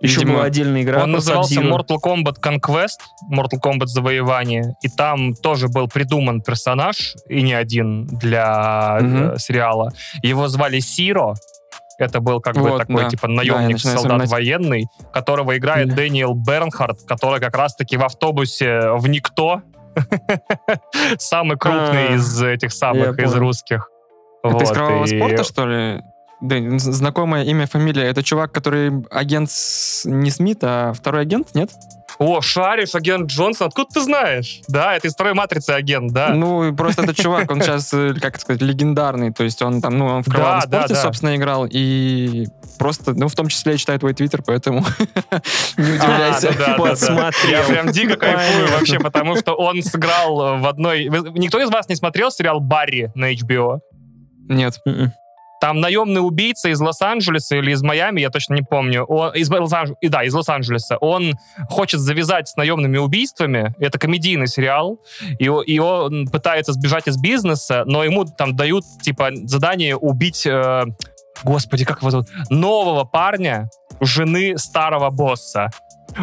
[0.00, 1.02] Еще Видимо, была отдельная игра.
[1.02, 1.60] Он назывался.
[1.60, 2.98] Mortal Kombat Conquest,
[3.32, 9.90] Mortal Kombat Завоевание, и там тоже был придуман персонаж, и не один, для э, сериала.
[10.22, 11.34] Его звали Сиро,
[11.98, 13.08] это был как бы Вот, такой, да.
[13.10, 14.30] типа, Да, наемник, начинаю солдат вспоминать.
[14.30, 15.96] военный, которого играет Да.
[15.96, 19.62] Дэниел Бернхард, который как раз-таки в автобусе в «Никто»
[21.18, 23.90] Самый крупный А, из этих самых, из русских.
[24.50, 26.02] Это из Вот, кровавого и- спорта, что ли?
[26.40, 28.04] Да, знакомое имя, фамилия.
[28.04, 31.70] Это чувак, который агент с- не Смит, а второй агент, нет?
[32.20, 34.60] О, шаришь, агент Джонсон, откуда ты знаешь?
[34.68, 36.28] Да, это из второй матрицы агент, да.
[36.30, 39.32] Ну, просто этот чувак, он сейчас, э, как это сказать, легендарный.
[39.32, 41.02] То есть он там, ну, он в кровавом Да, спорте, да.
[41.02, 41.66] собственно, играл.
[41.68, 42.46] И
[42.78, 44.80] просто, ну, в том числе я читаю твой твиттер, поэтому
[45.76, 46.48] не удивляйся.
[46.50, 46.76] А, да, да, да, да.
[46.76, 47.60] Подсмотрел.
[47.60, 51.04] Я прям дико кайфую вообще, потому что он сыграл в одной...
[51.34, 53.78] Никто из вас не смотрел сериал «Барри» на HBO?
[54.48, 54.80] Нет.
[54.84, 55.12] Мгм.
[55.60, 59.02] Там наемный убийца из Лос-Анджелеса или из Майами, я точно не помню.
[59.04, 60.98] Он, из, Лос-Анж- и да, из Лос-Анджелеса.
[60.98, 61.34] Он
[61.68, 63.74] хочет завязать с наемными убийствами.
[63.80, 65.00] Это комедийный сериал.
[65.40, 70.46] И, и он пытается сбежать из бизнеса, но ему там дают, типа, задание убить...
[70.46, 70.84] э,
[71.42, 72.28] господи, как его зовут?
[72.50, 73.68] Нового парня,
[74.00, 75.70] жены старого босса.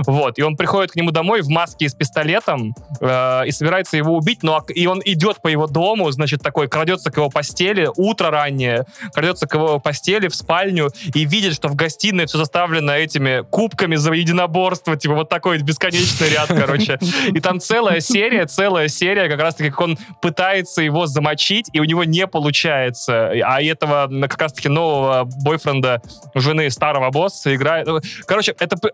[0.05, 4.15] Вот, и он приходит к нему домой в маске с пистолетом э, и собирается его
[4.15, 7.89] убить, но ак- и он идет по его дому, значит, такой, крадется к его постели,
[7.95, 12.93] утро раннее, крадется к его постели в спальню и видит, что в гостиной все заставлено
[12.95, 16.99] этими кубками за единоборство, типа вот такой бесконечный ряд, короче.
[17.27, 21.83] И там целая серия, целая серия, как раз-таки, как он пытается его замочить, и у
[21.83, 23.31] него не получается.
[23.45, 26.01] А этого как раз-таки нового бойфренда
[26.33, 27.88] жены старого босса играет.
[28.25, 28.91] Короче, это п-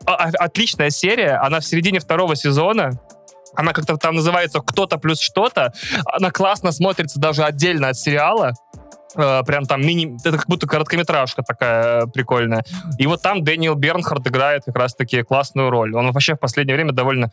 [0.81, 2.91] отличная серия, она в середине второго сезона,
[3.55, 5.73] она как-то там называется «Кто-то плюс что-то».
[6.05, 8.53] Она классно смотрится даже отдельно от сериала.
[9.15, 10.17] Э, Прям там мини...
[10.23, 12.63] Это как будто короткометражка такая э, прикольная.
[12.97, 15.93] И вот там Дэниел Бернхард играет как раз-таки классную роль.
[15.93, 17.29] Он вообще в последнее время довольно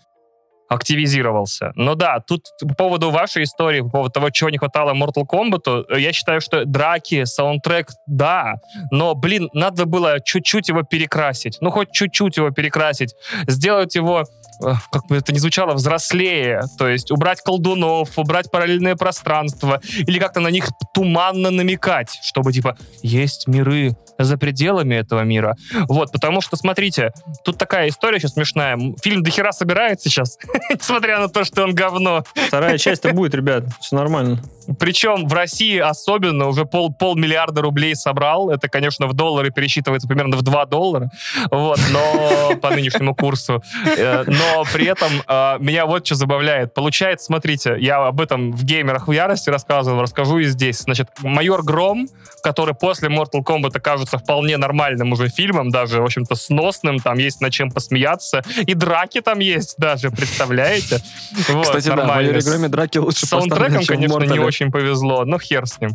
[0.69, 1.73] активизировался.
[1.75, 5.87] Но да, тут по поводу вашей истории, по поводу того, чего не хватало Mortal Kombat,
[5.89, 8.57] э, я считаю, что драки, саундтрек, да,
[8.91, 11.59] но, блин, надо было чуть-чуть его перекрасить.
[11.61, 13.15] Ну, хоть чуть-чуть его перекрасить.
[13.47, 14.25] Сделать его
[14.63, 16.63] э, как бы это ни звучало, взрослее.
[16.77, 22.77] То есть убрать колдунов, убрать параллельное пространство, или как-то на них туманно намекать, чтобы, типа,
[23.03, 25.57] есть миры за пределами этого мира.
[25.89, 27.13] Вот, потому что, смотрите,
[27.45, 28.79] тут такая история сейчас смешная.
[29.03, 30.39] Фильм до хера собирает сейчас,
[30.71, 32.25] несмотря на то, что он говно.
[32.35, 33.65] Вторая часть-то будет, ребят.
[33.81, 34.43] Все нормально.
[34.79, 38.51] Причем в России особенно уже пол, полмиллиарда рублей собрал.
[38.51, 41.11] Это, конечно, в доллары пересчитывается примерно в 2 доллара.
[41.51, 43.63] Вот, но по нынешнему курсу.
[43.97, 46.75] Э, Но при этом э, меня вот что забавляет.
[46.75, 50.81] Получается, смотрите, я об этом в геймерах в ярости рассказывал, расскажу и здесь.
[50.81, 52.09] Значит, майор Гром,
[52.43, 53.73] который после Mortal Kombat
[54.09, 58.75] кажется вполне нормальным уже фильмом, даже, в общем-то, сносным, там есть над чем посмеяться, и
[58.75, 61.01] драки там есть даже, представляете?
[61.49, 65.67] Вот, Кстати, да, в Громе драки лучше С саундтреком, конечно, не очень повезло, но хер
[65.67, 65.91] с ним.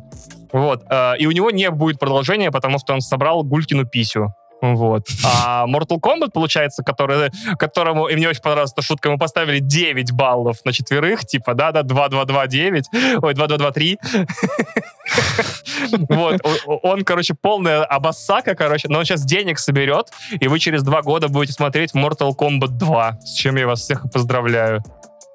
[0.51, 0.83] Вот.
[0.89, 4.33] э, И у него не будет продолжения, потому что он собрал Гулькину писю.
[4.63, 5.07] Вот.
[5.25, 10.13] А Mortal Kombat, получается, который, которому, и мне очень понравилась эта шутка, ему поставили 9
[10.13, 12.83] баллов на четверых, типа, да-да, 2-2-2-9,
[13.21, 13.97] ой, 2-2-2-3.
[16.09, 16.41] Вот.
[16.65, 21.27] Он, короче, полная обоссака, короче, но он сейчас денег соберет, и вы через два года
[21.27, 24.83] будете смотреть Mortal Kombat 2, с чем я вас всех поздравляю.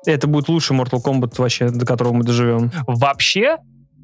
[0.07, 2.71] Это будет лучший Mortal Kombat вообще, до которого мы доживем.
[2.87, 3.59] Вообще,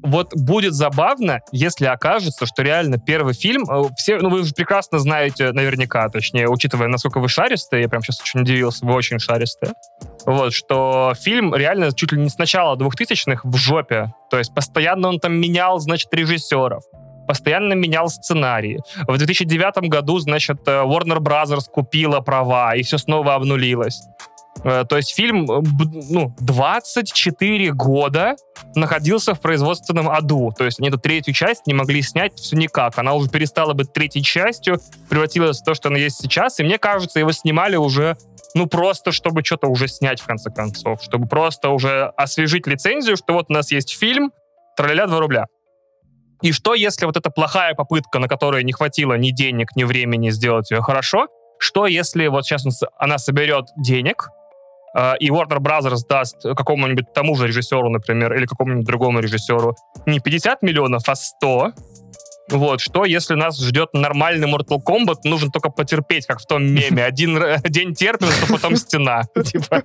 [0.05, 4.99] вот будет забавно, если окажется, что реально первый фильм, э, все, ну вы же прекрасно
[4.99, 9.73] знаете, наверняка, точнее, учитывая, насколько вы шаристые, я прям сейчас очень удивился, вы очень шаристые,
[10.25, 15.09] вот, что фильм реально чуть ли не с начала 2000-х в жопе, то есть постоянно
[15.09, 16.83] он там менял, значит, режиссеров,
[17.27, 18.79] постоянно менял сценарии.
[19.07, 24.01] В 2009 году, значит, э, Warner Brothers купила права, и все снова обнулилось.
[24.63, 25.61] Э, То есть фильм э,
[26.09, 28.35] ну, 24 года
[28.75, 30.51] находился в производственном аду.
[30.57, 32.97] То есть они эту третью часть не могли снять все никак.
[32.97, 34.79] Она уже перестала быть третьей частью,
[35.09, 36.59] превратилась в то, что она есть сейчас.
[36.59, 38.17] И мне кажется, его снимали уже,
[38.53, 41.03] ну, просто чтобы что-то уже снять, в конце концов.
[41.03, 44.31] Чтобы просто уже освежить лицензию, что вот у нас есть фильм,
[44.77, 45.45] траля 2 рубля.
[46.41, 50.29] И что, если вот эта плохая попытка, на которой не хватило ни денег, ни времени
[50.29, 51.27] сделать ее хорошо,
[51.59, 52.65] что, если вот сейчас
[52.97, 54.29] она соберет денег,
[55.19, 60.61] и Warner Brothers даст какому-нибудь тому же режиссеру, например, или какому-нибудь другому режиссеру не 50
[60.61, 61.73] миллионов, а 100,
[62.49, 67.03] вот, что если нас ждет нормальный Mortal Kombat, нужно только потерпеть, как в том меме.
[67.03, 69.23] Один день терпим, то потом стена.
[69.43, 69.83] Типа,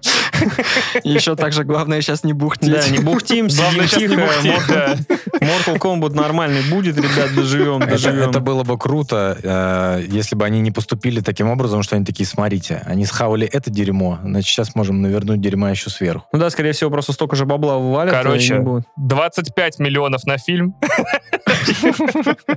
[1.04, 2.70] еще также главное сейчас не бухтеть.
[2.70, 4.96] Да, не бухтим, Главное сидим сейчас не да.
[5.40, 8.30] Mortal Kombat нормальный будет, ребят, доживем, Это, доживем.
[8.30, 12.26] это было бы круто, э, если бы они не поступили таким образом, что они такие,
[12.26, 16.26] смотрите, они схавали это дерьмо, значит, сейчас можем навернуть дерьма еще сверху.
[16.32, 18.12] Ну да, скорее всего, просто столько же бабла ввалят.
[18.12, 18.84] и Короче, не будет.
[18.96, 20.74] 25 миллионов на фильм.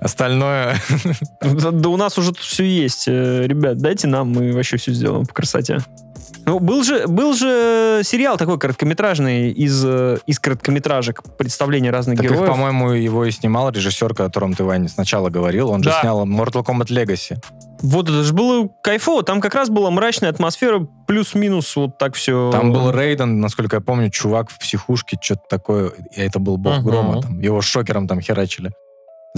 [0.00, 0.76] Остальное...
[1.42, 3.04] Да, у нас уже тут все есть.
[3.08, 5.78] Э, Ребят, дайте нам, мы вообще все сделаем по красоте.
[6.46, 12.24] Ну, был же, был же сериал такой короткометражный из, э, из короткометражек, представление разных Так
[12.26, 12.50] их, героев.
[12.50, 15.70] по-моему, его и снимал режиссер, о котором ты, Ваня, сначала говорил.
[15.70, 16.00] Он же Да.
[16.00, 17.36] снял Mortal Kombat Legacy.
[17.82, 19.22] Вот это же было кайфово.
[19.22, 22.50] Там как раз была мрачная атмосфера, плюс-минус вот так все.
[22.50, 25.90] Там был Рейден, насколько я помню, чувак в психушке, что-то такое.
[26.12, 26.84] И это был бог Мгм.
[26.84, 27.22] грома.
[27.22, 28.70] Там, его шокером там херачили.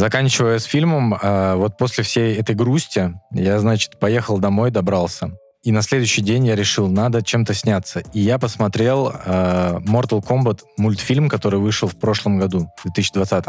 [0.01, 5.32] Заканчивая с фильмом, э, вот после всей этой грусти, я, значит, поехал домой, добрался.
[5.62, 8.02] И на следующий день я решил, надо чем-то сняться.
[8.14, 13.44] И я посмотрел э, Mortal Kombat мультфильм, который вышел в прошлом году, в 2020.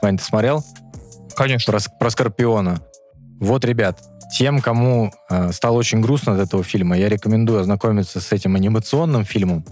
[0.00, 0.64] Вань, ты смотрел?
[1.34, 1.72] Конечно.
[1.72, 2.80] Про, про Скорпиона.
[3.40, 3.98] Вот, ребят,
[4.38, 9.24] тем, кому э, стало очень грустно от этого фильма, я рекомендую ознакомиться с этим анимационным
[9.24, 9.64] фильмом,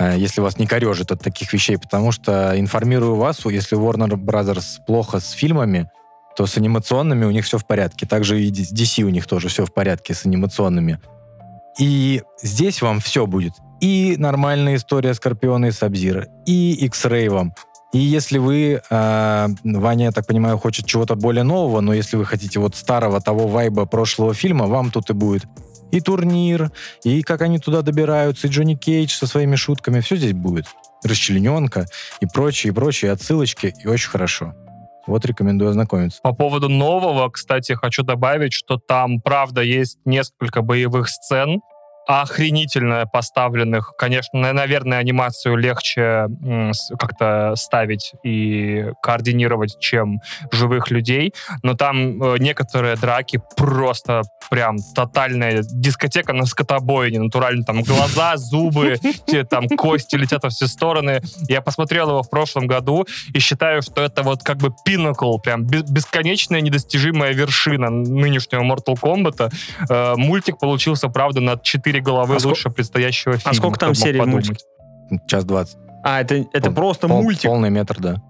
[0.00, 5.20] если вас не корежит от таких вещей, потому что информирую вас, если Warner Brothers плохо
[5.20, 5.90] с фильмами,
[6.36, 8.06] то с анимационными у них все в порядке.
[8.06, 10.98] Также и DC у них тоже все в порядке с анимационными.
[11.78, 13.52] И здесь вам все будет.
[13.80, 17.54] И нормальная история Скорпиона и Сабзира, и X-Ray вам.
[17.92, 22.24] И если вы, э, Ваня, я так понимаю, хочет чего-то более нового, но если вы
[22.24, 25.46] хотите вот старого того вайба прошлого фильма, вам тут и будет
[25.92, 26.70] и турнир,
[27.04, 30.66] и как они туда добираются, и Джонни Кейдж со своими шутками, все здесь будет.
[31.04, 31.86] Расчлененка
[32.20, 34.54] и прочие, и прочие отсылочки, и очень хорошо.
[35.06, 36.20] Вот рекомендую ознакомиться.
[36.22, 41.60] По поводу нового, кстати, хочу добавить, что там, правда, есть несколько боевых сцен,
[42.10, 43.92] охренительно поставленных.
[43.96, 46.26] Конечно, на- наверное, анимацию легче
[46.98, 50.20] как-то ставить и координировать, чем
[50.50, 51.32] живых людей.
[51.62, 57.20] Но там э, некоторые драки просто прям тотальная дискотека на скотобойне.
[57.20, 58.96] Натурально там глаза, зубы,
[59.26, 61.20] те там кости летят во все стороны.
[61.48, 65.64] Я посмотрел его в прошлом году и считаю, что это вот как бы пинакл, прям
[65.64, 69.52] бе- бесконечная недостижимая вершина нынешнего Mortal Kombat.
[69.88, 73.54] Э, мультик получился, правда, на 4 головы А лучше предстоящего фильма.
[73.54, 74.48] сколько там серий подумать.
[74.48, 74.64] мультике?
[75.26, 75.76] Час двадцать.
[76.04, 77.50] А, это, это Пол- просто Пол- мультик.
[77.50, 78.22] Полный метр, да.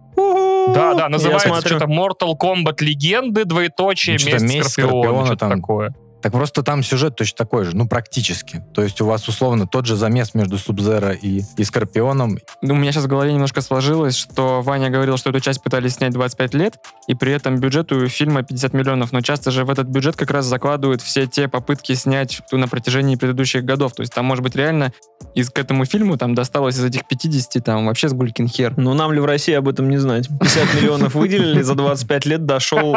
[0.75, 5.61] Да, да, называется что-то Mortal Kombat Легенды, двоеточие, Ну, месть месть Скорпиона, Скорпиона что-то там.
[5.61, 5.95] такое.
[6.23, 8.63] Так просто там сюжет точно такой же, ну, практически.
[8.75, 12.39] То есть у вас, условно, тот же замес между Субзеро и, и Скорпионом.
[12.63, 15.95] Ну, у меня сейчас в голове немножко сложилось, что Ваня говорил, что эту часть пытались
[15.95, 16.79] снять 25 лет,
[17.09, 19.13] и при этом бюджет у фильма 50 миллионов.
[19.13, 23.17] Но часто же в этот бюджет как раз закладывают все те попытки снять на протяжении
[23.17, 23.95] предыдущих годов.
[23.95, 24.93] То есть там, может быть, реально
[25.35, 28.75] из к этому фильму там досталось из этих 50 там вообще с гулькин хер.
[28.77, 30.29] Ну, нам ли в России об этом не знать?
[30.29, 32.97] 50 миллионов выделили, за 25 лет дошел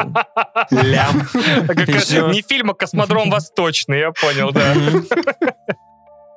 [0.72, 1.28] лям.
[2.32, 4.74] Не фильм, а Космодром Восточный, я понял, да.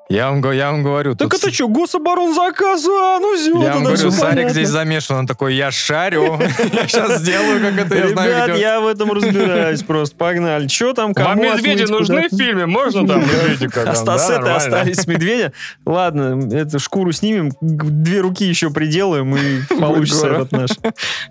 [0.08, 2.86] Я вам, я вам говорю, Так тут это что, гособоронзаказ?
[2.86, 6.38] А, ну все, Я вам говорю, Сарик здесь замешан, он такой, я шарю,
[6.72, 8.60] я сейчас сделаю, как это я знаю, Ребят, где».
[8.60, 10.16] я в этом разбираюсь просто.
[10.16, 10.68] Погнали.
[10.68, 12.66] Что там, Вам кому медведи отмыть, нужны в фильме?
[12.66, 13.84] Можно там медведика?
[13.84, 14.56] нормально.
[14.56, 15.52] остались с медведя.
[15.84, 20.70] Ладно, эту шкуру снимем, две руки еще приделаем, и получится этот наш.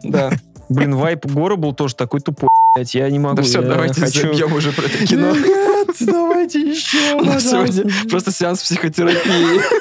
[0.04, 0.32] Да.
[0.68, 3.38] Блин, вайп Гора был тоже такой тупой, я не могу.
[3.38, 4.22] Да все, давайте хочу...
[4.22, 5.32] забьем уже про это кино.
[5.36, 6.98] Нет, давайте еще,
[7.40, 9.62] сегодня просто сеанс психотерапии.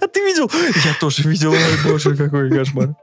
[0.00, 0.50] А ты видел?
[0.84, 2.94] Я тоже видел, ой, боже, какой кошмар.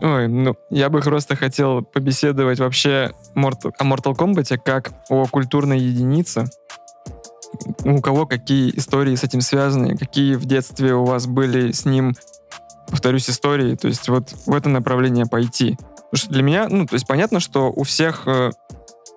[0.00, 5.78] Ой, ну, я бы просто хотел побеседовать вообще Mortal- о Mortal Kombat как о культурной
[5.78, 6.46] единице.
[7.84, 12.14] У кого какие истории с этим связаны, какие в детстве у вас были с ним,
[12.88, 13.74] повторюсь, истории.
[13.76, 15.76] То есть вот в это направление пойти.
[16.10, 18.50] Потому что для меня, ну, то есть понятно, что у всех э,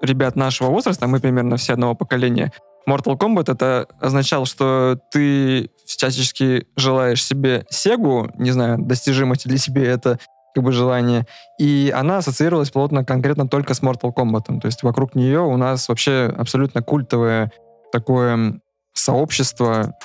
[0.01, 2.51] ребят нашего возраста, мы примерно все одного поколения,
[2.87, 9.85] Mortal Kombat это означало, что ты всячески желаешь себе Сегу, не знаю, достижимость ли себе
[9.85, 10.19] это
[10.53, 11.25] как бы желание,
[11.59, 14.59] и она ассоциировалась плотно конкретно только с Mortal Kombat.
[14.59, 17.51] То есть вокруг нее у нас вообще абсолютно культовое
[17.91, 18.59] такое
[18.93, 19.95] сообщество.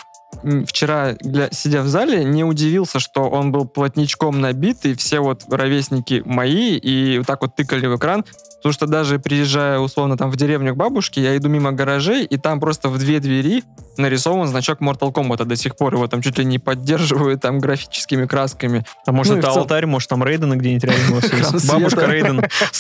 [0.67, 1.15] Вчера,
[1.51, 6.77] сидя в зале, не удивился, что он был плотничком набит, и все вот ровесники мои,
[6.77, 8.25] и вот так вот тыкали в экран,
[8.59, 12.37] потому что даже приезжая, условно, там в деревню к бабушке, я иду мимо гаражей, и
[12.37, 13.65] там просто в две двери
[13.97, 15.95] нарисован значок Mortal Kombat до сих пор.
[15.95, 18.85] Его там чуть ли не поддерживают там графическими красками.
[19.07, 21.59] А может, Ну это в целом- алтарь, может, там Рейдена где-нибудь рядом.
[21.69, 22.43] Бабушка Рейден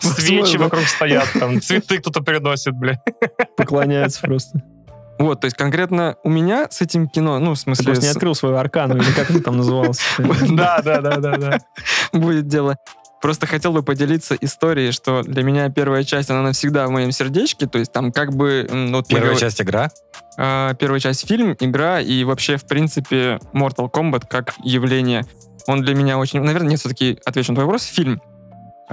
[0.00, 3.00] Свечи вокруг стоят, там цветы кто-то приносит, бля.
[3.56, 4.62] поклоняется просто.
[5.18, 8.12] Вот, то есть конкретно у меня с этим кино, ну, в Ты смысле, просто не
[8.12, 10.00] с- открыл свою аркану, или как это там называлось?
[10.50, 11.58] Да, да, да, да, да.
[12.12, 12.76] будет дело.
[13.20, 17.66] Просто хотел бы поделиться историей, что для меня первая часть, она навсегда в моем сердечке,
[17.68, 18.66] то есть там как бы...
[18.68, 19.90] вот мы Первая говор- часть игра.
[20.36, 25.24] А, первая часть фильм, игра и вообще, в принципе, Mortal Kombat как явление.
[25.68, 26.40] Он для меня очень...
[26.40, 27.84] Наверное, нет, все-таки отвечу на твой вопрос.
[27.84, 28.20] Фильм.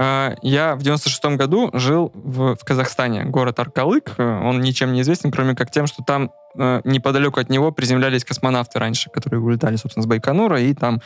[0.02, 4.14] А, Я в 96 году жил в, в Казахстане, город Аркалык.
[4.16, 8.24] Э, Он ничем не известен, кроме как тем, что там э, неподалеку от него приземлялись
[8.24, 11.02] космонавты раньше, которые улетали, собственно, с Байконура и там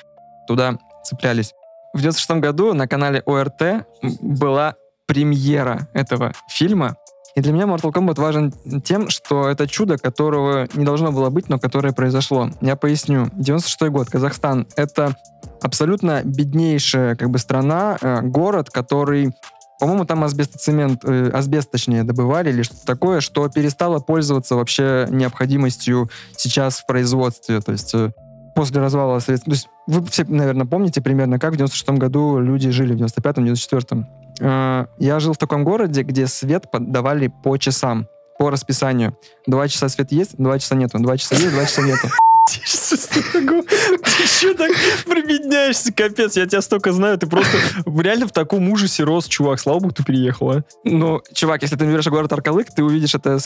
[0.46, 1.54] туда цеплялись.
[1.92, 3.84] В 96 году на канале ОРТ
[4.20, 4.76] была
[5.06, 6.94] премьера этого фильма.
[7.34, 8.52] И для меня Mortal Kombat важен
[8.82, 12.50] тем, что это чудо, которого не должно было быть, но которое произошло.
[12.60, 13.28] Я поясню.
[13.34, 14.68] 96 год, Казахстан.
[14.76, 15.16] Это
[15.60, 19.32] абсолютно беднейшая как бы страна, э, город, который
[19.80, 26.08] по-моему, там асбестоцемент, э, асбест, точнее, добывали или что-то такое, что перестало пользоваться вообще необходимостью
[26.36, 27.60] сейчас в производстве.
[27.60, 28.12] То есть э,
[28.54, 29.50] после развала Советского...
[29.50, 33.44] То есть вы все, наверное, помните примерно, как в 96 году люди жили, в 95-м,
[33.44, 34.06] 94-м.
[34.40, 38.08] Э, Я жил в таком городе, где свет подавали по часам,
[38.38, 39.16] по расписанию.
[39.46, 40.98] Два часа свет есть, два часа нету.
[40.98, 42.08] Два часа есть, два часа нету.
[42.50, 44.70] Ты что так
[45.06, 47.56] прибедняешься, капец, я тебя столько знаю, ты просто
[47.86, 50.62] реально в таком ужасе рос, чувак, слава богу, ты переехал, а.
[50.84, 53.38] Ну, чувак, если ты наберешь город Аркалык, ты увидишь это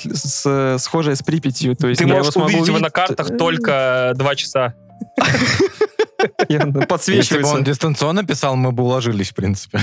[0.78, 1.76] схожее с Припятью.
[1.76, 2.92] Ты можешь увидеть его на увидеть.
[2.92, 4.74] картах только два часа.
[6.48, 7.60] Я- Если бы он подсвечивается.
[7.60, 9.78] дистанционно писал, мы бы уложились, в принципе.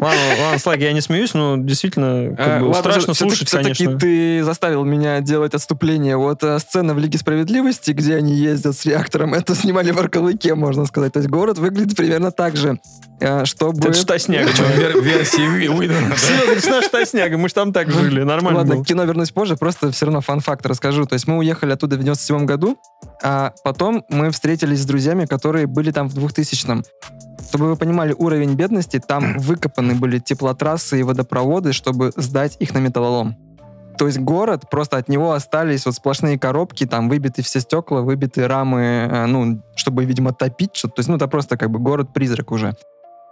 [0.00, 3.98] Ладно, ладно, Слайк, я не смеюсь, но действительно как Э, бы, ладно, страшно слушать, конечно.
[3.98, 6.16] ты заставил меня делать отступление.
[6.16, 10.54] Вот э, сцена в Лиге Справедливости, где они ездят с реактором, это снимали в Аркалыке,
[10.54, 11.12] можно сказать.
[11.12, 12.78] То есть город выглядит примерно так же.
[13.22, 13.78] Э, Чтобы...
[13.78, 13.92] Это.
[14.50, 19.30] Причем вер- версии Уидона, наш штасняга, мы же там так жили, нормально Ладно, кино вернусь
[19.30, 21.06] позже, просто все равно фан-факт расскажу.
[21.06, 22.76] То есть мы уехали оттуда в 97 году,
[23.22, 26.84] а потом мы встретились с друзьями, которые были там в 2000-м.
[27.48, 32.78] Чтобы вы понимали уровень бедности, там выкопаны были теплотрассы и водопроводы, чтобы сдать их на
[32.78, 33.36] металлолом.
[33.98, 38.48] То есть город, просто от него остались вот сплошные коробки, там выбиты все стекла, выбиты
[38.48, 40.94] рамы, э, ну, чтобы, видимо, топить что-то.
[40.94, 42.74] То есть, ну, это просто как бы город-призрак уже.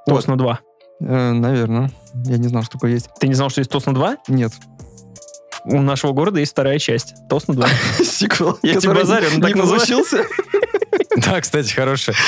[0.06, 0.60] Тост на 2.
[1.00, 1.90] Э, наверное.
[2.24, 3.08] Я не знал, что такое есть.
[3.18, 4.16] Ты не знал, что есть Тост на 2?
[4.28, 4.52] Нет.
[5.64, 7.14] У нашего города есть вторая часть.
[7.28, 7.68] Тост на 2.
[8.04, 8.58] Сиквел.
[8.62, 10.24] Я тебе базарю, он так получился.
[11.16, 12.14] Да, кстати, хороший.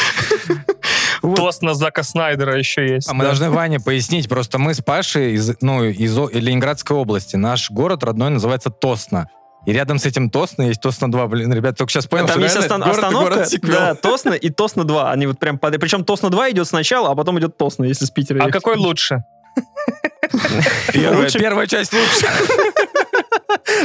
[1.22, 1.36] Вот.
[1.36, 3.08] Тост на Зака Снайдера еще есть.
[3.08, 3.30] А мы да.
[3.30, 4.28] должны Ване пояснить.
[4.28, 7.36] Просто мы с Пашей из, ну, из Ленинградской области.
[7.36, 9.28] Наш город родной называется Тосно.
[9.64, 11.26] И рядом с этим Тосно есть Тосно 2.
[11.28, 13.72] Блин, ребят, только сейчас понял, Там что есть остан- город остановка, город-сиквел.
[13.78, 15.10] да, Тосно и Тосно 2.
[15.12, 15.78] Они вот прям под...
[15.80, 18.54] Причем Тосно 2 идет сначала, а потом идет Тосно, если с Питера А ехать.
[18.54, 19.22] какой лучше?
[20.92, 22.26] Первая, первая часть лучше.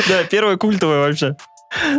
[0.10, 1.36] Да, первая культовая вообще.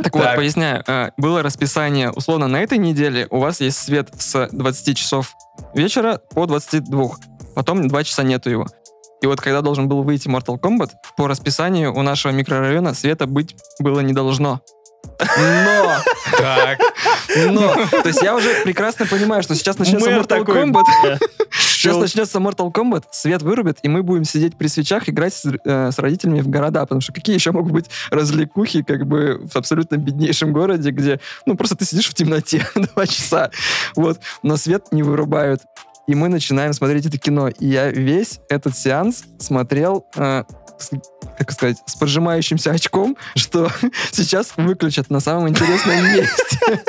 [0.02, 0.36] Так вот, Так.
[0.36, 0.82] поясняю.
[0.86, 5.34] э, Было расписание, условно, на этой неделе у вас есть свет с 20 часов
[5.74, 7.10] вечера по 22.
[7.54, 8.66] Потом 2 часа нету его.
[9.20, 13.56] И вот когда должен был выйти Mortal Kombat, по расписанию у нашего микрорайона света быть
[13.80, 14.62] было не должно.
[15.20, 15.96] Но,
[16.36, 16.78] Так.
[17.50, 21.18] но, то есть я уже прекрасно понимаю, что сейчас начнется Мэр Mortal такой, Kombat, да.
[21.50, 25.90] сейчас начнется Mortal Kombat, свет вырубит, и мы будем сидеть при свечах, играть с, э,
[25.90, 29.96] с родителями в города, потому что какие еще могут быть развлекухи, как бы в абсолютно
[29.96, 33.50] беднейшем городе, где, ну, просто ты сидишь в темноте два часа,
[33.96, 35.62] вот, но свет не вырубают.
[36.08, 37.48] И мы начинаем смотреть это кино.
[37.48, 40.42] И я весь этот сеанс смотрел, э,
[40.78, 40.90] с-
[41.38, 43.70] как сказать, с поджимающимся очком, что
[44.12, 46.82] сейчас выключат на самом интересном месте.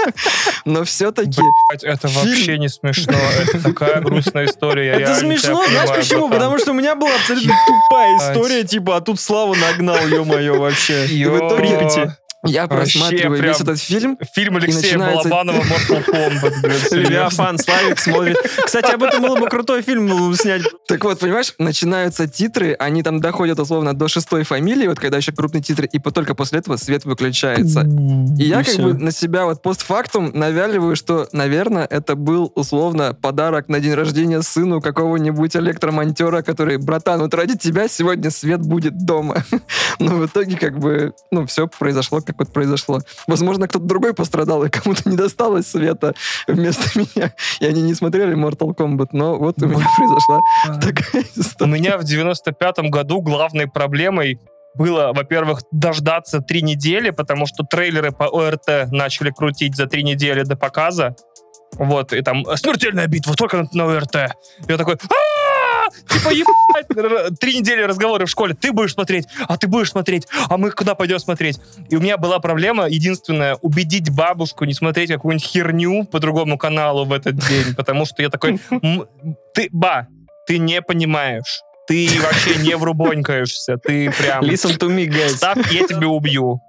[0.65, 1.41] Но все-таки...
[1.83, 3.13] Это вообще не смешно.
[3.41, 4.93] Это такая грустная история.
[4.93, 6.29] Это смешно, знаешь почему?
[6.29, 11.05] Потому что у меня была абсолютно тупая история, типа, а тут Славу нагнал, ё-моё, вообще.
[11.07, 12.15] И в итоге.
[12.45, 16.95] Я Вообще просматриваю весь этот фильм, Фильм Алексея начинается- Балабанова Mortal Kombat.
[16.95, 18.37] Левиафан, Славик смотрит.
[18.63, 20.61] Кстати, об этом было бы крутой фильм снять.
[20.87, 25.33] Так вот, понимаешь, начинаются титры, они там доходят условно до шестой фамилии, вот когда еще
[25.33, 27.81] крупные титры, и только после этого свет выключается.
[28.37, 33.67] И я как бы на себя вот постфактум навяливаю, что, наверное, это был условно подарок
[33.67, 39.43] на день рождения сыну какого-нибудь электромонтера, который, братан, вот ради тебя сегодня свет будет дома.
[39.99, 42.99] Но в итоге как бы, ну, все произошло, как вот произошло.
[43.27, 46.13] Возможно, кто-то другой пострадал, и кому-то не досталось света
[46.47, 50.41] вместо меня, и они не смотрели Mortal Kombat, но вот у меня произошла
[50.81, 51.71] такая У история.
[51.71, 54.39] меня в 95-м году главной проблемой
[54.75, 60.43] было, во-первых, дождаться три недели, потому что трейлеры по ОРТ начали крутить за три недели
[60.43, 61.15] до показа.
[61.73, 64.15] Вот, и там смертельная битва только на, на ОРТ.
[64.67, 65.58] Я такой, «А-а-а!»
[66.09, 68.53] Типа, ебать, три недели разговоры в школе.
[68.53, 71.59] Ты будешь смотреть, а ты будешь смотреть, а мы куда пойдем смотреть?
[71.89, 77.05] И у меня была проблема, единственная, убедить бабушку не смотреть какую-нибудь херню по другому каналу
[77.05, 79.07] в этот день, потому что я такой, «М,
[79.53, 80.07] ты, ба,
[80.47, 81.61] ты не понимаешь.
[81.87, 83.77] Ты вообще не врубонькаешься.
[83.77, 84.43] Ты прям...
[84.43, 85.29] Listen to me, guys.
[85.29, 86.61] Ставь, я тебя убью.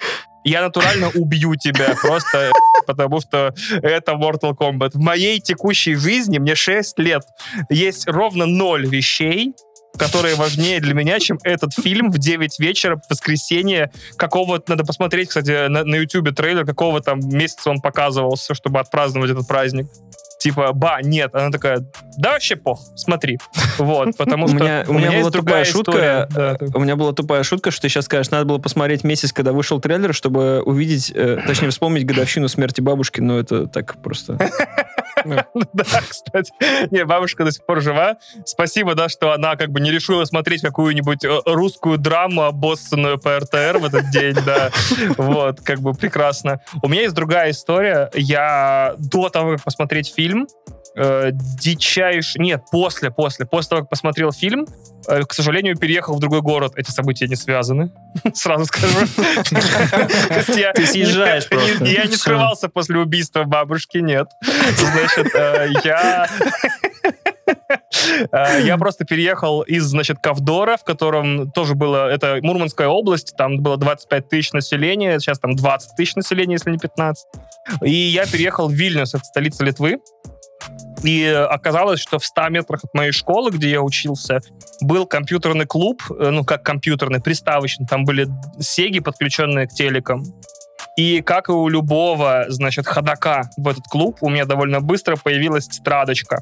[0.44, 1.94] Я натурально убью тебя.
[2.00, 2.50] Просто
[2.86, 4.90] потому что это Mortal Kombat.
[4.94, 7.22] В моей текущей жизни, мне 6 лет,
[7.68, 9.54] есть ровно ноль вещей,
[9.98, 13.90] которые важнее для меня, чем этот фильм в 9 вечера в воскресенье.
[14.16, 19.30] Какого-то, надо посмотреть, кстати, на, на YouTube трейлер, какого там месяца он показывался, чтобы отпраздновать
[19.30, 19.86] этот праздник.
[20.40, 21.34] Типа, ба, нет.
[21.34, 21.84] Она такая,
[22.16, 23.38] да вообще пох, смотри.
[23.76, 26.28] Вот, потому У что меня, у меня была тупая шутка.
[26.30, 29.52] Да, У меня была тупая шутка, что ты сейчас скажешь, надо было посмотреть месяц, когда
[29.52, 34.38] вышел трейлер, чтобы увидеть, э, точнее, вспомнить годовщину смерти бабушки, но это так просто.
[35.72, 36.52] Да, кстати.
[36.90, 38.16] Не, бабушка до сих пор жива.
[38.44, 43.38] Спасибо, да, что она как бы не решила смотреть какую-нибудь э, русскую драму, обоссанную по
[43.38, 44.70] РТР в этот день, да.
[45.16, 46.60] Вот, как бы прекрасно.
[46.82, 48.10] У меня есть другая история.
[48.14, 50.46] Я до того, как посмотреть фильм,
[50.96, 52.40] э, дичайший...
[52.40, 53.46] Нет, после, после.
[53.46, 54.66] После того, как посмотрел фильм,
[55.08, 56.72] э, к сожалению, переехал в другой город.
[56.76, 57.92] Эти события не связаны.
[58.34, 58.98] Сразу скажу.
[60.74, 61.84] Ты съезжаешь просто.
[61.84, 64.28] Я не скрывался после убийства бабушки, нет.
[64.76, 66.28] Значит, э, я...
[68.32, 73.58] Э, Я просто переехал из, значит, Ковдора, в котором тоже было, это Мурманская область, там
[73.58, 77.26] было 25 тысяч населения, сейчас там 20 тысяч населения, если не 15.
[77.82, 79.98] И я переехал в Вильнюс, это столица Литвы.
[81.02, 84.40] И оказалось, что в 100 метрах от моей школы, где я учился,
[84.80, 87.86] был компьютерный клуб, э, ну, как компьютерный, приставочный.
[87.86, 88.28] Там были
[88.58, 90.24] сеги, подключенные к телекам.
[90.96, 95.68] И как и у любого, значит, ходока в этот клуб, у меня довольно быстро появилась
[95.68, 96.40] тетрадочка.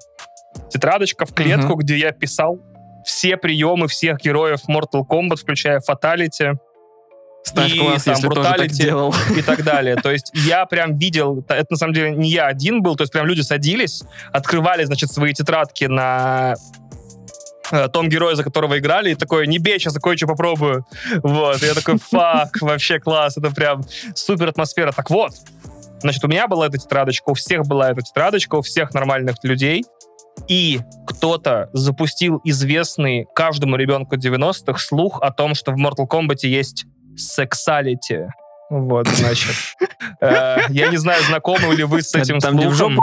[0.70, 2.58] Тетрадочка в клетку, где я писал
[3.04, 6.58] все приемы всех героев Mortal Kombat, включая Fatality
[7.42, 9.14] Ставь И класс, там сделал.
[9.36, 9.96] и так далее.
[9.96, 13.12] То есть я прям видел, это на самом деле не я один был, то есть
[13.12, 14.02] прям люди садились,
[14.32, 16.56] открывали, значит, свои тетрадки на
[17.70, 20.84] э, том герое, за которого играли, и такой, не бей, сейчас кое-что попробую.
[21.22, 23.82] Вот, и я такой, фак, вообще класс, это прям
[24.14, 24.92] супер атмосфера.
[24.92, 25.32] Так вот,
[26.00, 29.84] значит, у меня была эта тетрадочка, у всех была эта тетрадочка, у всех нормальных людей,
[30.46, 36.86] и кто-то запустил известный каждому ребенку 90-х слух о том, что в Mortal Kombat есть
[37.18, 38.26] сексуалити.
[38.70, 39.54] Вот, значит.
[40.20, 42.98] Э, Я не знаю, знакомы ли вы с этим слухом.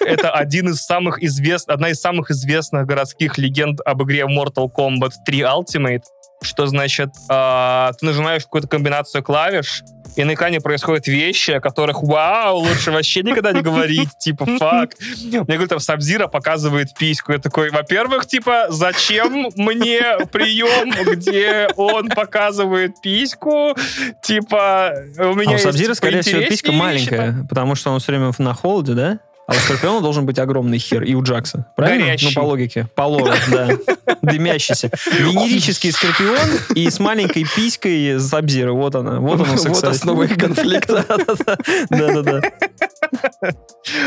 [0.00, 5.12] Это один из самых известных, одна из самых известных городских легенд об игре Mortal Kombat
[5.24, 6.02] 3 Ultimate,
[6.42, 9.82] что значит, э, ты нажимаешь какую-то комбинацию клавиш,
[10.16, 14.94] и на экране происходят вещи, о которых, вау, лучше вообще никогда не говорить, типа, фак.
[15.22, 17.32] Мне говорит, там, Сабзира показывает письку.
[17.32, 20.02] Я такой, во-первых, типа, зачем мне
[20.32, 23.74] прием, где он показывает письку?
[24.22, 28.32] Типа, у меня А у Сабзира, скорее всего, писька маленькая, потому что он все время
[28.38, 29.18] на холоде, да?
[29.46, 31.04] А у Скорпиона должен быть огромный хер.
[31.04, 31.66] И у Джакса.
[31.76, 32.06] Правильно?
[32.06, 32.26] Горящий.
[32.26, 32.88] Ну, по логике.
[32.96, 33.68] По лору, да.
[34.22, 34.90] Дымящийся.
[35.18, 38.72] Венерический Скорпион и с маленькой писькой Сабзира.
[38.72, 39.20] Вот она.
[39.20, 41.04] Вот она, Вот основа их конфликта.
[41.90, 42.40] Да-да-да.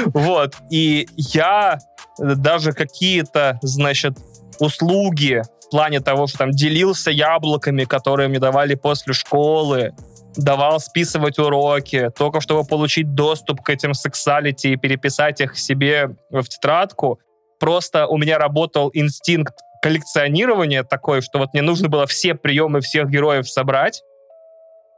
[0.07, 0.55] Вот.
[0.69, 1.79] И я
[2.17, 4.17] даже какие-то, значит,
[4.59, 9.93] услуги в плане того, что там делился яблоками, которые мне давали после школы,
[10.35, 16.43] давал списывать уроки, только чтобы получить доступ к этим сексуалити и переписать их себе в
[16.43, 17.19] тетрадку.
[17.59, 23.09] Просто у меня работал инстинкт коллекционирования такой, что вот мне нужно было все приемы всех
[23.09, 24.03] героев собрать.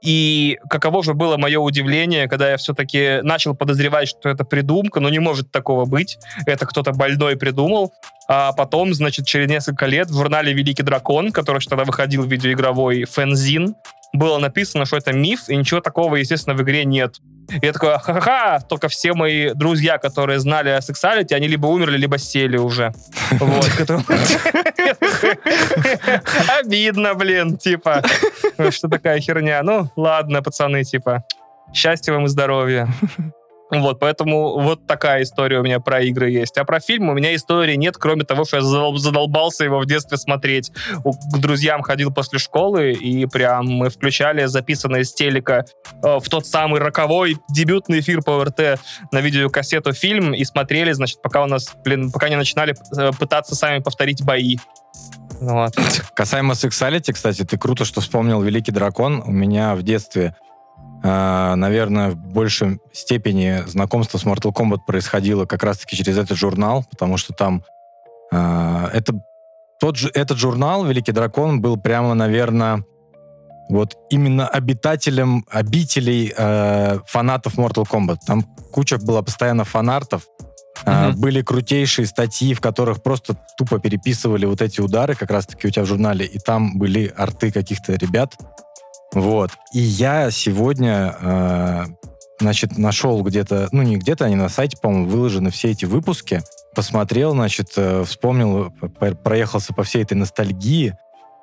[0.04, 5.10] И каково же было мое удивление, когда я все-таки начал подозревать, что это придумка, но
[5.10, 6.18] не может такого быть.
[6.48, 7.94] Это кто-то больной придумал.
[8.28, 13.76] А потом, значит, через несколько лет в журнале «Великий дракон», который тогда выходил видеоигровой фэнзин,
[14.14, 17.16] было написано, что это миф, и ничего такого, естественно, в игре нет.
[17.50, 21.98] И я такой, ха-ха-ха, только все мои друзья, которые знали о сексуалити, они либо умерли,
[21.98, 22.94] либо сели уже.
[23.40, 23.70] Вот.
[26.60, 28.04] Обидно, блин, типа,
[28.70, 29.64] что такая херня.
[29.64, 31.24] Ну, ладно, пацаны, типа,
[31.74, 32.88] счастья вам и здоровья.
[33.72, 36.58] Вот, поэтому вот такая история у меня про игры есть.
[36.58, 39.86] А про фильм у меня истории нет, кроме того, что я задол- задолбался его в
[39.86, 40.72] детстве смотреть.
[41.04, 45.66] К друзьям ходил после школы, и прям мы включали записанный с телека
[46.04, 48.80] э, в тот самый роковой дебютный эфир по РТ
[49.12, 53.56] на видеокассету фильм и смотрели, значит, пока у нас, блин, пока не начинали э, пытаться
[53.56, 54.58] сами повторить бои.
[55.40, 55.76] Вот.
[56.14, 59.24] Касаемо сексуалити, кстати, ты круто, что вспомнил «Великий дракон».
[59.26, 60.36] У меня в детстве,
[61.08, 67.18] наверное, в большей степени знакомство с Mortal Kombat происходило как раз-таки через этот журнал, потому
[67.18, 67.64] что там
[68.32, 69.14] э, это,
[69.80, 72.86] тот же, этот журнал «Великий дракон» был прямо, наверное,
[73.70, 78.18] вот именно обитателем, обителей э, фанатов Mortal Kombat.
[78.28, 80.28] Там куча была постоянно фанартов,
[80.86, 81.20] а, Мгм.
[81.20, 85.84] Были крутейшие статьи, в которых просто тупо переписывали вот эти удары, как раз-таки у тебя
[85.84, 88.36] в журнале, и там были арты каких-то ребят.
[89.14, 89.52] Вот.
[89.74, 91.84] И я сегодня, э,
[92.40, 96.42] значит, нашел где-то, ну не где-то, они на сайте, по-моему, выложены все эти выпуски.
[96.76, 98.72] Посмотрел, значит, э, вспомнил,
[99.24, 100.96] проехался по всей этой ностальгии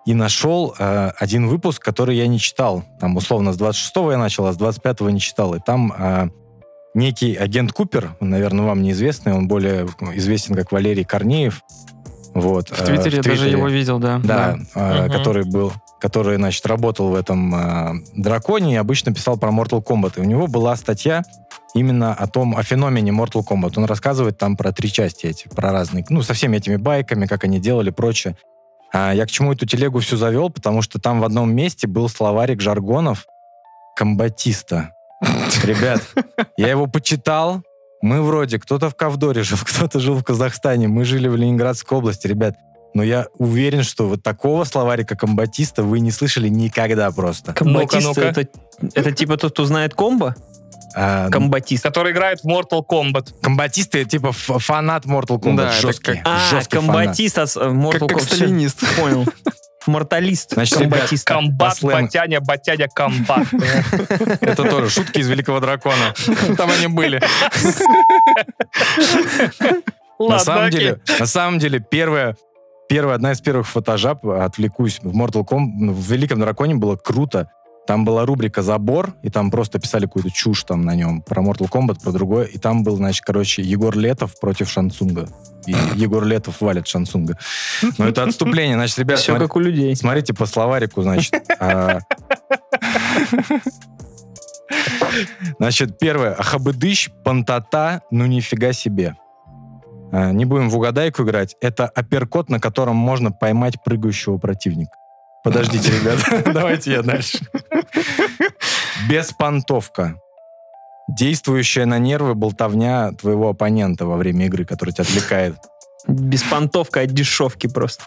[0.06, 2.84] и нашел э, один выпуск, который я не читал.
[2.98, 5.54] Там, условно, с 26-го я начал, а с 25-го не читал.
[5.54, 6.28] И там э,
[6.94, 11.60] некий агент Купер, он, наверное, вам неизвестный, он более известен как Валерий Корнеев.
[12.34, 14.18] Вот, В э, Твиттере я даже его видел, да.
[14.24, 15.12] да, э, Мгм.
[15.12, 20.14] который был, который, значит, работал в этом э, драконе и обычно писал про Mortal Kombat.
[20.16, 21.22] И у него была статья
[21.74, 23.74] именно о том, о феномене Mortal Kombat.
[23.76, 27.44] Он рассказывает там про три части эти, про разные, ну, со всеми этими байками, как
[27.44, 28.36] они делали, прочее.
[28.92, 32.08] А я к чему эту телегу всю завел, потому что там в одном месте был
[32.08, 33.26] словарик жаргонов
[33.96, 34.92] комбатиста.
[35.64, 36.02] Ребят,
[36.56, 37.62] я его почитал,
[38.00, 42.26] мы вроде, кто-то в Ковдоре жил, кто-то жил в Казахстане, мы жили в Ленинградской области,
[42.26, 42.56] ребят.
[42.94, 47.52] Но я уверен, что вот такого словарика комбатиста вы не слышали никогда просто.
[47.52, 48.40] Комбатист Ну-ка, ну-ка.
[48.40, 48.48] это,
[48.94, 50.34] это типа тот, кто знает комбо?
[50.96, 51.82] А, Комбатист.
[51.84, 53.34] Который играет в Mortal Kombat.
[53.42, 56.96] комбатисты типа фанат Mortal Kombat, Да, это жесткий, как- А, жесткий фанат.
[56.96, 58.26] комбатист от э, Mortal Как, как Kombat.
[58.26, 58.96] Всё, сталинист.
[58.96, 59.26] Понял.
[59.86, 60.52] Морталист.
[60.54, 61.26] Значит, комбатист.
[61.26, 63.46] Комбат, батяня, батяня, комбат.
[64.40, 66.14] Это тоже шутки из Великого Дракона.
[66.56, 67.20] Там они были.
[70.18, 72.36] На самом деле, на самом деле, первая,
[72.88, 77.50] первая, одна из первых фотожаб, отвлекусь, в Mortal Kombat, в Великом Драконе было круто.
[77.86, 81.70] Там была рубрика «Забор», и там просто писали какую-то чушь там на нем про Mortal
[81.70, 82.44] Kombat, про другое.
[82.44, 85.26] И там был, значит, короче, Егор Летов против Шансунга.
[85.66, 87.38] И Егор Летов валит Шансунга.
[87.96, 88.76] Но это отступление.
[88.76, 89.96] Значит, ребят, Все смотри- как у людей.
[89.96, 91.32] смотрите по словарику, значит.
[91.58, 92.00] а,
[95.58, 96.34] Значит, первое.
[96.34, 99.16] Ахабыдыщ, пантата, ну нифига себе.
[100.12, 101.56] А, Не будем в угадайку играть.
[101.60, 104.92] Это апперкот, на котором можно поймать прыгающего противника.
[105.44, 106.52] Подождите, ребята.
[106.52, 107.38] Давайте я дальше.
[109.08, 110.20] Беспонтовка.
[111.08, 115.56] Действующая на нервы болтовня твоего оппонента во время игры, который тебя отвлекает.
[116.06, 118.04] Беспонтовка от дешевки просто.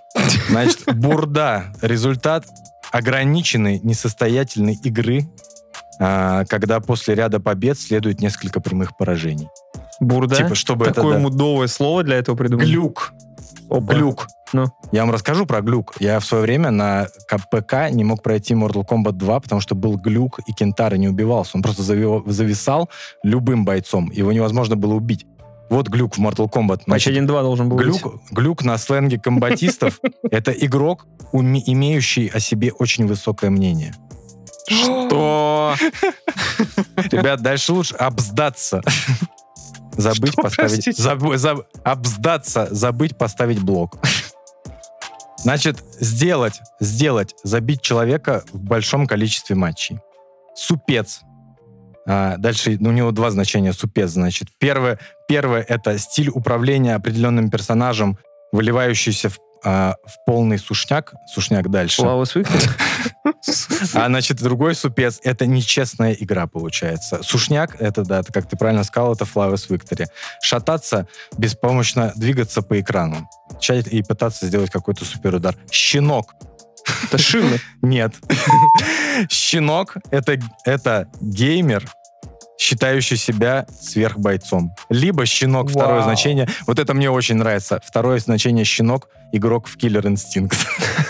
[0.50, 1.66] Значит, бурда.
[1.82, 2.46] Результат
[2.92, 5.28] ограниченной несостоятельной игры,
[6.00, 9.50] а, когда после ряда побед следует несколько прямых поражений.
[10.02, 10.36] Бурда.
[10.36, 10.96] Типа, чтобы это...
[10.96, 11.20] Такое да.
[11.20, 12.66] мудовое слово для этого придумали.
[12.66, 13.14] Глюк.
[13.70, 13.94] Опа.
[13.94, 14.28] Глюк.
[14.52, 14.66] Ну.
[14.92, 15.94] Я вам расскажу про глюк.
[16.00, 19.96] Я в свое время на КПК не мог пройти Mortal Kombat 2, потому что был
[19.96, 21.52] глюк, и Кентара не убивался.
[21.56, 22.90] Он просто зави- зависал
[23.24, 24.12] любым бойцом.
[24.12, 25.26] Его невозможно было убить.
[25.70, 26.82] Вот глюк в Mortal Kombat.
[26.88, 27.86] Матч Значит, 1-2 должен был быть.
[27.86, 30.02] Глюк, глюк на сленге комбатистов—
[30.32, 33.96] это игрок, имеющий о себе очень высокое мнение.
[34.68, 35.76] Что?
[37.12, 38.82] Ребят, дальше лучше обздаться.
[39.98, 40.88] Забыть Что, поставить...
[41.00, 43.98] заб- заб- обздаться, забыть поставить блок.
[45.38, 50.00] Значит, сделать, сделать, забить человека в большом количестве матчей.
[50.56, 51.22] Супец.
[52.08, 54.50] А, дальше ну, у него два значения супец, значит.
[54.60, 58.18] Первое, первое— это стиль управления определенным персонажем,
[58.52, 61.14] выливающийся в, а, в полный сушняк.
[61.28, 62.02] Сушняк дальше.
[62.26, 62.50] Свифт.
[63.94, 67.22] А, значит, другой супец— это нечестная игра, получается.
[67.24, 70.06] Сушняк— это, да, это, как ты правильно сказал, это Flawless Victory.
[70.42, 71.08] Шататься,
[71.38, 73.28] беспомощно двигаться по экрану.
[73.90, 75.56] И пытаться сделать какой-то суперудар.
[75.72, 76.34] Щенок.
[77.04, 77.60] Это шины.
[77.82, 78.14] Нет.
[79.30, 81.90] Щенок— это, это геймер,
[82.62, 84.76] считающий себя сверхбойцом.
[84.90, 86.04] Либо щенок, второе Вау.
[86.04, 86.48] значение.
[86.68, 87.82] Вот это мне очень нравится.
[87.84, 90.56] Второе значение щенок— игрок в Killer Instinct.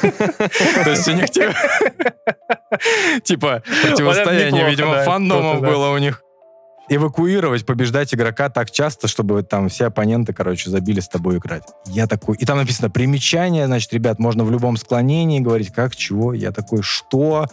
[0.83, 1.53] То есть у них типа-
[3.25, 6.23] типа противостояние, видимо, фандомов было у них.
[6.89, 11.63] Эвакуировать, побеждать игрока так часто, чтобы там все оппоненты, короче, забили с тобой играть.
[11.85, 12.35] Я такой...
[12.35, 16.33] И там написано примечание, значит, ребят, можно в любом склонении говорить, как, чего.
[16.33, 17.47] Я такой, что?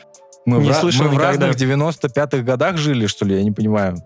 [0.48, 1.46] Мы, Не в, слышал мы в никогда.
[1.48, 3.36] разных 95-х годах жили, что ли?
[3.36, 3.98] Я не понимаю.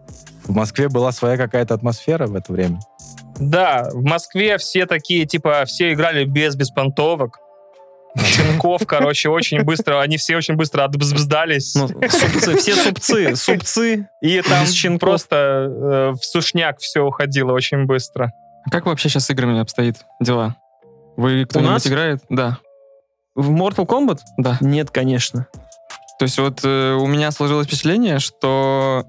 [0.44, 2.80] В Москве была своя какая-то атмосфера в это время.
[3.38, 7.38] Да, в Москве все такие, типа, все играли без беспонтовок.
[8.18, 11.76] Щенков, короче, очень быстро, они все очень быстро отбздались.
[11.76, 14.08] Ну, супцы, все супцы, супцы.
[14.20, 18.32] и там без просто э, в сушняк все уходило очень быстро.
[18.66, 20.56] А как вообще сейчас с играми обстоит дела?
[21.16, 22.20] Вы кто-нибудь играет?
[22.28, 22.58] Да,
[23.36, 24.18] В Mortal Kombat?
[24.38, 24.58] да.
[24.60, 25.46] Нет, конечно.
[26.22, 29.04] То есть вот э, у меня сложилось впечатление, что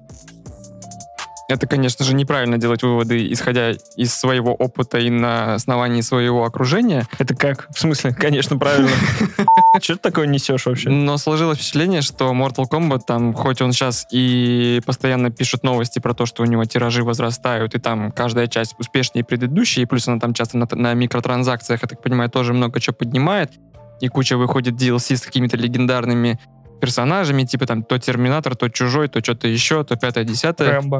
[1.48, 7.06] это, конечно же, неправильно делать выводы, исходя из своего опыта и на основании своего окружения.
[7.20, 7.68] Это как?
[7.72, 8.12] В смысле?
[8.12, 8.90] Конечно, правильно.
[9.80, 10.90] Что ты такое несешь вообще?
[10.90, 16.14] Но сложилось впечатление, что Mortal Kombat, там, хоть он сейчас и постоянно пишут новости про
[16.14, 20.18] то, что у него тиражи возрастают, и там каждая часть успешнее предыдущей, и плюс она
[20.18, 23.52] там часто на, на микротранзакциях, я так понимаю, тоже много чего поднимает,
[24.00, 26.40] и куча выходит DLC с какими-то легендарными
[26.84, 30.70] персонажами, типа там то Терминатор, то Чужой, то что-то еще, то пятое, десятое.
[30.72, 30.98] Рэмбо.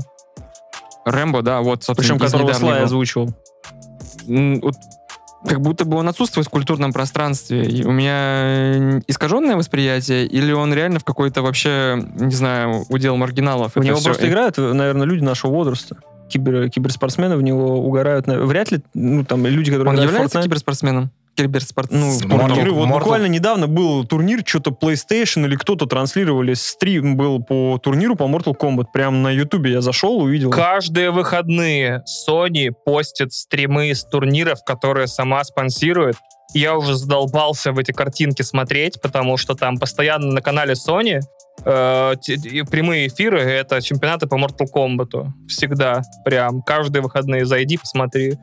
[1.05, 2.53] Рэмбо, да, вот, собственно, Причем которого.
[2.55, 3.35] Слай озвучивал.
[4.27, 4.75] Вот
[5.47, 7.65] как будто бы он отсутствует в культурном пространстве.
[7.65, 13.73] И у меня искаженное восприятие, или он реально в какой-то вообще, не знаю, удел маргиналов.
[13.73, 15.97] В Это него всё- просто играют, наверное, люди нашего возраста.
[16.31, 18.27] Кибер, киберспортсмены в него угорают.
[18.27, 21.11] Вряд ли, ну, там, люди, которые Он является Fortnite, киберспортсменом?
[21.35, 22.09] Киберспортсменом?
[22.09, 22.73] Ну, в Mortal- турниры.
[22.73, 28.17] Вот Mortal- буквально недавно был турнир, что-то PlayStation или кто-то транслировали, стрим был по турниру
[28.17, 28.87] по Mortal Kombat.
[28.93, 30.51] Прям на Ютубе я зашел, увидел.
[30.51, 36.17] Каждые выходные Sony постит стримы с турниров, которые сама спонсирует.
[36.53, 41.21] Я уже задолбался в эти картинки смотреть, потому что там постоянно на канале Sony
[41.65, 42.15] э,
[42.71, 45.27] прямые эфиры— это чемпионаты по Mortal Kombat.
[45.49, 46.03] Всегда.
[46.25, 48.35] Прям каждые выходные зайди, посмотри.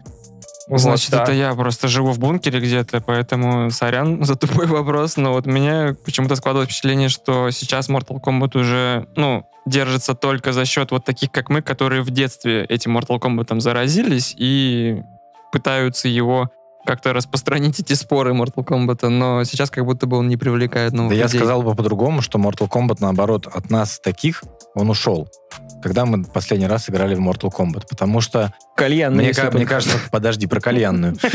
[0.71, 1.23] Вот, Значит, да.
[1.23, 5.97] это я просто живу в бункере где-то, поэтому сорян за тупой вопрос, но вот меня
[6.05, 11.29] почему-то складывается впечатление, что сейчас Mortal Kombat уже, ну, держится только за счет вот таких,
[11.29, 15.03] как мы, которые в детстве этим Mortal Kombat заразились и
[15.51, 16.49] пытаются его
[16.85, 21.11] как-то распространить эти споры Mortal Kombat, но сейчас как будто бы он не привлекает новых
[21.11, 21.39] Да я людей.
[21.39, 24.43] сказал бы по-другому, что Mortal Kombat, наоборот, от нас таких,
[24.75, 25.27] он ушел.
[25.83, 27.85] Когда мы последний раз играли в Mortal Kombat.
[27.89, 29.13] Потому что, Кальян.
[29.15, 31.15] мне, ка- мне кажется, подожди, про кальянную.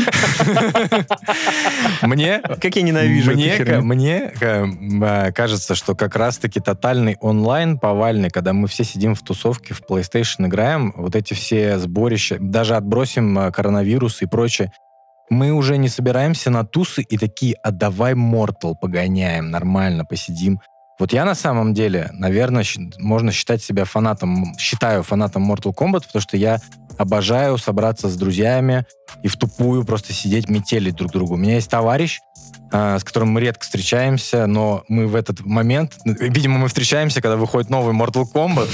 [2.01, 8.67] Мне Как я ненавижу мне, а, кажется, что как раз-таки тотальный онлайн повальный, когда мы
[8.67, 14.21] все сидим в тусовке, в PlayStation играем, вот эти все сборища, даже отбросим а, коронавирус
[14.21, 14.71] и прочее,
[15.29, 20.61] мы уже не собираемся на тусы и такие, а давай Mortal погоняем, нормально посидим.
[20.99, 22.63] Вот я на самом деле, наверное,
[22.97, 26.59] можно считать себя фанатом, считаю фанатом Mortal Kombat, потому что я
[26.97, 28.85] обожаю собраться с друзьями
[29.23, 31.35] и в тупую просто сидеть метелить друг другу.
[31.35, 32.19] У меня есть товарищ,
[32.71, 37.37] а, с которым мы редко встречаемся, но мы в этот момент, видимо, мы встречаемся, когда
[37.37, 38.69] выходит новый Mortal Kombat.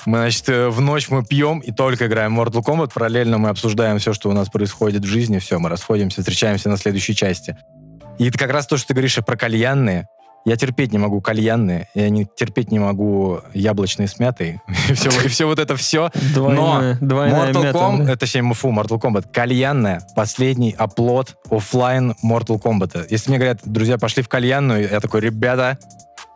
[0.06, 2.92] Мы, значит, э, в ночь мы пьем и только играем Mortal Kombat.
[2.92, 5.38] Параллельно мы обсуждаем все, что у нас происходит в жизни.
[5.38, 7.56] Все, мы расходимся, встречаемся на следующей части.
[8.18, 10.06] И это как раз то, что ты говоришь про кальянные.
[10.46, 14.60] Я терпеть не могу кальянные, я не, терпеть не могу яблочные с мятой.
[14.88, 16.10] И все, и все вот это все.
[16.34, 18.16] Двойная, двойная Mortal Kombat, да.
[18.16, 23.06] точнее, фу, Mortal Kombat, кальянная, последний оплот оффлайн Mortal Kombat.
[23.10, 25.78] Если мне говорят, друзья, пошли в кальянную, я такой, ребята,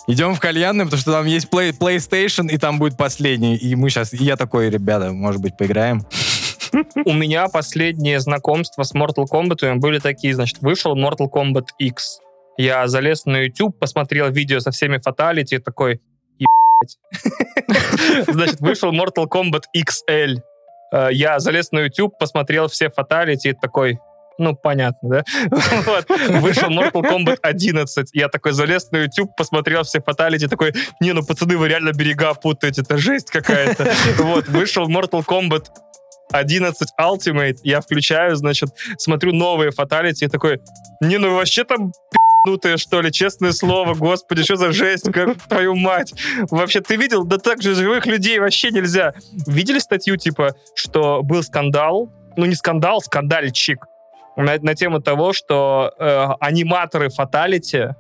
[0.07, 3.57] идем в кальянную, потому что там есть Play- PlayStation, и там будет последний.
[3.57, 6.07] И мы сейчас, и я такой, ребята, может быть, поиграем?
[7.05, 12.19] У меня последние знакомства с Mortal Kombat были такие, значит, вышел Mortal Kombat X.
[12.57, 16.01] Я залез на YouTube, посмотрел видео со всеми фаталити, такой.
[18.29, 20.39] Значит, вышел Mortal Kombat XL.
[20.93, 23.99] Э, Я залез на YouTube, посмотрел все фаталити, такой,
[24.39, 25.25] ну, понятно, да?
[25.87, 26.07] Вот.
[26.41, 28.11] Вышел Mortal Kombat 11.
[28.13, 32.35] Я такой залез на YouTube, посмотрел все фаталити, такой, не, ну, пацаны, вы реально берега
[32.35, 33.93] путаете, это жесть какая-то.
[34.19, 35.67] Вот, вышел Mortal Kombat
[36.33, 40.61] 11 Ultimate, я включаю, значит, смотрю новые фаталити, такой,
[41.01, 41.93] не, ну вообще там
[42.45, 46.13] пи***нутые, что ли, честное слово, господи, что за жесть, как твою мать.
[46.51, 47.25] Вообще, ты видел?
[47.25, 49.15] Да так же живых людей вообще нельзя.
[49.47, 53.87] Видели статью, типа, что был скандал, ну не скандал, скандальчик,
[54.37, 57.95] на, на тему того, что э, аниматоры фаталити,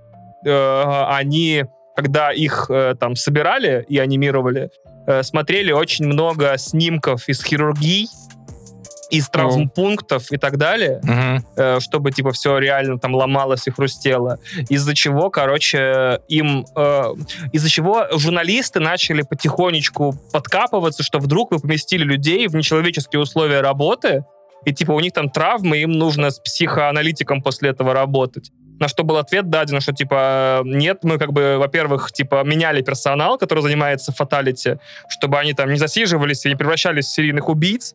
[0.44, 1.64] э, они,
[1.96, 4.70] когда их э, там собирали и анимировали,
[5.06, 8.08] э, смотрели очень много снимков из хирургий,
[9.16, 11.00] из травмпунктов и так далее,
[11.56, 14.38] э, чтобы типа все реально там ломалось и хрустело.
[14.68, 17.04] Из-за чего, короче, им э,
[17.52, 24.24] из-за чего журналисты начали потихонечку подкапываться, что вдруг вы поместили людей в нечеловеческие условия работы,
[24.64, 28.50] и типа у них там травмы, им нужно с психоаналитиком после этого работать.
[28.80, 33.38] На что был ответ даден, что типа нет, мы как бы, во-первых, типа меняли персонал,
[33.38, 34.78] который занимается фаталити,
[35.08, 37.94] чтобы они там не засиживались и не превращались в серийных убийц.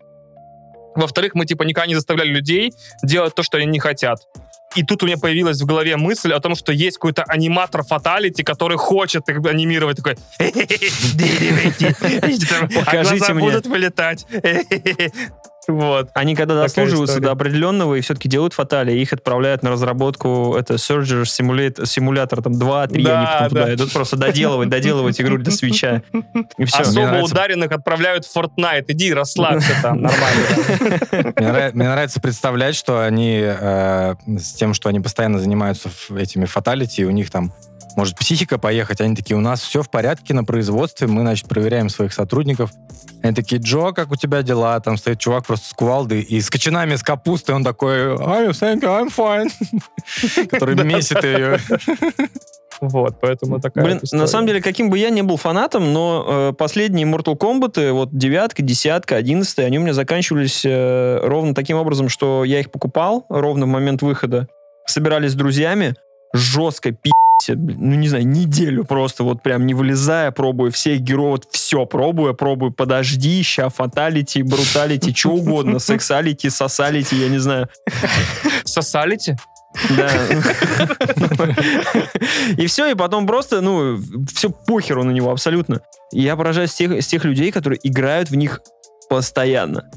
[0.95, 4.20] Во-вторых, мы типа никогда не заставляли людей делать то, что они не хотят.
[4.76, 8.44] И тут у меня появилась в голове мысль о том, что есть какой-то аниматор фаталити,
[8.44, 9.98] который хочет их анимировать.
[9.98, 10.45] Такой, а
[12.86, 13.45] Покажите мне.
[13.45, 14.28] будут вылетать.
[15.69, 16.09] Вот.
[16.13, 17.25] Они когда Такая дослуживаются история.
[17.27, 22.53] до определенного и все-таки делают фатали, их отправляют на разработку это Surger Simulator, симулятор там
[22.53, 23.73] 2-3, они Да, потом туда да.
[23.75, 26.01] идут просто доделывать, доделывать игру для свеча.
[26.57, 26.79] И все.
[26.81, 28.85] Особо нравится- ударенных отправляют в Fortnite.
[28.87, 31.33] Иди, расслабься там, нормально.
[31.37, 36.45] Мне, нрав- мне нравится представлять, что они э, с тем, что они постоянно занимаются этими
[36.45, 37.53] фаталити, у них там
[37.95, 41.89] может психика поехать, они такие, у нас все в порядке на производстве, мы, значит, проверяем
[41.89, 42.71] своих сотрудников.
[43.30, 44.80] Они такие, Джо, как у тебя дела?
[44.80, 48.81] Там стоит чувак просто с кувалдой и с кочанами, с капустой, он такой, I'm, thank
[48.81, 50.47] you, I'm fine.
[50.49, 51.60] Который месит ее.
[52.81, 54.22] Вот, поэтому такая Блин, вот история.
[54.22, 58.18] на самом деле, каким бы я ни был фанатом, но э, последние Mortal Kombat, вот
[58.18, 63.27] девятка, десятка, одиннадцатая, они у меня заканчивались э, ровно таким образом, что я их покупал
[63.30, 64.47] ровно в момент выхода,
[64.88, 65.93] собирались с друзьями,
[66.34, 67.11] жестко пи***,
[67.56, 72.34] ну не знаю, неделю просто вот прям не вылезая, пробую всех героев, вот все пробую,
[72.34, 77.68] пробую, подожди, ща фаталити, бруталити, что угодно, сексалити, сосалити, я не знаю.
[78.65, 79.38] Сосалите?
[79.89, 80.10] Да.
[82.57, 83.99] И все, и потом просто, ну,
[84.34, 85.81] все похеру на него абсолютно.
[86.11, 88.61] И я поражаюсь тех, тех людей, которые играют в них
[89.10, 89.89] постоянно.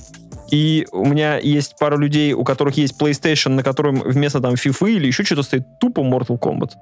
[0.52, 4.92] И у меня есть пару людей, у которых есть PlayStation, на котором вместо там FIFA
[4.92, 6.72] или еще что-то стоит тупо Mortal Kombat.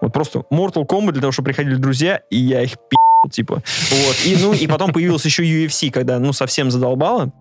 [0.00, 3.54] Вот просто Mortal Kombat для того, чтобы приходили друзья, и я их пи***л, типа.
[3.90, 4.16] Вот.
[4.24, 7.32] И, ну, и потом появился еще UFC, когда, ну, совсем задолбало.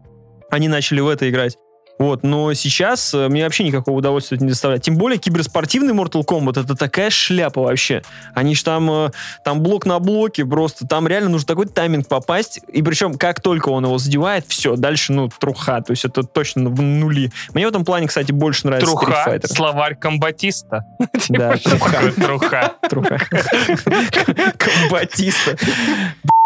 [0.49, 1.55] Они начали в это играть.
[1.99, 4.84] Вот, но сейчас э, мне вообще никакого удовольствия это не доставляет.
[4.84, 8.01] Тем более киберспортивный Mortal Kombat это такая шляпа вообще.
[8.34, 9.11] Они ж там, э,
[9.43, 12.61] там блок на блоке просто, там реально нужно такой тайминг попасть.
[12.71, 15.81] И причем, как только он его задевает, все, дальше, ну, труха.
[15.81, 17.31] То есть это точно в нули.
[17.53, 19.47] Мне в этом плане, кстати, больше нравится Street Труха, Fighter.
[19.47, 20.85] словарь комбатиста.
[21.27, 22.11] Да, Что труха.
[22.11, 22.73] Труха.
[22.89, 23.19] Труха.
[24.57, 25.57] Комбатиста.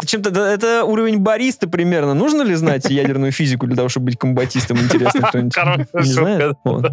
[0.07, 2.13] Чем-то да, это уровень бариста примерно.
[2.13, 4.77] Нужно ли знать ядерную физику для того, чтобы быть комбатистом?
[4.80, 5.55] Интересно, кто-нибудь
[5.93, 6.55] не знает?
[6.63, 6.91] Вот.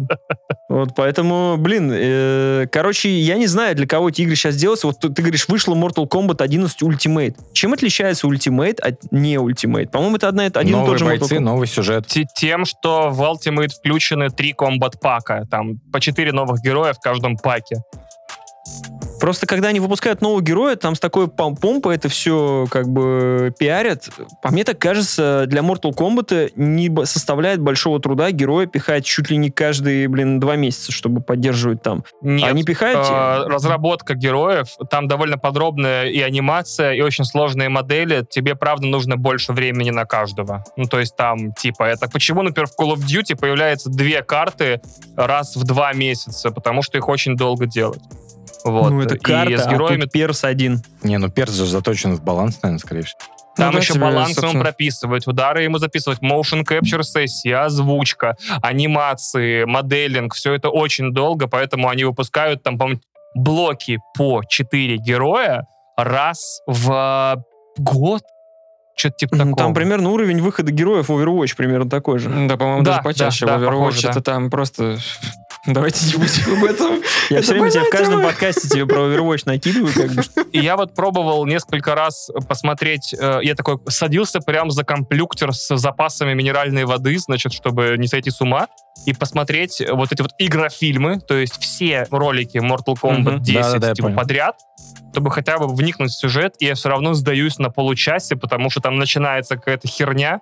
[0.69, 4.87] Вот, поэтому, блин, э, короче, я не знаю, для кого эти игры сейчас делаются.
[4.87, 7.35] Вот ты, ты говоришь, вышла Mortal Kombat 11 Ultimate.
[7.53, 9.87] Чем отличается Ultimate от не Ultimate?
[9.89, 11.39] По-моему, это одна, один и тот же Mortal бойцы, Kombat.
[11.39, 12.07] новый сюжет.
[12.07, 15.45] Те- Тем, что в Ultimate включены три комбат-пака.
[15.51, 17.77] Там по четыре новых героя в каждом паке.
[19.21, 23.53] Просто когда они выпускают нового героя, там с такой пом- помпой это все как бы
[23.59, 24.09] пиарят.
[24.41, 29.37] По мне так кажется, для Mortal Kombat не составляет большого труда героя пихать чуть ли
[29.37, 32.03] не каждые, блин, два месяца, чтобы поддерживать там.
[32.21, 33.07] Нет, Они пихают...
[33.07, 38.25] э, разработка героев, там довольно подробная и анимация, и очень сложные модели.
[38.27, 40.63] Тебе, правда, нужно больше времени на каждого.
[40.77, 44.81] Ну, то есть там, типа, это почему, например, в Call of Duty появляется две карты
[45.15, 48.01] раз в два месяца, потому что их очень долго делать.
[48.63, 48.89] Вот.
[48.91, 50.81] ну, это И карта, с героями а тут перс один.
[51.03, 53.19] Не, ну перс же заточен в баланс, наверное, скорее всего.
[53.57, 54.63] Там Ну да, еще тебе, баланс ему собственно.
[54.63, 61.89] прописывать, удары ему записывать, motion capture сессии, озвучка, анимации, моделинг, все это очень долго, поэтому
[61.89, 62.89] они выпускают там, по
[63.35, 65.65] блоки по 4 героя
[65.97, 67.43] раз в
[67.77, 68.21] год.
[68.95, 69.57] Что-то типа Ну, такого.
[69.57, 72.29] Там примерно уровень выхода героев в Overwatch примерно такой же.
[72.29, 73.45] Да, по-моему, Да, даже почаще.
[73.45, 74.09] да, в да, Overwatch похоже, да.
[74.11, 74.97] это там просто...
[75.65, 77.01] Давайте не будем об этом.
[77.29, 80.23] Я все время тебе в каждом подкасте тебе про Overwatch накидываю, как бы.
[80.51, 85.75] И я вот пробовал несколько раз посмотреть, э, я такой садился прям за комплюктер с
[85.77, 88.67] запасами минеральной воды, значит, чтобы не сойти с ума,
[89.05, 93.43] и посмотреть вот эти вот игрофильмы, то есть все ролики Mortal Kombat Мгм.
[93.43, 94.55] 10 Да-да-да, я типа, подряд,
[95.11, 98.81] чтобы хотя бы вникнуть в сюжет, и я все равно сдаюсь на получасе, потому что
[98.81, 100.41] там начинается какая-то херня,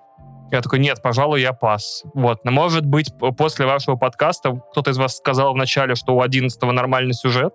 [0.51, 2.03] я такой, нет, пожалуй, я пас.
[2.13, 2.43] Вот.
[2.43, 7.13] Но, может быть, после вашего подкаста кто-то из вас сказал вначале, что у 11 нормальный
[7.13, 7.53] сюжет.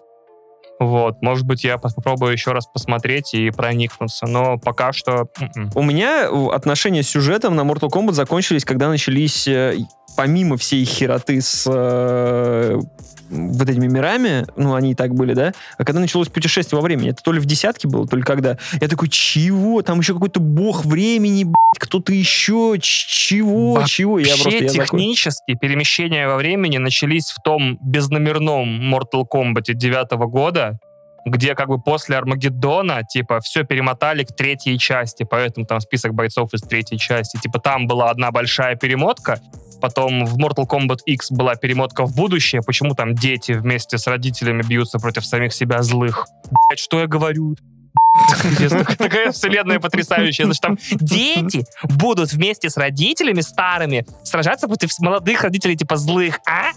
[0.81, 1.23] Вот.
[1.23, 4.27] Может быть, я попробую еще раз посмотреть и проникнуться.
[4.27, 5.29] Но пока что...
[5.39, 5.71] м-м.
[5.75, 9.79] У меня э, отношения с сюжетом на Mortal Kombat закончились, когда начались, э,
[10.17, 12.81] помимо всей хероты с э,
[13.31, 17.11] вот этими мирами, ну, они и так были, да, а когда началось путешествие во времени,
[17.11, 18.59] это то ли в десятке было, то ли когда.
[18.81, 19.83] Я такой, чего?
[19.83, 21.47] Там еще какой-то бог времени,
[21.79, 24.19] кто-то еще, чего, чего?
[24.19, 29.73] Я просто, Вообще я такой, технически перемещения во времени начались в том безномерном Mortal Kombat
[29.73, 30.74] 9 года,
[31.25, 36.53] где как бы после Армагеддона, типа, все перемотали к третьей части, поэтому там список бойцов
[36.55, 37.39] из третьей части.
[37.39, 39.41] Типа, там была одна большая перемотка,
[39.81, 44.63] потом в Mortal Kombat X была перемотка в будущее, почему там дети вместе с родителями
[44.63, 46.27] бьются против самих себя злых.
[46.69, 47.57] Блять, что я говорю?
[48.99, 50.45] Такая- вселенная потрясающая.
[50.45, 56.41] Значит, там дети будут вместе с родителями старыми сражаться против молодых родителей, типа злых.
[56.47, 56.71] А,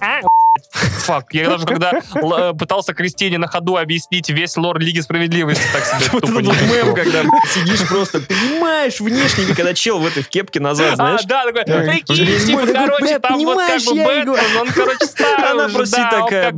[0.73, 1.34] а, Фак.
[1.34, 6.09] Я даже когда э, пытался Кристине на ходу объяснить весь лор Лиги Справедливости, так себе
[6.19, 7.23] тупо не мем, когда
[7.53, 11.23] сидишь просто, понимаешь внешне, когда чел в этой в кепке назад, А, знаешь.
[11.25, 14.34] да, такой, прикинь, типа, короче, «Бля, там вот как бы я и говорю».
[14.34, 16.53] Бэтмен, он, короче, старый Она просто такая.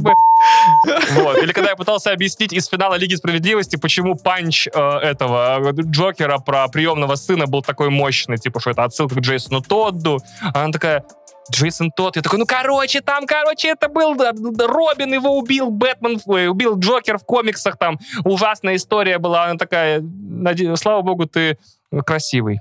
[1.12, 1.38] Вот.
[1.38, 6.68] Или когда я пытался объяснить из финала Лиги Справедливости, почему панч э, этого Джокера про
[6.68, 10.20] приемного сына был такой мощный, типа, что это отсылка к Джейсону Тодду.
[10.54, 11.04] А Она такая,
[11.52, 12.18] Джейсон Тодд.
[12.18, 17.26] Я такой, ну, короче, там, короче, это был Робин, его убил Бэтмен, убил Джокер в
[17.26, 19.46] комиксах, там ужасная история была.
[19.46, 21.58] Она такая, «Наде- слава богу, ты
[22.06, 22.60] красивый.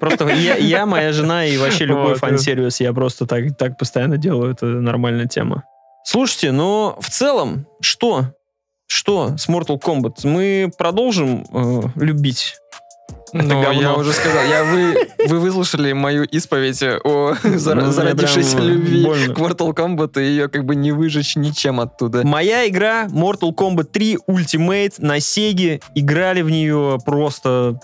[0.00, 4.16] Просто я, я, моя жена и вообще любой Вот, фан-сервис, я просто так, так постоянно
[4.16, 5.64] делаю, это нормальная тема.
[6.04, 8.34] Слушайте, ну, в целом, что?
[8.86, 10.26] Что с Mortal Kombat?
[10.26, 12.56] Мы продолжим э, любить
[13.32, 13.72] Говно.
[13.80, 14.96] я уже сказал, я вы,
[15.28, 19.34] вы выслушали мою исповедь о зар- Ну, зародившейся любви больно.
[19.34, 22.26] к Mortal Kombat, и ее как бы не выжечь ничем оттуда.
[22.26, 25.80] Моя игра Mortal Kombat 3 Ultimate на Sega.
[25.94, 27.78] Играли в нее просто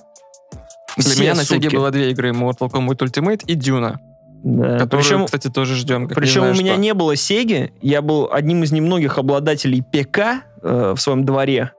[0.97, 1.67] Для все меня на сутки.
[1.67, 3.97] Sega было две игры, Mortal Kombat Ultimate и Duna,
[4.43, 4.79] Да.
[4.79, 6.09] которую, Причем, кстати, тоже ждем.
[6.09, 6.81] причем у знаю меня что.
[6.81, 7.71] не было Sega.
[7.83, 11.73] Я был одним из немногих обладателей ПК э, в своем дворе.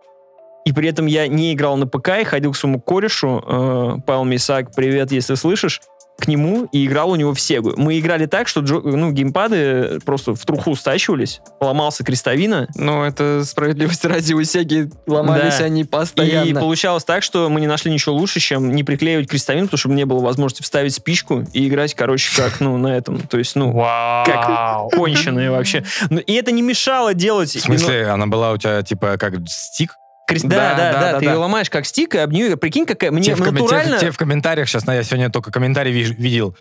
[0.67, 4.25] И при этом я не играл на ПК и ходил к своему корешу, э, Павел
[4.25, 5.79] Мисак, привет, если слышишь,
[6.19, 7.71] к нему и играл у него в Сегу.
[7.77, 13.45] Мы играли так, что джо- ну, геймпады просто в труху стачивались, ломался крестовина, Ну, это
[13.45, 15.63] справедливости ради у Сеги ломались Да.
[15.65, 16.59] они И постоянно.
[16.59, 20.03] получалось так, что мы не нашли ничего лучше, чем не приклеивать крестовину, потому что не
[20.05, 23.21] было возможности вставить спичку и играть, короче, как, ну, на этом.
[23.21, 24.89] То есть, ну, Вау.
[24.89, 25.85] конченые вообще.
[26.09, 27.55] Ну, и это не мешало делать...
[27.55, 29.93] В смысле, она была у тебя типа как стик?
[30.27, 31.31] Крест- Да, Да, да, да, да, ты да.
[31.31, 33.11] ее ломаешь как стик, и об нее, прикинь, какая...
[33.11, 33.97] Мне Те в, коме- те натурально...
[33.99, 36.55] те в комментариях сейчас, я сегодня только комментарий виж- видел.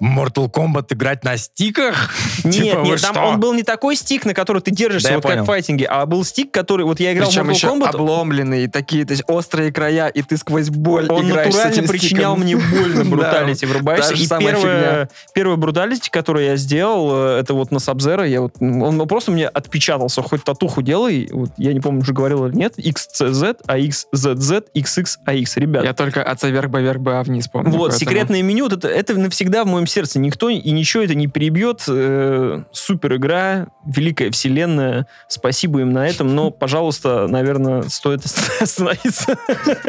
[0.00, 2.10] Mortal Kombat играть на стиках?
[2.44, 3.24] Нет, Типа, нет, там что?
[3.24, 6.06] он был не такой стик, на который ты держишься, Да, вот как в файтинге, а
[6.06, 6.84] был стик, который...
[6.84, 10.22] Вот я играл Причем в Mortal еще Kombat, обломленные, такие то есть острые края, и
[10.22, 12.40] ты сквозь боль он натурально причинял стиком.
[12.40, 14.14] мне больно Да, бруталити врубаешься.
[14.14, 19.06] И первое, первое бруталити, которое я сделал, э, это вот на Сабзера, я вот, он
[19.08, 23.66] просто мне отпечатался, хоть татуху делай, вот, я не помню, уже говорил или нет, XCZ,
[23.66, 27.70] AXZZ, XX, Ребят, Я только от вверх бы вверх а вниз помню.
[27.70, 30.18] вот, секретное меню, вот это, это навсегда в моем сердце.
[30.18, 31.82] Никто и ничего это не перебьет.
[31.88, 35.06] Э, супер игра, великая вселенная.
[35.28, 36.34] Спасибо им на этом.
[36.34, 39.36] Но, пожалуйста, наверное, стоит ост- остановиться.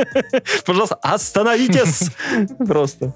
[0.65, 2.09] Пожалуйста, остановитесь!
[2.67, 3.13] Просто.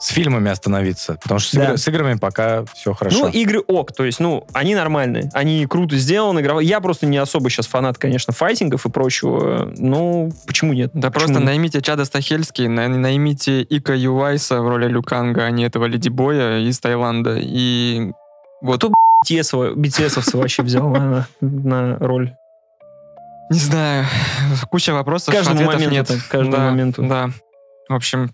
[0.00, 1.18] С фильмами остановиться.
[1.22, 1.64] Потому что с, Да.
[1.64, 3.26] игр- с играми пока все хорошо.
[3.26, 6.66] Ну, игры ок, то есть, ну, они нормальные, они круто сделаны, игровые.
[6.66, 9.70] Я просто не особо сейчас фанат, конечно, файтингов и прочего.
[9.76, 10.90] Ну, почему нет?
[10.94, 11.44] Да Почему просто нет?
[11.44, 16.60] наймите Чада Стахельский, на- наймите Ика Ювайса в роли Люканга, а не этого Леди Боя
[16.60, 17.36] из Таиланда.
[17.38, 18.10] И
[18.62, 18.92] вот Кто,
[19.28, 22.32] BTS-ово- BTS-овца вообще взял на, на роль.
[23.50, 24.06] Не знаю,
[24.70, 26.08] куча вопросов, Каждому моменту нет.
[26.30, 27.02] каждому да, моменту.
[27.02, 27.30] Да.
[27.88, 28.30] В общем,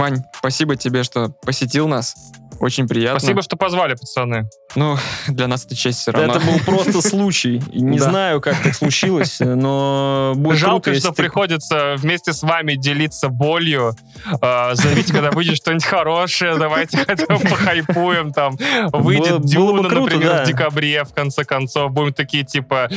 [0.00, 2.32] Вань, спасибо тебе, что посетил нас.
[2.60, 3.18] Очень приятно.
[3.20, 4.48] Спасибо, что позвали, пацаны.
[4.76, 4.96] Ну,
[5.28, 6.34] для нас это честь все равно.
[6.34, 7.60] Это был просто случай.
[7.72, 13.94] Не знаю, как так случилось, но будет Жалко, что приходится вместе с вами делиться болью.
[14.42, 18.56] Э, Зовите, когда выйдет что-нибудь хорошее, давайте хотя бы похайпуем там.
[18.56, 21.90] Было- Выйдет Дюна, например, в декабре, в конце концов.
[21.92, 22.88] Будем такие, типа,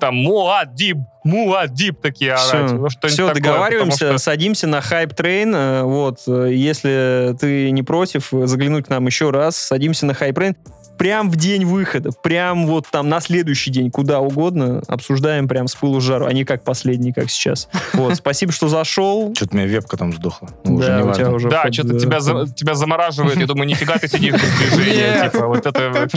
[0.00, 2.66] там, Муадиб, Муадиб такие орать.
[2.66, 5.54] Все, Ну, все такое, договариваемся, садимся на hype train.
[5.54, 10.14] э, Вот, э, если ты не против э, заглянуть к нам еще раз, садимся на
[10.14, 10.56] hype train.
[10.98, 15.74] Прям в день выхода, прям вот там на следующий день, куда угодно, обсуждаем прям с
[15.74, 17.68] пылу с жару, а не как последний, как сейчас.
[17.94, 19.32] Вот, спасибо, что зашел.
[19.34, 20.48] Что-то у меня вебка там сдохла.
[20.64, 23.36] Ну, уже Да, не у тебя уже Да, что-то тебя, за- тебя замораживает.
[23.36, 25.30] Я думаю, нифига ты сидишь без движения.
[25.30, 26.08] Типа, вот это...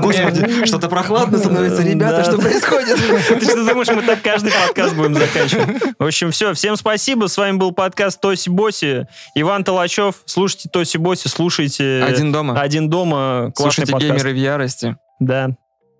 [0.00, 2.98] Господи, что-то прохладно становится, ребята, что происходит?
[3.28, 5.68] Ты что думаешь, мы так каждый подкаст будем заканчивать?
[5.98, 6.52] В общем, все.
[6.54, 7.26] Всем спасибо.
[7.26, 9.06] С вами был подкаст Тоси Боси.
[9.34, 10.16] Иван Толачев.
[10.24, 12.60] Слушайте Тоси Боси, слушайте Один дома.
[12.60, 13.52] «Один дома».
[13.54, 14.24] Классный Слушайте подкаст.
[14.24, 14.96] геймеры в ярости.
[15.20, 15.56] Да.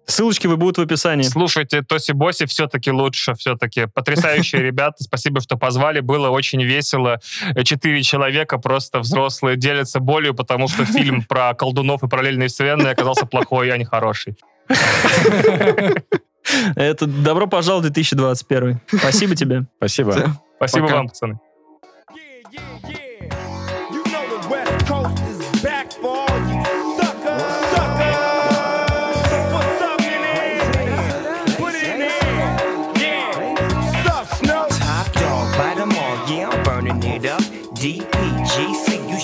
[0.09, 1.23] Ссылочки вы будут в описании.
[1.23, 5.05] Слушайте, Тоси Боси все-таки лучше, все-таки потрясающие ребята.
[5.05, 6.01] Спасибо, что позвали.
[6.01, 7.21] Было очень весело.
[7.63, 13.27] Четыре человека, просто взрослые, делятся болью, потому что фильм про колдунов и параллельные вселенные оказался
[13.27, 14.39] плохой, а не хороший.
[16.75, 18.81] Это добро пожаловать в 2021.
[18.87, 19.67] Спасибо тебе.
[19.77, 20.41] Спасибо.
[20.57, 21.39] Спасибо вам, пацаны.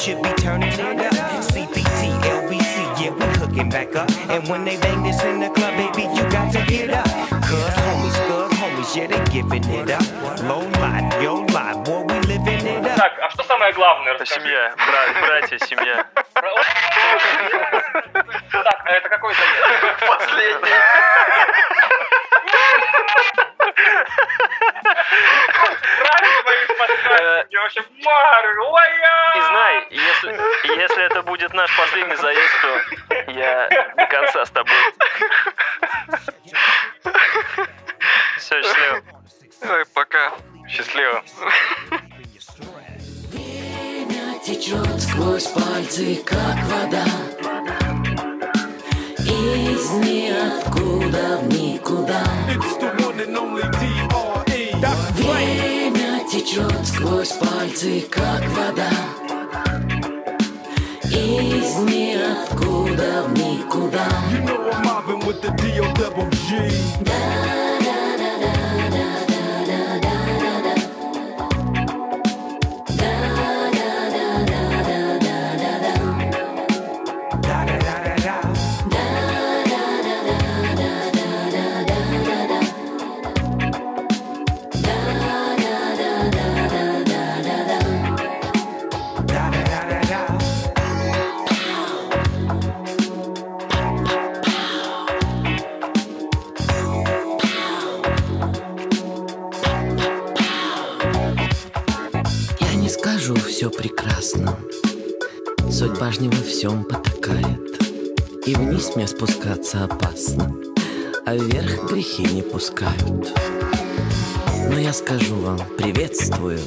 [0.03, 1.43] should be turning it up.
[1.43, 4.09] CPT, LBC, yeah, we hooking back up.
[4.29, 7.05] And when they bang this in the club, baby, you got to get up.
[7.43, 10.03] Cuz homies, thug homies, yeah, they giving it up.
[10.43, 12.97] Low life, yo life, boy, we living it up.
[12.97, 14.17] Так, а что самое главное?
[14.25, 14.73] Семья,
[15.27, 16.05] братья, семья.
[18.51, 19.99] Так, а это какой заезд?
[19.99, 21.62] Последний.
[27.50, 28.76] Я вообще марю,
[29.36, 32.80] И знай, если, если это будет наш последний заезд, то
[33.32, 34.74] я до конца с тобой.
[38.38, 39.02] Все, счастливо.
[39.62, 40.32] Ой, пока.
[40.68, 41.22] Счастливо.
[43.30, 47.04] Время течет сквозь пальцы, как вода
[49.18, 52.24] Из ниоткуда в никуда
[55.16, 58.90] Время течет сквозь пальцы, как вода.
[61.04, 64.06] Из ниоткуда в никуда.
[64.32, 66.70] You know I'm mobbing with the D-O-double-G.
[67.02, 67.63] Да.
[109.26, 110.54] Спускаться опасно
[111.24, 113.32] А вверх грехи не пускают.
[114.68, 116.58] Но я скажу вам, приветствую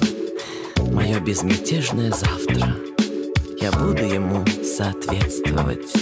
[0.91, 2.75] Мое безмятежное завтра.
[3.59, 5.93] Я буду ему соответствовать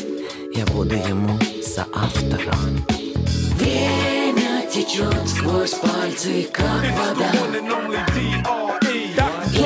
[0.53, 2.86] Я буду ему соавтором.
[3.57, 7.32] Время течет сквозь пальцы, как вода.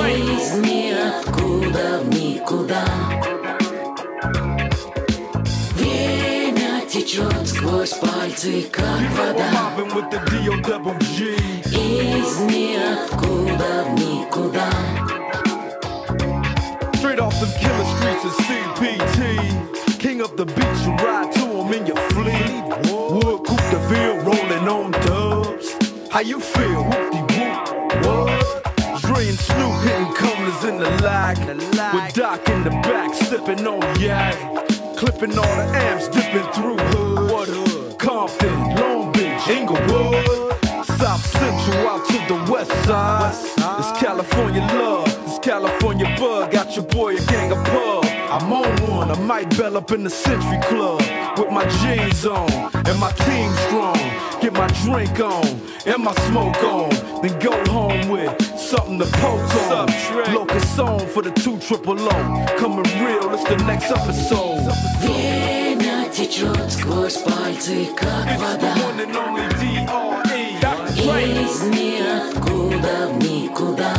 [0.09, 3.18] Из ниоткуда в никуда
[7.08, 11.34] течет сквозь пальцы, как You know I'm вода mobbing with the D-O double G.
[11.66, 14.68] Из ниоткуда в никуда
[16.94, 19.98] Straight off them killer streets of CPT.
[19.98, 22.64] King of the beach, you ride to him in your fleet.
[22.90, 25.74] Wood Coupe de Ville rolling on dubs.
[26.10, 26.84] How you feel?
[26.84, 28.06] Whoop-de-whoop.
[28.06, 29.00] What?
[29.02, 31.38] Dre and Snoop hitting corners in the lag.
[31.94, 34.67] With Doc in the back, sipping on yak.
[34.99, 37.31] Clipping all the amps, dipping through hood.
[37.31, 37.97] What hood?
[37.97, 40.53] Compton, Long Beach, Inglewood.
[40.99, 43.33] South Central out to the west side.
[43.79, 46.51] It's California love, it's California bug.
[46.51, 48.03] Got your boy a gang of pub.
[48.29, 50.99] I'm on one, I might bell up in the Century Club
[51.37, 54.28] with my jeans on and my team strong
[54.58, 55.46] Get my drink on
[55.86, 56.90] and my smoke on,
[57.22, 59.88] then go home with something to poke on.
[60.34, 62.46] Locust song for the two triple O.
[62.58, 64.72] Coming real, it's the next episode.
[65.00, 70.60] Время течет сквозь пальцы, как It's the вода one and only D.R.E.
[70.60, 70.94] Dr.
[71.02, 71.44] Dre.
[71.44, 73.94] Из ниоткуда в никуда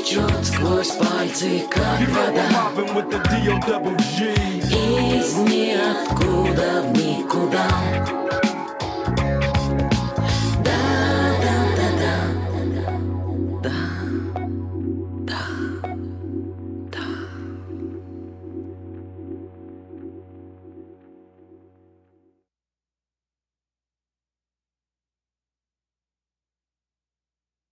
[0.00, 2.48] Течет сквозь пальцы, как вода.
[4.70, 7.66] Из ниоткуда в никуда